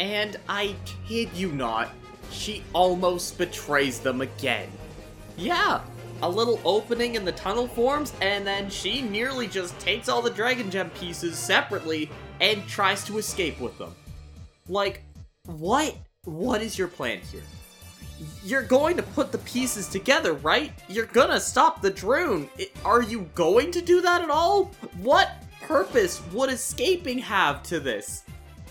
And 0.00 0.36
I 0.48 0.74
kid 1.06 1.28
you 1.32 1.52
not, 1.52 1.90
she 2.32 2.64
almost 2.72 3.38
betrays 3.38 4.00
them 4.00 4.20
again. 4.20 4.68
Yeah, 5.36 5.82
a 6.22 6.28
little 6.28 6.60
opening 6.64 7.14
in 7.14 7.24
the 7.24 7.32
tunnel 7.32 7.68
forms, 7.68 8.12
and 8.20 8.46
then 8.46 8.70
she 8.70 9.02
nearly 9.02 9.46
just 9.46 9.78
takes 9.78 10.08
all 10.08 10.22
the 10.22 10.30
Dragon 10.30 10.70
Gem 10.70 10.90
pieces 10.90 11.38
separately 11.38 12.10
and 12.40 12.66
tries 12.66 13.04
to 13.04 13.18
escape 13.18 13.60
with 13.60 13.76
them. 13.78 13.94
Like, 14.68 15.02
what? 15.44 15.94
What 16.24 16.62
is 16.62 16.78
your 16.78 16.88
plan 16.88 17.20
here? 17.20 17.42
You're 18.42 18.62
going 18.62 18.96
to 18.96 19.02
put 19.02 19.30
the 19.30 19.38
pieces 19.38 19.88
together, 19.88 20.32
right? 20.32 20.72
You're 20.88 21.06
gonna 21.06 21.40
stop 21.40 21.82
the 21.82 21.90
drone. 21.90 22.48
Are 22.84 23.02
you 23.02 23.28
going 23.34 23.70
to 23.72 23.82
do 23.82 24.00
that 24.00 24.22
at 24.22 24.30
all? 24.30 24.72
What 25.02 25.30
purpose 25.60 26.22
would 26.32 26.50
escaping 26.50 27.18
have 27.18 27.62
to 27.64 27.78
this? 27.78 28.24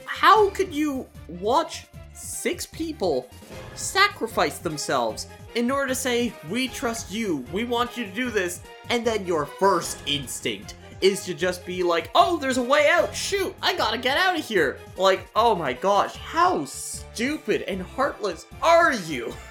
How 0.05 0.49
could 0.49 0.73
you 0.73 1.07
watch 1.27 1.85
six 2.16 2.66
people 2.66 3.30
sacrifice 3.76 4.59
themselves 4.59 5.28
in 5.55 5.70
order 5.70 5.88
to 5.88 5.95
say, 5.95 6.34
We 6.49 6.68
trust 6.68 7.11
you, 7.11 7.45
we 7.51 7.66
want 7.66 7.97
you 7.97 8.05
to 8.05 8.11
do 8.11 8.30
this, 8.30 8.61
and 8.89 9.05
then 9.05 9.26
your 9.26 9.45
first 9.45 9.99
instinct 10.05 10.76
is 11.01 11.26
to 11.26 11.34
just 11.34 11.66
be 11.66 11.84
like, 11.84 12.09
Oh, 12.16 12.38
there's 12.38 12.57
a 12.57 12.63
way 12.63 12.89
out, 12.91 13.16
shoot, 13.16 13.53
I 13.61 13.76
gotta 13.76 13.97
get 13.97 14.18
out 14.18 14.38
of 14.38 14.45
here. 14.45 14.80
Like, 14.97 15.28
oh 15.36 15.55
my 15.55 15.74
gosh, 15.74 16.16
how 16.16 16.66
stupid 16.66 17.63
and 17.63 17.82
heartless 17.82 18.45
are 18.61 18.93
you? 18.93 19.34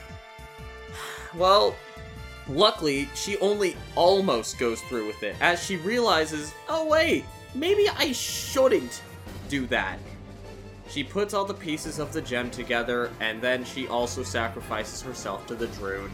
Well, 1.34 1.74
luckily, 2.46 3.08
she 3.16 3.36
only 3.38 3.76
almost 3.96 4.56
goes 4.56 4.80
through 4.82 5.08
with 5.08 5.20
it 5.24 5.34
as 5.40 5.60
she 5.60 5.78
realizes, 5.78 6.54
oh 6.68 6.86
wait, 6.86 7.24
maybe 7.56 7.88
I 7.88 8.12
shouldn't 8.12 9.02
do 9.48 9.66
that. 9.66 9.98
She 10.94 11.02
puts 11.02 11.34
all 11.34 11.44
the 11.44 11.52
pieces 11.52 11.98
of 11.98 12.12
the 12.12 12.22
gem 12.22 12.52
together 12.52 13.10
and 13.18 13.42
then 13.42 13.64
she 13.64 13.88
also 13.88 14.22
sacrifices 14.22 15.02
herself 15.02 15.44
to 15.48 15.56
the 15.56 15.66
Druun. 15.66 16.08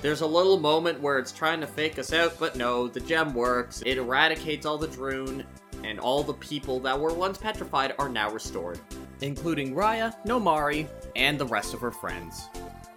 There's 0.00 0.22
a 0.22 0.26
little 0.26 0.58
moment 0.58 0.98
where 0.98 1.18
it's 1.18 1.30
trying 1.30 1.60
to 1.60 1.66
fake 1.66 1.98
us 1.98 2.10
out, 2.10 2.38
but 2.38 2.56
no, 2.56 2.88
the 2.88 3.00
gem 3.00 3.34
works. 3.34 3.82
It 3.84 3.98
eradicates 3.98 4.64
all 4.64 4.78
the 4.78 4.88
Druun, 4.88 5.44
and 5.82 6.00
all 6.00 6.22
the 6.22 6.32
people 6.32 6.80
that 6.80 6.98
were 6.98 7.12
once 7.12 7.36
petrified 7.36 7.94
are 7.98 8.08
now 8.08 8.30
restored, 8.30 8.80
including 9.20 9.74
Raya, 9.74 10.14
Namaari, 10.24 10.86
and 11.16 11.38
the 11.38 11.46
rest 11.46 11.74
of 11.74 11.80
her 11.80 11.90
friends. 11.90 12.48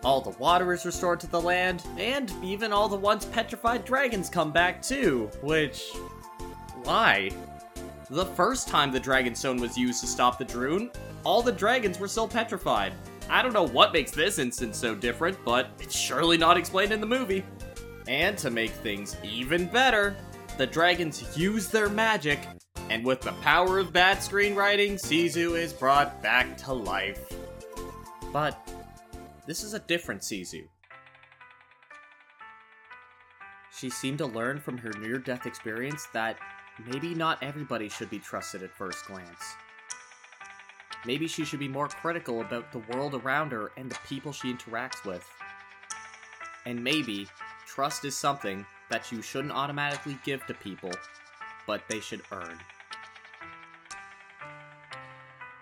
All 0.06 0.22
the 0.22 0.38
water 0.40 0.72
is 0.72 0.86
restored 0.86 1.20
to 1.20 1.28
the 1.28 1.42
land, 1.42 1.84
and 1.98 2.32
even 2.42 2.72
all 2.72 2.88
the 2.88 2.96
once 2.96 3.26
petrified 3.26 3.84
dragons 3.84 4.30
come 4.30 4.54
back 4.54 4.82
too, 4.82 5.30
which. 5.42 5.92
Why? 6.84 7.32
The 8.10 8.26
first 8.26 8.70
time 8.70 8.94
the 8.94 9.02
Dragonstone 9.02 9.60
was 9.60 9.78
used 9.78 10.00
to 10.00 10.08
stop 10.08 10.38
the 10.38 10.46
Druun, 10.46 10.94
all 11.24 11.42
the 11.42 11.52
dragons 11.52 12.00
were 12.00 12.08
still 12.08 12.28
petrified. 12.28 12.94
I 13.30 13.42
don't 13.42 13.54
know 13.54 13.68
what 13.68 13.94
makes 13.94 14.12
this 14.12 14.40
instance 14.40 14.78
so 14.78 14.96
different, 14.96 15.38
but 15.44 15.70
it's 15.80 15.98
surely 15.98 16.38
not 16.38 16.58
explained 16.58 16.92
in 16.92 17.02
the 17.02 17.08
movie. 17.08 17.44
And 18.08 18.38
to 18.38 18.50
make 18.50 18.72
things 18.72 19.18
even 19.24 19.66
better, 19.68 20.16
the 20.58 20.66
dragons 20.66 21.38
use 21.38 21.68
their 21.68 21.90
magic, 21.90 22.40
and 22.90 23.06
with 23.06 23.22
the 23.22 23.34
power 23.34 23.80
of 23.80 23.92
bad 23.92 24.18
screenwriting, 24.18 24.94
Sisu 24.94 25.60
is 25.60 25.74
brought 25.74 26.22
back 26.24 26.58
to 26.60 26.74
life. 26.74 27.32
But 28.32 28.58
this 29.46 29.64
is 29.64 29.74
a 29.74 29.80
different 29.80 30.22
Sisu. 30.22 30.64
She 33.78 33.90
seemed 33.90 34.18
to 34.20 34.26
learn 34.26 34.60
from 34.60 34.78
her 34.80 34.92
near 35.00 35.20
death 35.20 35.46
experience 35.46 36.08
that 36.14 36.38
maybe 36.92 37.14
not 37.14 37.44
everybody 37.44 37.90
should 37.90 38.10
be 38.10 38.20
trusted 38.20 38.64
at 38.64 38.76
first 38.76 39.06
glance. 39.06 39.56
Maybe 41.06 41.28
she 41.28 41.46
should 41.46 41.60
be 41.60 41.68
more 41.68 41.88
critical 41.88 42.42
about 42.42 42.72
the 42.72 42.80
world 42.80 43.16
around 43.16 43.52
her 43.52 43.72
and 43.78 43.90
the 43.90 43.98
people 44.08 44.32
she 44.32 44.54
interacts 44.54 45.06
with. 45.06 45.28
And 46.66 46.84
maybe 46.84 47.28
trust 47.66 48.04
is 48.04 48.16
something 48.16 48.66
that 48.90 49.12
you 49.12 49.22
shouldn't 49.22 49.54
automatically 49.54 50.18
give 50.26 50.46
to 50.48 50.54
people, 50.54 50.92
but 51.66 51.82
they 51.90 52.00
should 52.00 52.22
earn. 52.32 52.58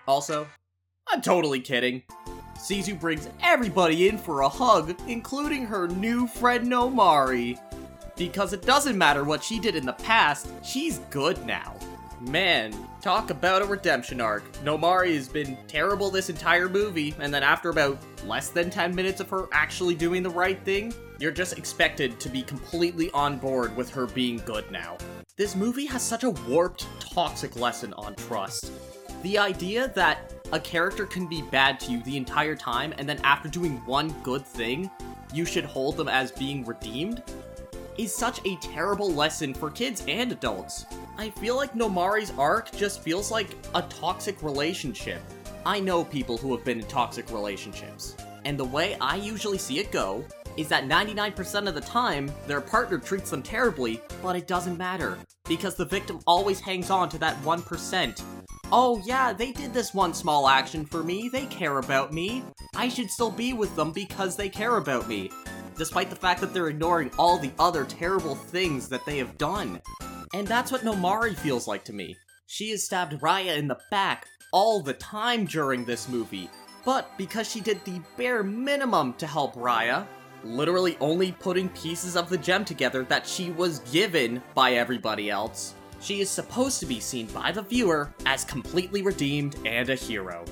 Also, 0.07 0.47
I'm 1.07 1.21
totally 1.21 1.59
kidding. 1.59 2.03
Sisu 2.57 2.99
brings 2.99 3.29
everybody 3.41 4.07
in 4.07 4.17
for 4.17 4.41
a 4.41 4.49
hug, 4.49 4.95
including 5.07 5.65
her 5.65 5.87
new 5.87 6.27
friend 6.27 6.67
Namaari. 6.67 7.59
Because 8.15 8.53
it 8.53 8.61
doesn't 8.61 8.97
matter 8.97 9.23
what 9.23 9.43
she 9.43 9.59
did 9.59 9.75
in 9.75 9.85
the 9.85 9.93
past, 9.93 10.47
she's 10.63 10.99
good 11.09 11.45
now. 11.45 11.75
Man, 12.29 12.73
talk 13.01 13.29
about 13.29 13.61
a 13.61 13.65
redemption 13.65 14.19
arc. 14.19 14.51
Namaari 14.63 15.13
has 15.13 15.27
been 15.27 15.55
terrible 15.67 16.09
this 16.09 16.31
entire 16.31 16.67
movie, 16.67 17.13
and 17.19 17.31
then 17.31 17.43
after 17.43 17.69
about 17.69 17.99
less 18.25 18.49
than 18.49 18.71
10 18.71 18.95
minutes 18.95 19.19
of 19.19 19.29
her 19.29 19.47
actually 19.51 19.93
doing 19.93 20.23
the 20.23 20.29
right 20.29 20.59
thing, 20.65 20.91
you're 21.19 21.31
just 21.31 21.55
expected 21.55 22.19
to 22.19 22.29
be 22.29 22.41
completely 22.41 23.11
on 23.11 23.37
board 23.37 23.77
with 23.77 23.91
her 23.91 24.07
being 24.07 24.37
good 24.43 24.69
now. 24.71 24.97
This 25.35 25.55
movie 25.55 25.85
has 25.85 26.01
such 26.01 26.23
a 26.23 26.31
warped, 26.31 26.87
toxic 26.99 27.55
lesson 27.57 27.93
on 27.93 28.15
trust. 28.15 28.71
The 29.21 29.37
idea 29.37 29.89
that 29.89 30.33
a 30.51 30.59
character 30.59 31.05
can 31.05 31.27
be 31.27 31.43
bad 31.43 31.79
to 31.81 31.91
you 31.91 32.01
the 32.01 32.17
entire 32.17 32.55
time, 32.55 32.91
and 32.97 33.07
then 33.07 33.19
after 33.23 33.49
doing 33.49 33.77
one 33.85 34.09
good 34.23 34.43
thing, 34.43 34.89
you 35.31 35.45
should 35.45 35.65
hold 35.65 35.95
them 35.95 36.07
as 36.07 36.31
being 36.31 36.65
redeemed 36.65 37.21
is 37.97 38.13
such 38.13 38.39
a 38.45 38.55
terrible 38.57 39.11
lesson 39.11 39.53
for 39.53 39.69
kids 39.69 40.03
and 40.07 40.31
adults. 40.31 40.85
I 41.17 41.29
feel 41.29 41.55
like 41.55 41.75
Namaari's 41.75 42.33
arc 42.37 42.71
just 42.73 43.01
feels 43.01 43.31
like 43.31 43.49
a 43.73 43.81
toxic 43.83 44.43
relationship. 44.43 45.21
I 45.65 45.79
know 45.79 46.03
people 46.03 46.37
who 46.37 46.53
have 46.55 46.65
been 46.65 46.81
in 46.81 46.87
toxic 46.87 47.31
relationships, 47.31 48.15
and 48.43 48.59
the 48.59 48.65
way 48.65 48.97
I 48.99 49.15
usually 49.15 49.57
see 49.57 49.79
it 49.79 49.91
go 49.91 50.25
is 50.57 50.67
that 50.67 50.85
99% 50.85 51.67
of 51.67 51.73
the 51.73 51.81
time, 51.81 52.31
their 52.47 52.59
partner 52.59 52.97
treats 52.97 53.29
them 53.29 53.41
terribly, 53.41 54.01
but 54.21 54.35
it 54.35 54.47
doesn't 54.47 54.77
matter, 54.77 55.17
because 55.47 55.75
the 55.75 55.85
victim 55.85 56.19
always 56.27 56.59
hangs 56.59 56.89
on 56.89 57.07
to 57.09 57.17
that 57.19 57.41
1%. 57.43 58.21
Oh 58.71 59.01
yeah, 59.05 59.31
they 59.31 59.53
did 59.53 59.73
this 59.73 59.93
one 59.93 60.13
small 60.13 60.49
action 60.49 60.85
for 60.85 61.01
me, 61.01 61.29
they 61.29 61.45
care 61.45 61.77
about 61.77 62.13
me. 62.13 62.43
I 62.75 62.89
should 62.89 63.09
still 63.09 63.31
be 63.31 63.53
with 63.53 63.73
them 63.77 63.93
because 63.93 64.35
they 64.35 64.49
care 64.49 64.77
about 64.77 65.07
me 65.07 65.31
despite 65.77 66.09
the 66.09 66.15
fact 66.15 66.41
that 66.41 66.53
they're 66.53 66.69
ignoring 66.69 67.11
all 67.17 67.37
the 67.37 67.51
other 67.59 67.85
terrible 67.85 68.35
things 68.35 68.87
that 68.89 69.05
they 69.05 69.17
have 69.17 69.37
done. 69.37 69.81
And 70.35 70.45
that's 70.45 70.69
what 70.69 70.81
Namaari 70.81 71.33
feels 71.33 71.65
like 71.65 71.85
to 71.85 71.93
me. 71.93 72.17
She 72.45 72.71
has 72.71 72.83
stabbed 72.83 73.21
Raya 73.21 73.57
in 73.57 73.69
the 73.69 73.79
back 73.89 74.27
all 74.51 74.81
the 74.81 74.93
time 74.93 75.45
during 75.45 75.85
this 75.85 76.09
movie, 76.09 76.49
but 76.83 77.17
because 77.17 77.49
she 77.49 77.61
did 77.61 77.81
the 77.85 78.01
bare 78.17 78.43
minimum 78.43 79.13
to 79.13 79.27
help 79.27 79.55
Raya, 79.55 80.05
literally 80.43 80.97
only 80.99 81.31
putting 81.31 81.69
pieces 81.69 82.17
of 82.17 82.27
the 82.27 82.37
gem 82.37 82.65
together 82.65 83.05
that 83.05 83.25
she 83.25 83.51
was 83.51 83.79
given 83.93 84.43
by 84.53 84.73
everybody 84.73 85.29
else, 85.29 85.73
she 86.01 86.19
is 86.19 86.29
supposed 86.29 86.81
to 86.81 86.85
be 86.85 86.99
seen 86.99 87.27
by 87.27 87.53
the 87.53 87.61
viewer 87.61 88.13
as 88.25 88.43
completely 88.43 89.03
redeemed 89.03 89.55
and 89.65 89.89
a 89.89 89.95
hero. 89.95 90.43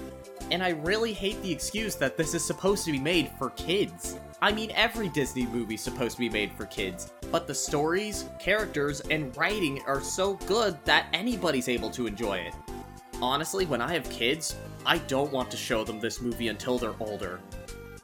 And 0.50 0.64
I 0.64 0.70
really 0.70 1.12
hate 1.12 1.42
the 1.42 1.52
excuse 1.52 1.96
that 1.96 2.16
this 2.16 2.34
is 2.34 2.46
supposed 2.46 2.86
to 2.86 2.94
be 2.94 3.00
made 3.00 3.32
for 3.38 3.50
kids. 3.50 4.18
I 4.44 4.52
mean, 4.52 4.74
every 4.76 5.08
Disney 5.08 5.46
movie's 5.46 5.80
supposed 5.80 6.18
to 6.18 6.20
be 6.20 6.28
made 6.28 6.52
for 6.52 6.66
kids, 6.66 7.14
but 7.32 7.48
the 7.48 7.56
stories, 7.56 8.26
characters, 8.40 9.00
and 9.00 9.36
writing 9.38 9.82
are 9.88 10.02
so 10.02 10.34
good 10.34 10.78
that 10.84 11.08
anybody's 11.14 11.70
able 11.70 11.90
to 11.92 12.08
enjoy 12.08 12.40
it. 12.40 12.54
Honestly, 13.22 13.66
when 13.66 13.80
I 13.80 13.94
have 13.94 14.04
kids, 14.10 14.58
I 14.86 14.98
don't 14.98 15.32
want 15.32 15.50
to 15.52 15.56
show 15.56 15.86
them 15.86 16.02
this 16.02 16.20
movie 16.20 16.50
until 16.50 16.78
they're 16.78 16.94
older. 17.00 17.40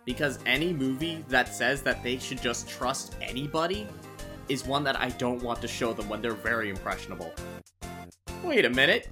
Because 0.05 0.39
any 0.45 0.71
movie 0.71 1.25
that 1.27 1.53
says 1.53 1.81
that 1.81 2.03
they 2.03 2.17
should 2.17 2.41
just 2.41 2.69
trust 2.69 3.17
anybody 3.21 3.85
is 4.47 4.63
one 4.63 4.85
that 4.85 4.97
I 4.97 5.09
don't 5.09 5.43
want 5.43 5.59
to 5.59 5.67
show 5.67 5.91
them 5.91 6.07
when 6.07 6.21
they're 6.21 6.31
very 6.31 6.69
impressionable. 6.69 7.33
Wait 8.45 8.63
a 8.63 8.69
minute. 8.69 9.09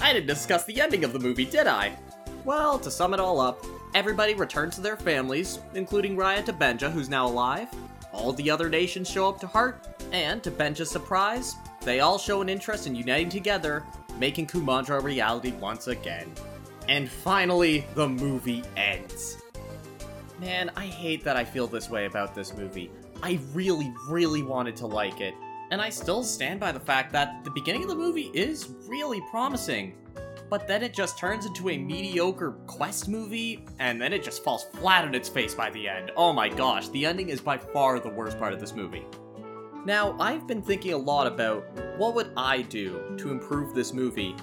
I 0.00 0.12
didn't 0.12 0.26
discuss 0.26 0.64
the 0.64 0.80
ending 0.80 1.04
of 1.04 1.12
the 1.12 1.20
movie, 1.20 1.44
did 1.44 1.68
I? 1.68 1.96
Well, 2.44 2.80
to 2.80 2.90
sum 2.90 3.14
it 3.14 3.20
all 3.20 3.40
up, 3.40 3.64
everybody 3.94 4.34
returns 4.34 4.74
to 4.74 4.80
their 4.80 4.96
families, 4.96 5.60
including 5.74 6.16
Raya 6.16 6.44
to 6.44 6.52
Benja, 6.52 6.90
who's 6.90 7.08
now 7.08 7.26
alive. 7.26 7.68
All 8.12 8.32
the 8.32 8.50
other 8.50 8.68
nations 8.68 9.08
show 9.08 9.28
up 9.28 9.40
to 9.40 9.46
Heart, 9.46 9.86
and 10.12 10.42
to 10.42 10.50
Benja's 10.50 10.90
surprise, 10.90 11.54
they 11.80 12.00
all 12.00 12.18
show 12.18 12.42
an 12.42 12.48
interest 12.48 12.86
in 12.86 12.94
uniting 12.94 13.28
together, 13.28 13.84
making 14.18 14.48
Kumandra 14.48 14.98
a 14.98 15.00
reality 15.00 15.52
once 15.52 15.86
again. 15.86 16.30
And 16.88 17.08
finally, 17.08 17.86
the 17.94 18.08
movie 18.08 18.62
ends. 18.76 19.38
Man, 20.40 20.70
I 20.76 20.86
hate 20.86 21.24
that 21.24 21.36
I 21.36 21.44
feel 21.44 21.66
this 21.66 21.88
way 21.88 22.06
about 22.06 22.34
this 22.34 22.54
movie. 22.54 22.90
I 23.22 23.38
really, 23.52 23.92
really 24.08 24.42
wanted 24.42 24.76
to 24.76 24.86
like 24.86 25.20
it. 25.20 25.34
And 25.70 25.80
I 25.80 25.88
still 25.88 26.22
stand 26.22 26.60
by 26.60 26.72
the 26.72 26.80
fact 26.80 27.12
that 27.12 27.42
the 27.44 27.50
beginning 27.50 27.82
of 27.84 27.88
the 27.88 27.94
movie 27.94 28.30
is 28.34 28.68
really 28.86 29.22
promising. 29.30 29.94
But 30.54 30.68
then 30.68 30.84
it 30.84 30.94
just 30.94 31.18
turns 31.18 31.46
into 31.46 31.70
a 31.70 31.76
mediocre 31.76 32.52
quest 32.68 33.08
movie, 33.08 33.66
and 33.80 34.00
then 34.00 34.12
it 34.12 34.22
just 34.22 34.44
falls 34.44 34.66
flat 34.74 35.04
on 35.04 35.12
its 35.12 35.28
face 35.28 35.52
by 35.52 35.68
the 35.70 35.88
end. 35.88 36.12
Oh 36.16 36.32
my 36.32 36.48
gosh, 36.48 36.88
the 36.90 37.04
ending 37.06 37.28
is 37.28 37.40
by 37.40 37.58
far 37.58 37.98
the 37.98 38.08
worst 38.08 38.38
part 38.38 38.52
of 38.52 38.60
this 38.60 38.72
movie. 38.72 39.04
Now, 39.84 40.16
I've 40.20 40.46
been 40.46 40.62
thinking 40.62 40.92
a 40.92 40.96
lot 40.96 41.26
about 41.26 41.66
what 41.98 42.14
would 42.14 42.30
I 42.36 42.62
do 42.62 43.16
to 43.18 43.32
improve 43.32 43.74
this 43.74 43.92
movie, 43.92 44.36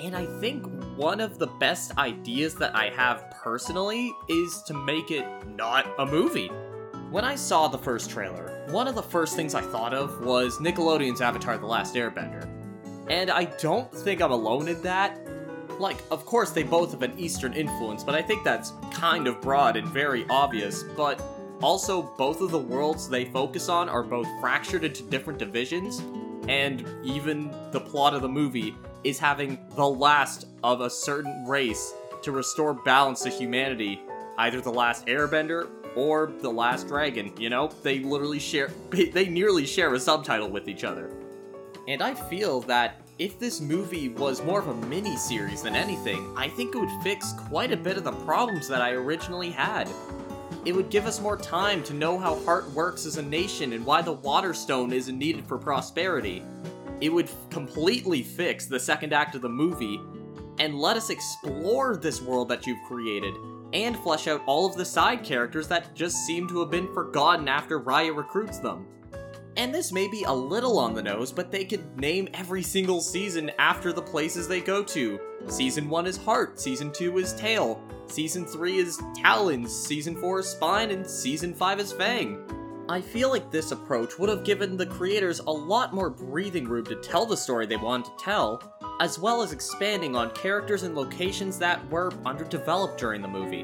and 0.00 0.14
I 0.14 0.26
think 0.38 0.64
one 0.94 1.18
of 1.18 1.40
the 1.40 1.48
best 1.48 1.98
ideas 1.98 2.54
that 2.54 2.76
I 2.76 2.90
have 2.90 3.28
personally 3.32 4.12
is 4.28 4.62
to 4.68 4.74
make 4.74 5.10
it 5.10 5.26
not 5.48 5.92
a 5.98 6.06
movie. 6.06 6.52
When 7.10 7.24
I 7.24 7.34
saw 7.34 7.66
the 7.66 7.78
first 7.78 8.10
trailer, 8.10 8.64
one 8.70 8.86
of 8.86 8.94
the 8.94 9.02
first 9.02 9.34
things 9.34 9.56
I 9.56 9.62
thought 9.62 9.92
of 9.92 10.24
was 10.24 10.58
Nickelodeon's 10.58 11.20
Avatar 11.20 11.58
The 11.58 11.66
Last 11.66 11.96
Airbender. 11.96 12.48
And 13.08 13.32
I 13.32 13.44
don't 13.44 13.92
think 13.92 14.22
I'm 14.22 14.30
alone 14.30 14.68
in 14.68 14.80
that. 14.82 15.18
Like, 15.78 15.98
of 16.10 16.24
course, 16.24 16.50
they 16.50 16.62
both 16.62 16.92
have 16.92 17.02
an 17.02 17.18
Eastern 17.18 17.52
influence, 17.52 18.04
but 18.04 18.14
I 18.14 18.22
think 18.22 18.44
that's 18.44 18.72
kind 18.90 19.26
of 19.26 19.40
broad 19.40 19.76
and 19.76 19.88
very 19.88 20.26
obvious. 20.30 20.82
But 20.96 21.22
also, 21.62 22.02
both 22.16 22.40
of 22.40 22.50
the 22.50 22.58
worlds 22.58 23.08
they 23.08 23.24
focus 23.24 23.68
on 23.68 23.88
are 23.88 24.02
both 24.02 24.26
fractured 24.40 24.84
into 24.84 25.02
different 25.04 25.38
divisions, 25.38 26.02
and 26.48 26.84
even 27.04 27.54
the 27.70 27.80
plot 27.80 28.14
of 28.14 28.22
the 28.22 28.28
movie 28.28 28.74
is 29.04 29.18
having 29.18 29.58
the 29.76 29.88
last 29.88 30.46
of 30.62 30.80
a 30.80 30.90
certain 30.90 31.46
race 31.46 31.94
to 32.22 32.32
restore 32.32 32.74
balance 32.74 33.22
to 33.22 33.30
humanity, 33.30 34.00
either 34.38 34.60
the 34.60 34.72
last 34.72 35.06
airbender 35.06 35.68
or 35.96 36.32
the 36.40 36.50
last 36.50 36.88
dragon, 36.88 37.32
you 37.38 37.50
know? 37.50 37.68
They 37.82 37.98
literally 38.00 38.38
share 38.38 38.70
they 38.90 39.28
nearly 39.28 39.66
share 39.66 39.92
a 39.94 40.00
subtitle 40.00 40.50
with 40.50 40.68
each 40.68 40.84
other. 40.84 41.10
And 41.88 42.02
I 42.02 42.14
feel 42.14 42.60
that 42.62 43.01
if 43.22 43.38
this 43.38 43.60
movie 43.60 44.08
was 44.08 44.42
more 44.42 44.58
of 44.58 44.66
a 44.66 44.86
mini 44.88 45.16
series 45.16 45.62
than 45.62 45.76
anything, 45.76 46.34
I 46.36 46.48
think 46.48 46.74
it 46.74 46.78
would 46.78 47.02
fix 47.04 47.32
quite 47.34 47.70
a 47.70 47.76
bit 47.76 47.96
of 47.96 48.02
the 48.02 48.10
problems 48.10 48.66
that 48.66 48.82
I 48.82 48.94
originally 48.94 49.50
had. 49.50 49.88
It 50.64 50.74
would 50.74 50.90
give 50.90 51.06
us 51.06 51.20
more 51.20 51.36
time 51.36 51.84
to 51.84 51.94
know 51.94 52.18
how 52.18 52.40
Heart 52.40 52.72
works 52.72 53.06
as 53.06 53.18
a 53.18 53.22
nation 53.22 53.74
and 53.74 53.86
why 53.86 54.02
the 54.02 54.12
Waterstone 54.12 54.92
isn't 54.92 55.16
needed 55.16 55.46
for 55.46 55.56
prosperity. 55.56 56.42
It 57.00 57.10
would 57.10 57.30
completely 57.48 58.24
fix 58.24 58.66
the 58.66 58.80
second 58.80 59.12
act 59.12 59.36
of 59.36 59.42
the 59.42 59.48
movie 59.48 60.00
and 60.58 60.80
let 60.80 60.96
us 60.96 61.08
explore 61.08 61.96
this 61.96 62.20
world 62.20 62.48
that 62.48 62.66
you've 62.66 62.82
created 62.88 63.34
and 63.72 63.96
flesh 63.98 64.26
out 64.26 64.42
all 64.46 64.66
of 64.66 64.74
the 64.74 64.84
side 64.84 65.22
characters 65.22 65.68
that 65.68 65.94
just 65.94 66.26
seem 66.26 66.48
to 66.48 66.58
have 66.58 66.72
been 66.72 66.92
forgotten 66.92 67.46
after 67.46 67.78
Raya 67.78 68.16
recruits 68.16 68.58
them. 68.58 68.84
And 69.62 69.72
this 69.72 69.92
may 69.92 70.08
be 70.08 70.24
a 70.24 70.32
little 70.32 70.76
on 70.80 70.92
the 70.92 71.04
nose, 71.04 71.30
but 71.30 71.52
they 71.52 71.64
could 71.64 71.96
name 71.96 72.28
every 72.34 72.64
single 72.64 73.00
season 73.00 73.52
after 73.60 73.92
the 73.92 74.02
places 74.02 74.48
they 74.48 74.60
go 74.60 74.82
to. 74.82 75.20
Season 75.46 75.88
1 75.88 76.04
is 76.04 76.16
Heart, 76.16 76.58
Season 76.58 76.90
2 76.90 77.18
is 77.18 77.32
Tail, 77.34 77.80
Season 78.08 78.44
3 78.44 78.78
is 78.78 79.00
Talons, 79.14 79.72
Season 79.72 80.16
4 80.16 80.40
is 80.40 80.48
Spine, 80.48 80.90
and 80.90 81.06
Season 81.06 81.54
5 81.54 81.78
is 81.78 81.92
Fang. 81.92 82.42
I 82.88 83.00
feel 83.00 83.30
like 83.30 83.52
this 83.52 83.70
approach 83.70 84.18
would 84.18 84.28
have 84.28 84.42
given 84.42 84.76
the 84.76 84.84
creators 84.84 85.38
a 85.38 85.52
lot 85.52 85.94
more 85.94 86.10
breathing 86.10 86.64
room 86.64 86.84
to 86.86 86.96
tell 86.96 87.24
the 87.24 87.36
story 87.36 87.64
they 87.64 87.76
wanted 87.76 88.06
to 88.06 88.24
tell, 88.24 88.60
as 88.98 89.20
well 89.20 89.42
as 89.42 89.52
expanding 89.52 90.16
on 90.16 90.34
characters 90.34 90.82
and 90.82 90.96
locations 90.96 91.56
that 91.60 91.88
were 91.88 92.12
underdeveloped 92.26 92.98
during 92.98 93.22
the 93.22 93.28
movie. 93.28 93.62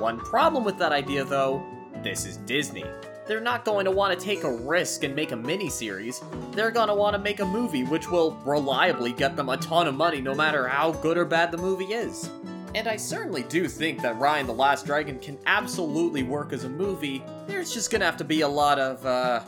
One 0.00 0.20
problem 0.20 0.64
with 0.64 0.78
that 0.78 0.92
idea, 0.92 1.22
though, 1.22 1.62
this 2.02 2.24
is 2.24 2.38
Disney. 2.38 2.86
They're 3.28 3.40
not 3.40 3.66
going 3.66 3.84
to 3.84 3.90
want 3.90 4.18
to 4.18 4.24
take 4.24 4.42
a 4.42 4.50
risk 4.50 5.04
and 5.04 5.14
make 5.14 5.32
a 5.32 5.36
miniseries. 5.36 6.24
They're 6.54 6.70
going 6.70 6.88
to 6.88 6.94
want 6.94 7.14
to 7.14 7.18
make 7.18 7.40
a 7.40 7.44
movie 7.44 7.84
which 7.84 8.10
will 8.10 8.32
reliably 8.46 9.12
get 9.12 9.36
them 9.36 9.50
a 9.50 9.58
ton 9.58 9.86
of 9.86 9.94
money 9.94 10.22
no 10.22 10.34
matter 10.34 10.66
how 10.66 10.92
good 10.92 11.18
or 11.18 11.26
bad 11.26 11.50
the 11.50 11.58
movie 11.58 11.92
is. 11.92 12.30
And 12.74 12.88
I 12.88 12.96
certainly 12.96 13.42
do 13.42 13.68
think 13.68 14.00
that 14.00 14.18
Ryan 14.18 14.46
the 14.46 14.54
Last 14.54 14.86
Dragon 14.86 15.18
can 15.18 15.36
absolutely 15.44 16.22
work 16.22 16.54
as 16.54 16.64
a 16.64 16.70
movie. 16.70 17.22
There's 17.46 17.72
just 17.72 17.90
gonna 17.90 18.06
have 18.06 18.16
to 18.16 18.24
be 18.24 18.40
a 18.40 18.48
lot 18.48 18.78
of, 18.78 19.04
uh, 19.04 19.40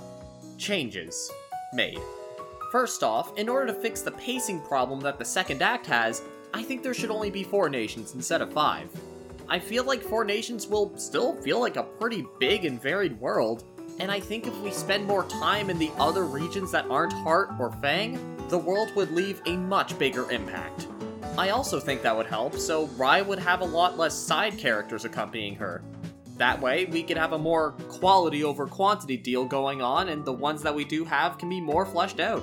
changes 0.58 1.30
made. 1.72 2.00
First 2.72 3.02
off, 3.02 3.36
in 3.38 3.48
order 3.48 3.66
to 3.68 3.80
fix 3.80 4.02
the 4.02 4.12
pacing 4.12 4.60
problem 4.60 5.00
that 5.00 5.18
the 5.18 5.24
second 5.24 5.62
act 5.62 5.86
has, 5.86 6.20
I 6.52 6.62
think 6.62 6.82
there 6.82 6.92
should 6.92 7.10
only 7.10 7.30
be 7.30 7.44
four 7.44 7.70
nations 7.70 8.14
instead 8.14 8.42
of 8.42 8.52
five. 8.52 8.90
I 9.50 9.58
feel 9.58 9.82
like 9.82 10.00
Four 10.00 10.24
Nations 10.24 10.68
will 10.68 10.96
still 10.96 11.34
feel 11.42 11.58
like 11.58 11.74
a 11.74 11.82
pretty 11.82 12.24
big 12.38 12.64
and 12.64 12.80
varied 12.80 13.20
world, 13.20 13.64
and 14.00 14.10
I 14.10 14.18
think 14.18 14.46
if 14.46 14.56
we 14.60 14.70
spend 14.70 15.06
more 15.06 15.24
time 15.24 15.68
in 15.68 15.78
the 15.78 15.92
other 15.98 16.24
regions 16.24 16.72
that 16.72 16.90
aren't 16.90 17.12
Heart 17.12 17.50
or 17.58 17.70
Fang, 17.82 18.18
the 18.48 18.58
world 18.58 18.90
would 18.96 19.12
leave 19.12 19.42
a 19.44 19.56
much 19.56 19.96
bigger 19.98 20.30
impact. 20.30 20.88
I 21.36 21.50
also 21.50 21.78
think 21.78 22.00
that 22.02 22.16
would 22.16 22.26
help, 22.26 22.56
so 22.56 22.88
Raya 22.88 23.24
would 23.24 23.38
have 23.38 23.60
a 23.60 23.64
lot 23.64 23.98
less 23.98 24.14
side 24.14 24.56
characters 24.56 25.04
accompanying 25.04 25.54
her. 25.56 25.82
That 26.38 26.58
way, 26.58 26.86
we 26.86 27.02
could 27.02 27.18
have 27.18 27.34
a 27.34 27.38
more 27.38 27.72
quality 27.88 28.42
over 28.42 28.66
quantity 28.66 29.18
deal 29.18 29.44
going 29.44 29.82
on, 29.82 30.08
and 30.08 30.24
the 30.24 30.32
ones 30.32 30.62
that 30.62 30.74
we 30.74 30.86
do 30.86 31.04
have 31.04 31.36
can 31.36 31.50
be 31.50 31.60
more 31.60 31.84
fleshed 31.84 32.20
out. 32.20 32.42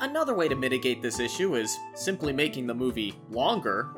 Another 0.00 0.34
way 0.34 0.48
to 0.48 0.54
mitigate 0.54 1.02
this 1.02 1.18
issue 1.18 1.56
is 1.56 1.76
simply 1.94 2.32
making 2.32 2.68
the 2.68 2.74
movie 2.74 3.14
longer, 3.28 3.90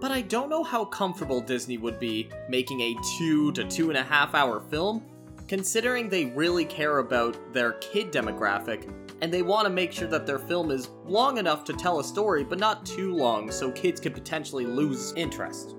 but 0.00 0.10
I 0.10 0.22
don't 0.22 0.50
know 0.50 0.64
how 0.64 0.84
comfortable 0.84 1.40
Disney 1.40 1.78
would 1.78 2.00
be 2.00 2.28
making 2.48 2.80
a 2.80 2.96
two 3.18 3.52
to 3.52 3.64
two 3.64 3.90
and 3.90 3.98
a 3.98 4.02
half 4.02 4.34
hour 4.34 4.60
film, 4.60 5.04
considering 5.50 6.08
they 6.08 6.26
really 6.26 6.64
care 6.64 6.98
about 6.98 7.36
their 7.52 7.72
kid 7.72 8.12
demographic 8.12 8.88
and 9.20 9.34
they 9.34 9.42
want 9.42 9.66
to 9.66 9.68
make 9.68 9.90
sure 9.90 10.06
that 10.06 10.24
their 10.24 10.38
film 10.38 10.70
is 10.70 10.90
long 11.04 11.38
enough 11.38 11.64
to 11.64 11.72
tell 11.72 11.98
a 11.98 12.04
story, 12.04 12.44
but 12.44 12.60
not 12.60 12.86
too 12.86 13.12
long 13.16 13.50
so 13.50 13.68
kids 13.72 14.00
could 14.00 14.14
potentially 14.14 14.64
lose 14.64 15.12
interest. 15.16 15.74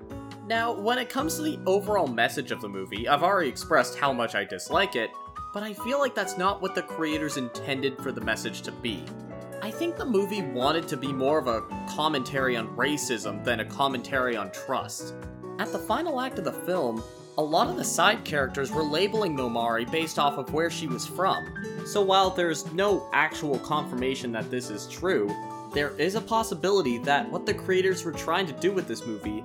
Now, 0.46 0.74
when 0.74 0.98
it 0.98 1.08
comes 1.08 1.36
to 1.36 1.42
the 1.42 1.58
overall 1.64 2.06
message 2.06 2.50
of 2.50 2.60
the 2.60 2.68
movie, 2.68 3.08
I've 3.08 3.22
already 3.22 3.48
expressed 3.48 3.96
how 3.96 4.12
much 4.12 4.34
I 4.34 4.44
dislike 4.44 4.94
it, 4.94 5.08
but 5.54 5.62
I 5.62 5.72
feel 5.72 5.98
like 5.98 6.14
that's 6.14 6.36
not 6.36 6.60
what 6.60 6.74
the 6.74 6.82
creators 6.82 7.38
intended 7.38 7.96
for 7.96 8.12
the 8.12 8.20
message 8.20 8.60
to 8.62 8.72
be. 8.72 9.02
I 9.62 9.70
think 9.70 9.96
the 9.96 10.04
movie 10.04 10.42
wanted 10.42 10.86
to 10.88 10.98
be 10.98 11.14
more 11.14 11.38
of 11.38 11.46
a 11.46 11.62
commentary 11.88 12.58
on 12.58 12.76
racism 12.76 13.42
than 13.42 13.60
a 13.60 13.64
commentary 13.64 14.36
on 14.36 14.52
trust. 14.52 15.14
At 15.58 15.72
the 15.72 15.78
final 15.78 16.20
act 16.20 16.38
of 16.38 16.44
the 16.44 16.52
film, 16.52 17.02
a 17.38 17.42
lot 17.42 17.68
of 17.68 17.76
the 17.76 17.84
side 17.84 18.24
characters 18.24 18.70
were 18.70 18.82
labeling 18.82 19.36
Namaari 19.36 19.90
based 19.90 20.18
off 20.18 20.36
of 20.36 20.52
where 20.52 20.70
she 20.70 20.86
was 20.86 21.06
from. 21.06 21.54
So 21.86 22.02
while 22.02 22.28
there's 22.28 22.70
no 22.72 23.08
actual 23.12 23.58
confirmation 23.60 24.32
that 24.32 24.50
this 24.50 24.68
is 24.68 24.86
true, 24.86 25.34
there 25.72 25.96
is 25.96 26.14
a 26.14 26.20
possibility 26.20 26.98
that 26.98 27.30
what 27.30 27.46
the 27.46 27.54
creators 27.54 28.04
were 28.04 28.12
trying 28.12 28.46
to 28.46 28.52
do 28.54 28.72
with 28.72 28.86
this 28.86 29.06
movie 29.06 29.42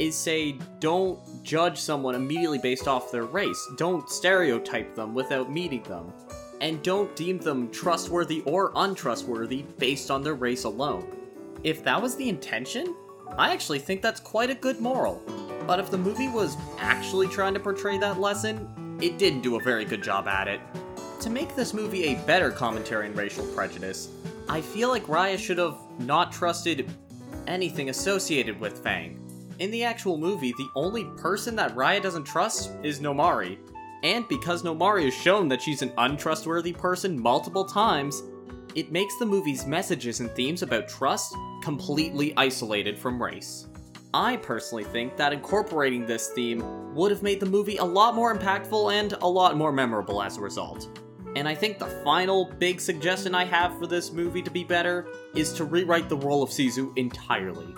is 0.00 0.16
say, 0.16 0.58
don't 0.80 1.20
judge 1.44 1.78
someone 1.78 2.16
immediately 2.16 2.58
based 2.58 2.88
off 2.88 3.12
their 3.12 3.24
race, 3.24 3.68
don't 3.76 4.10
stereotype 4.10 4.96
them 4.96 5.14
without 5.14 5.50
meeting 5.50 5.82
them, 5.84 6.12
and 6.60 6.82
don't 6.82 7.14
deem 7.14 7.38
them 7.38 7.70
trustworthy 7.70 8.42
or 8.42 8.72
untrustworthy 8.74 9.62
based 9.78 10.10
on 10.10 10.22
their 10.22 10.34
race 10.34 10.64
alone. 10.64 11.16
If 11.62 11.84
that 11.84 12.00
was 12.00 12.16
the 12.16 12.28
intention, 12.28 12.94
I 13.36 13.52
actually 13.52 13.78
think 13.78 14.02
that's 14.02 14.20
quite 14.20 14.50
a 14.50 14.54
good 14.54 14.80
moral. 14.80 15.22
But 15.66 15.80
if 15.80 15.90
the 15.90 15.98
movie 15.98 16.28
was 16.28 16.56
actually 16.78 17.28
trying 17.28 17.54
to 17.54 17.60
portray 17.60 17.98
that 17.98 18.18
lesson, 18.18 18.96
it 19.00 19.18
didn't 19.18 19.42
do 19.42 19.56
a 19.56 19.62
very 19.62 19.84
good 19.84 20.02
job 20.02 20.26
at 20.26 20.48
it. 20.48 20.60
To 21.20 21.30
make 21.30 21.54
this 21.54 21.74
movie 21.74 22.04
a 22.04 22.14
better 22.26 22.50
commentary 22.50 23.08
on 23.08 23.14
racial 23.14 23.44
prejudice, 23.48 24.08
I 24.48 24.60
feel 24.60 24.88
like 24.88 25.04
Raya 25.06 25.38
should 25.38 25.58
have 25.58 25.76
not 25.98 26.32
trusted 26.32 26.90
anything 27.46 27.90
associated 27.90 28.58
with 28.58 28.82
Fang. 28.82 29.20
In 29.58 29.70
the 29.70 29.84
actual 29.84 30.16
movie, 30.16 30.52
the 30.52 30.68
only 30.76 31.04
person 31.16 31.56
that 31.56 31.74
Raya 31.74 32.00
doesn't 32.00 32.24
trust 32.24 32.70
is 32.82 33.00
Namaari. 33.00 33.58
And 34.04 34.26
because 34.28 34.62
Namaari 34.62 35.04
has 35.06 35.14
shown 35.14 35.48
that 35.48 35.60
she's 35.60 35.82
an 35.82 35.92
untrustworthy 35.98 36.72
person 36.72 37.20
multiple 37.20 37.64
times, 37.64 38.22
it 38.74 38.92
makes 38.92 39.16
the 39.18 39.26
movie's 39.26 39.66
messages 39.66 40.20
and 40.20 40.30
themes 40.32 40.62
about 40.62 40.88
trust 40.88 41.34
completely 41.62 42.32
isolated 42.36 42.98
from 42.98 43.22
race. 43.22 43.68
I 44.14 44.36
personally 44.38 44.84
think 44.84 45.16
that 45.16 45.32
incorporating 45.32 46.06
this 46.06 46.28
theme 46.28 46.94
would 46.94 47.10
have 47.10 47.22
made 47.22 47.40
the 47.40 47.46
movie 47.46 47.76
a 47.76 47.84
lot 47.84 48.14
more 48.14 48.36
impactful 48.36 48.92
and 48.92 49.12
a 49.12 49.28
lot 49.28 49.56
more 49.56 49.72
memorable 49.72 50.22
as 50.22 50.38
a 50.38 50.40
result. 50.40 50.88
And 51.36 51.46
I 51.46 51.54
think 51.54 51.78
the 51.78 52.02
final 52.04 52.46
big 52.58 52.80
suggestion 52.80 53.34
I 53.34 53.44
have 53.44 53.78
for 53.78 53.86
this 53.86 54.10
movie 54.10 54.42
to 54.42 54.50
be 54.50 54.64
better 54.64 55.08
is 55.34 55.52
to 55.54 55.64
rewrite 55.64 56.08
the 56.08 56.16
role 56.16 56.42
of 56.42 56.50
Sisu 56.50 56.96
entirely. 56.96 57.74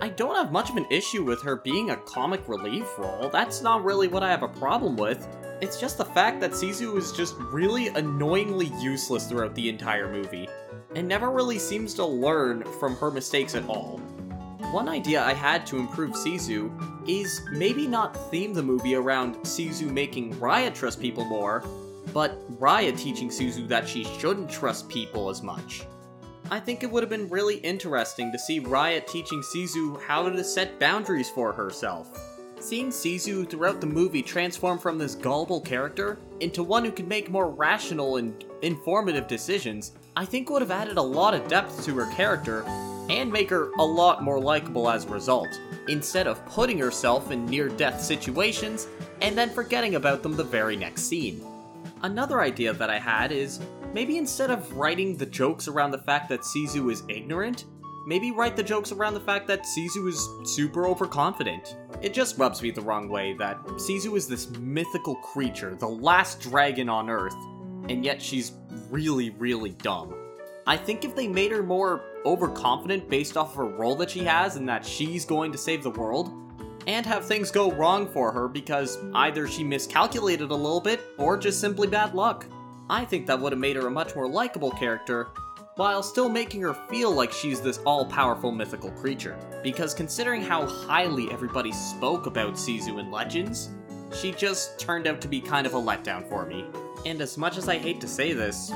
I 0.00 0.08
don't 0.08 0.34
have 0.34 0.52
much 0.52 0.70
of 0.70 0.76
an 0.76 0.86
issue 0.90 1.22
with 1.22 1.40
her 1.42 1.56
being 1.56 1.90
a 1.90 1.96
comic 1.96 2.48
relief 2.48 2.86
role, 2.98 3.28
that's 3.28 3.62
not 3.62 3.84
really 3.84 4.08
what 4.08 4.22
I 4.22 4.30
have 4.30 4.42
a 4.42 4.48
problem 4.48 4.96
with. 4.96 5.26
It's 5.64 5.80
just 5.80 5.96
the 5.96 6.04
fact 6.04 6.42
that 6.42 6.50
Sisu 6.50 6.98
is 6.98 7.10
just 7.10 7.36
really 7.38 7.88
annoyingly 7.88 8.70
useless 8.82 9.26
throughout 9.26 9.54
the 9.54 9.70
entire 9.70 10.12
movie, 10.12 10.46
and 10.94 11.08
never 11.08 11.30
really 11.30 11.58
seems 11.58 11.94
to 11.94 12.04
learn 12.04 12.64
from 12.78 12.94
her 12.96 13.10
mistakes 13.10 13.54
at 13.54 13.66
all. 13.66 13.96
One 14.72 14.90
idea 14.90 15.24
I 15.24 15.32
had 15.32 15.66
to 15.68 15.78
improve 15.78 16.10
Sisu 16.10 16.70
is 17.08 17.40
maybe 17.50 17.86
not 17.86 18.30
theme 18.30 18.52
the 18.52 18.62
movie 18.62 18.94
around 18.94 19.36
Sisu 19.36 19.90
making 19.90 20.34
Raya 20.34 20.72
trust 20.74 21.00
people 21.00 21.24
more, 21.24 21.64
but 22.12 22.38
Raya 22.60 22.94
teaching 22.94 23.30
Sisu 23.30 23.66
that 23.68 23.88
she 23.88 24.04
shouldn't 24.18 24.50
trust 24.50 24.90
people 24.90 25.30
as 25.30 25.42
much. 25.42 25.86
I 26.50 26.60
think 26.60 26.82
it 26.82 26.90
would 26.90 27.02
have 27.02 27.08
been 27.08 27.30
really 27.30 27.56
interesting 27.56 28.30
to 28.32 28.38
see 28.38 28.60
Raya 28.60 29.06
teaching 29.06 29.40
Sisu 29.40 29.98
how 30.02 30.28
to 30.28 30.44
set 30.44 30.78
boundaries 30.78 31.30
for 31.30 31.54
herself. 31.54 32.33
Seeing 32.64 32.88
Sisu 32.88 33.46
throughout 33.46 33.82
the 33.82 33.86
movie 33.86 34.22
transform 34.22 34.78
from 34.78 34.96
this 34.96 35.14
gullible 35.14 35.60
character 35.60 36.16
into 36.40 36.62
one 36.62 36.82
who 36.82 36.92
can 36.92 37.06
make 37.06 37.28
more 37.28 37.50
rational 37.50 38.16
and 38.16 38.42
informative 38.62 39.26
decisions, 39.26 39.92
I 40.16 40.24
think 40.24 40.48
would 40.48 40.62
have 40.62 40.70
added 40.70 40.96
a 40.96 41.02
lot 41.02 41.34
of 41.34 41.46
depth 41.46 41.84
to 41.84 41.94
her 41.96 42.10
character 42.14 42.62
and 43.10 43.30
make 43.30 43.50
her 43.50 43.70
a 43.72 43.84
lot 43.84 44.22
more 44.22 44.40
likable 44.40 44.88
as 44.88 45.04
a 45.04 45.08
result, 45.08 45.60
instead 45.88 46.26
of 46.26 46.42
putting 46.46 46.78
herself 46.78 47.30
in 47.30 47.44
near 47.44 47.68
death 47.68 48.00
situations 48.00 48.88
and 49.20 49.36
then 49.36 49.50
forgetting 49.50 49.96
about 49.96 50.22
them 50.22 50.34
the 50.34 50.42
very 50.42 50.74
next 50.74 51.02
scene. 51.02 51.44
Another 52.00 52.40
idea 52.40 52.72
that 52.72 52.88
I 52.88 52.98
had 52.98 53.30
is 53.30 53.60
maybe 53.92 54.16
instead 54.16 54.50
of 54.50 54.74
writing 54.74 55.18
the 55.18 55.26
jokes 55.26 55.68
around 55.68 55.90
the 55.90 55.98
fact 55.98 56.30
that 56.30 56.40
Sisu 56.40 56.90
is 56.90 57.02
ignorant, 57.10 57.66
maybe 58.06 58.30
write 58.30 58.56
the 58.56 58.62
jokes 58.62 58.92
around 58.92 59.14
the 59.14 59.20
fact 59.20 59.46
that 59.48 59.64
Sisu 59.64 60.08
is 60.08 60.28
super 60.44 60.86
overconfident. 60.86 61.76
It 62.02 62.12
just 62.12 62.38
rubs 62.38 62.62
me 62.62 62.70
the 62.70 62.82
wrong 62.82 63.08
way 63.08 63.34
that 63.34 63.64
Sisu 63.64 64.16
is 64.16 64.26
this 64.26 64.50
mythical 64.58 65.16
creature, 65.16 65.74
the 65.74 65.88
last 65.88 66.40
dragon 66.40 66.88
on 66.88 67.10
Earth, 67.10 67.36
and 67.88 68.04
yet 68.04 68.20
she's 68.20 68.52
really, 68.90 69.30
really 69.30 69.70
dumb. 69.70 70.14
I 70.66 70.76
think 70.76 71.04
if 71.04 71.14
they 71.14 71.28
made 71.28 71.52
her 71.52 71.62
more 71.62 72.02
overconfident 72.24 73.10
based 73.10 73.36
off 73.36 73.50
of 73.50 73.56
her 73.56 73.64
role 73.66 73.96
that 73.96 74.10
she 74.10 74.20
has 74.20 74.56
and 74.56 74.68
that 74.68 74.84
she's 74.84 75.24
going 75.24 75.52
to 75.52 75.58
save 75.58 75.82
the 75.82 75.90
world, 75.90 76.32
and 76.86 77.06
have 77.06 77.24
things 77.24 77.50
go 77.50 77.72
wrong 77.72 78.06
for 78.06 78.30
her 78.30 78.48
because 78.48 78.98
either 79.14 79.48
she 79.48 79.64
miscalculated 79.64 80.50
a 80.50 80.54
little 80.54 80.80
bit 80.80 81.00
or 81.18 81.36
just 81.36 81.60
simply 81.60 81.86
bad 81.86 82.14
luck. 82.14 82.46
I 82.90 83.04
think 83.04 83.26
that 83.26 83.40
would 83.40 83.52
have 83.52 83.60
made 83.60 83.76
her 83.76 83.86
a 83.86 83.90
much 83.90 84.14
more 84.14 84.28
likable 84.28 84.70
character, 84.70 85.28
while 85.76 86.02
still 86.02 86.28
making 86.28 86.62
her 86.62 86.74
feel 86.74 87.10
like 87.10 87.32
she's 87.32 87.60
this 87.60 87.78
all 87.78 88.06
powerful 88.06 88.52
mythical 88.52 88.90
creature. 88.92 89.36
Because 89.62 89.94
considering 89.94 90.42
how 90.42 90.66
highly 90.66 91.30
everybody 91.32 91.72
spoke 91.72 92.26
about 92.26 92.54
Sisu 92.54 93.00
in 93.00 93.10
Legends, 93.10 93.70
she 94.14 94.30
just 94.32 94.78
turned 94.78 95.06
out 95.06 95.20
to 95.20 95.28
be 95.28 95.40
kind 95.40 95.66
of 95.66 95.74
a 95.74 95.80
letdown 95.80 96.28
for 96.28 96.46
me. 96.46 96.64
And 97.04 97.20
as 97.20 97.36
much 97.36 97.56
as 97.56 97.68
I 97.68 97.78
hate 97.78 98.00
to 98.02 98.08
say 98.08 98.32
this, 98.32 98.72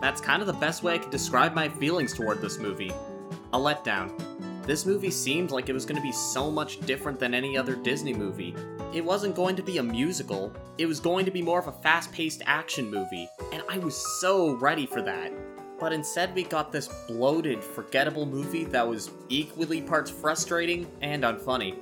that's 0.00 0.20
kind 0.20 0.40
of 0.40 0.46
the 0.46 0.54
best 0.54 0.82
way 0.82 0.94
I 0.94 0.98
could 0.98 1.10
describe 1.10 1.54
my 1.54 1.68
feelings 1.68 2.14
toward 2.14 2.40
this 2.40 2.58
movie. 2.58 2.92
A 3.52 3.58
letdown. 3.58 4.10
This 4.66 4.86
movie 4.86 5.10
seemed 5.10 5.50
like 5.50 5.68
it 5.68 5.74
was 5.74 5.84
going 5.84 5.96
to 5.96 6.02
be 6.02 6.12
so 6.12 6.50
much 6.50 6.80
different 6.86 7.18
than 7.18 7.34
any 7.34 7.56
other 7.56 7.74
Disney 7.74 8.14
movie. 8.14 8.54
It 8.94 9.04
wasn't 9.04 9.34
going 9.34 9.56
to 9.56 9.62
be 9.62 9.78
a 9.78 9.82
musical, 9.82 10.54
it 10.78 10.86
was 10.86 11.00
going 11.00 11.24
to 11.24 11.30
be 11.30 11.42
more 11.42 11.58
of 11.58 11.66
a 11.66 11.82
fast 11.82 12.12
paced 12.12 12.42
action 12.46 12.90
movie, 12.90 13.28
and 13.52 13.62
I 13.68 13.78
was 13.78 13.96
so 14.20 14.52
ready 14.54 14.86
for 14.86 15.02
that. 15.02 15.32
But 15.80 15.92
instead, 15.94 16.34
we 16.34 16.44
got 16.44 16.70
this 16.70 16.88
bloated, 17.08 17.64
forgettable 17.64 18.26
movie 18.26 18.64
that 18.66 18.86
was 18.86 19.10
equally 19.30 19.80
parts 19.80 20.10
frustrating 20.10 20.86
and 21.00 21.24
unfunny. 21.24 21.74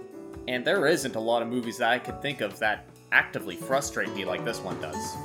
And 0.46 0.64
there 0.64 0.86
isn't 0.86 1.16
a 1.16 1.20
lot 1.20 1.42
of 1.42 1.48
movies 1.48 1.78
that 1.78 1.90
I 1.90 1.98
could 1.98 2.22
think 2.22 2.40
of 2.40 2.58
that 2.60 2.84
actively 3.10 3.56
frustrate 3.56 4.14
me 4.14 4.24
like 4.24 4.44
this 4.44 4.60
one 4.60 4.80
does. 4.80 5.16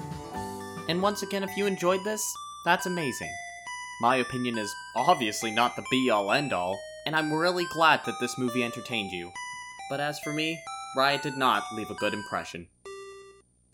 And 0.90 1.02
once 1.02 1.22
again, 1.22 1.44
if 1.44 1.56
you 1.56 1.66
enjoyed 1.66 2.04
this, 2.04 2.22
that's 2.66 2.88
amazing. 2.88 3.32
My 4.02 4.18
opinion 4.18 4.58
is 4.58 4.74
obviously 4.96 5.52
not 5.52 5.76
the 5.76 5.86
be 5.92 6.10
all 6.10 6.32
end 6.32 6.52
all, 6.52 6.80
and 7.06 7.16
I'm 7.16 7.32
really 7.32 7.66
glad 7.74 8.02
that 8.06 8.20
this 8.20 8.38
movie 8.38 8.64
entertained 8.64 9.12
you. 9.12 9.32
But 9.90 10.00
as 10.00 10.20
for 10.20 10.34
me, 10.34 10.60
Riot 10.98 11.22
did 11.22 11.38
not 11.38 11.64
leave 11.74 11.90
a 11.90 11.96
good 11.96 12.14
impression. 12.14 12.68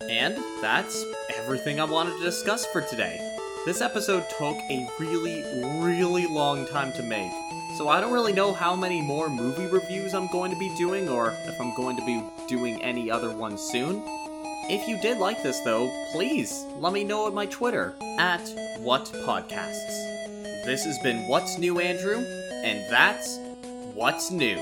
And 0.01 0.37
that's 0.61 1.05
everything 1.35 1.79
I 1.79 1.85
wanted 1.85 2.17
to 2.17 2.23
discuss 2.23 2.65
for 2.67 2.81
today. 2.81 3.28
This 3.66 3.82
episode 3.82 4.24
took 4.30 4.57
a 4.70 4.89
really, 4.99 5.43
really 5.82 6.26
long 6.28 6.66
time 6.66 6.93
to 6.93 7.03
make, 7.03 7.32
so 7.78 7.89
I 7.89 7.99
don't 7.99 8.14
really 8.14 8.32
know 8.32 8.53
how 8.53 8.74
many 8.74 9.01
more 9.01 9.30
movie 9.30 9.68
reviews 9.68 10.14
I'm 10.14 10.28
going 10.28 10.49
to 10.51 10.57
be 10.57 10.74
doing 10.78 11.10
or 11.10 11.36
if 11.45 11.60
I'm 11.60 11.76
going 11.76 11.97
to 11.97 12.05
be 12.05 12.24
doing 12.47 12.82
any 12.82 13.12
other 13.12 13.36
ones 13.36 13.62
soon. 13.62 14.01
If 14.70 14.88
you 14.88 14.97
did 15.01 15.18
like 15.18 15.43
this 15.43 15.60
though, 15.60 15.91
please 16.14 16.66
let 16.78 16.93
me 16.93 17.03
know 17.03 17.28
at 17.28 17.34
my 17.34 17.47
Twitter 17.47 17.95
at 18.18 18.41
What 18.80 19.05
Podcasts. 19.26 20.05
This 20.66 20.86
has 20.86 20.97
been 20.99 21.28
What's 21.28 21.57
New 21.57 21.80
Andrew, 21.80 22.24
and 22.64 22.89
that's 22.89 23.39
What's 23.93 24.32
New. 24.32 24.57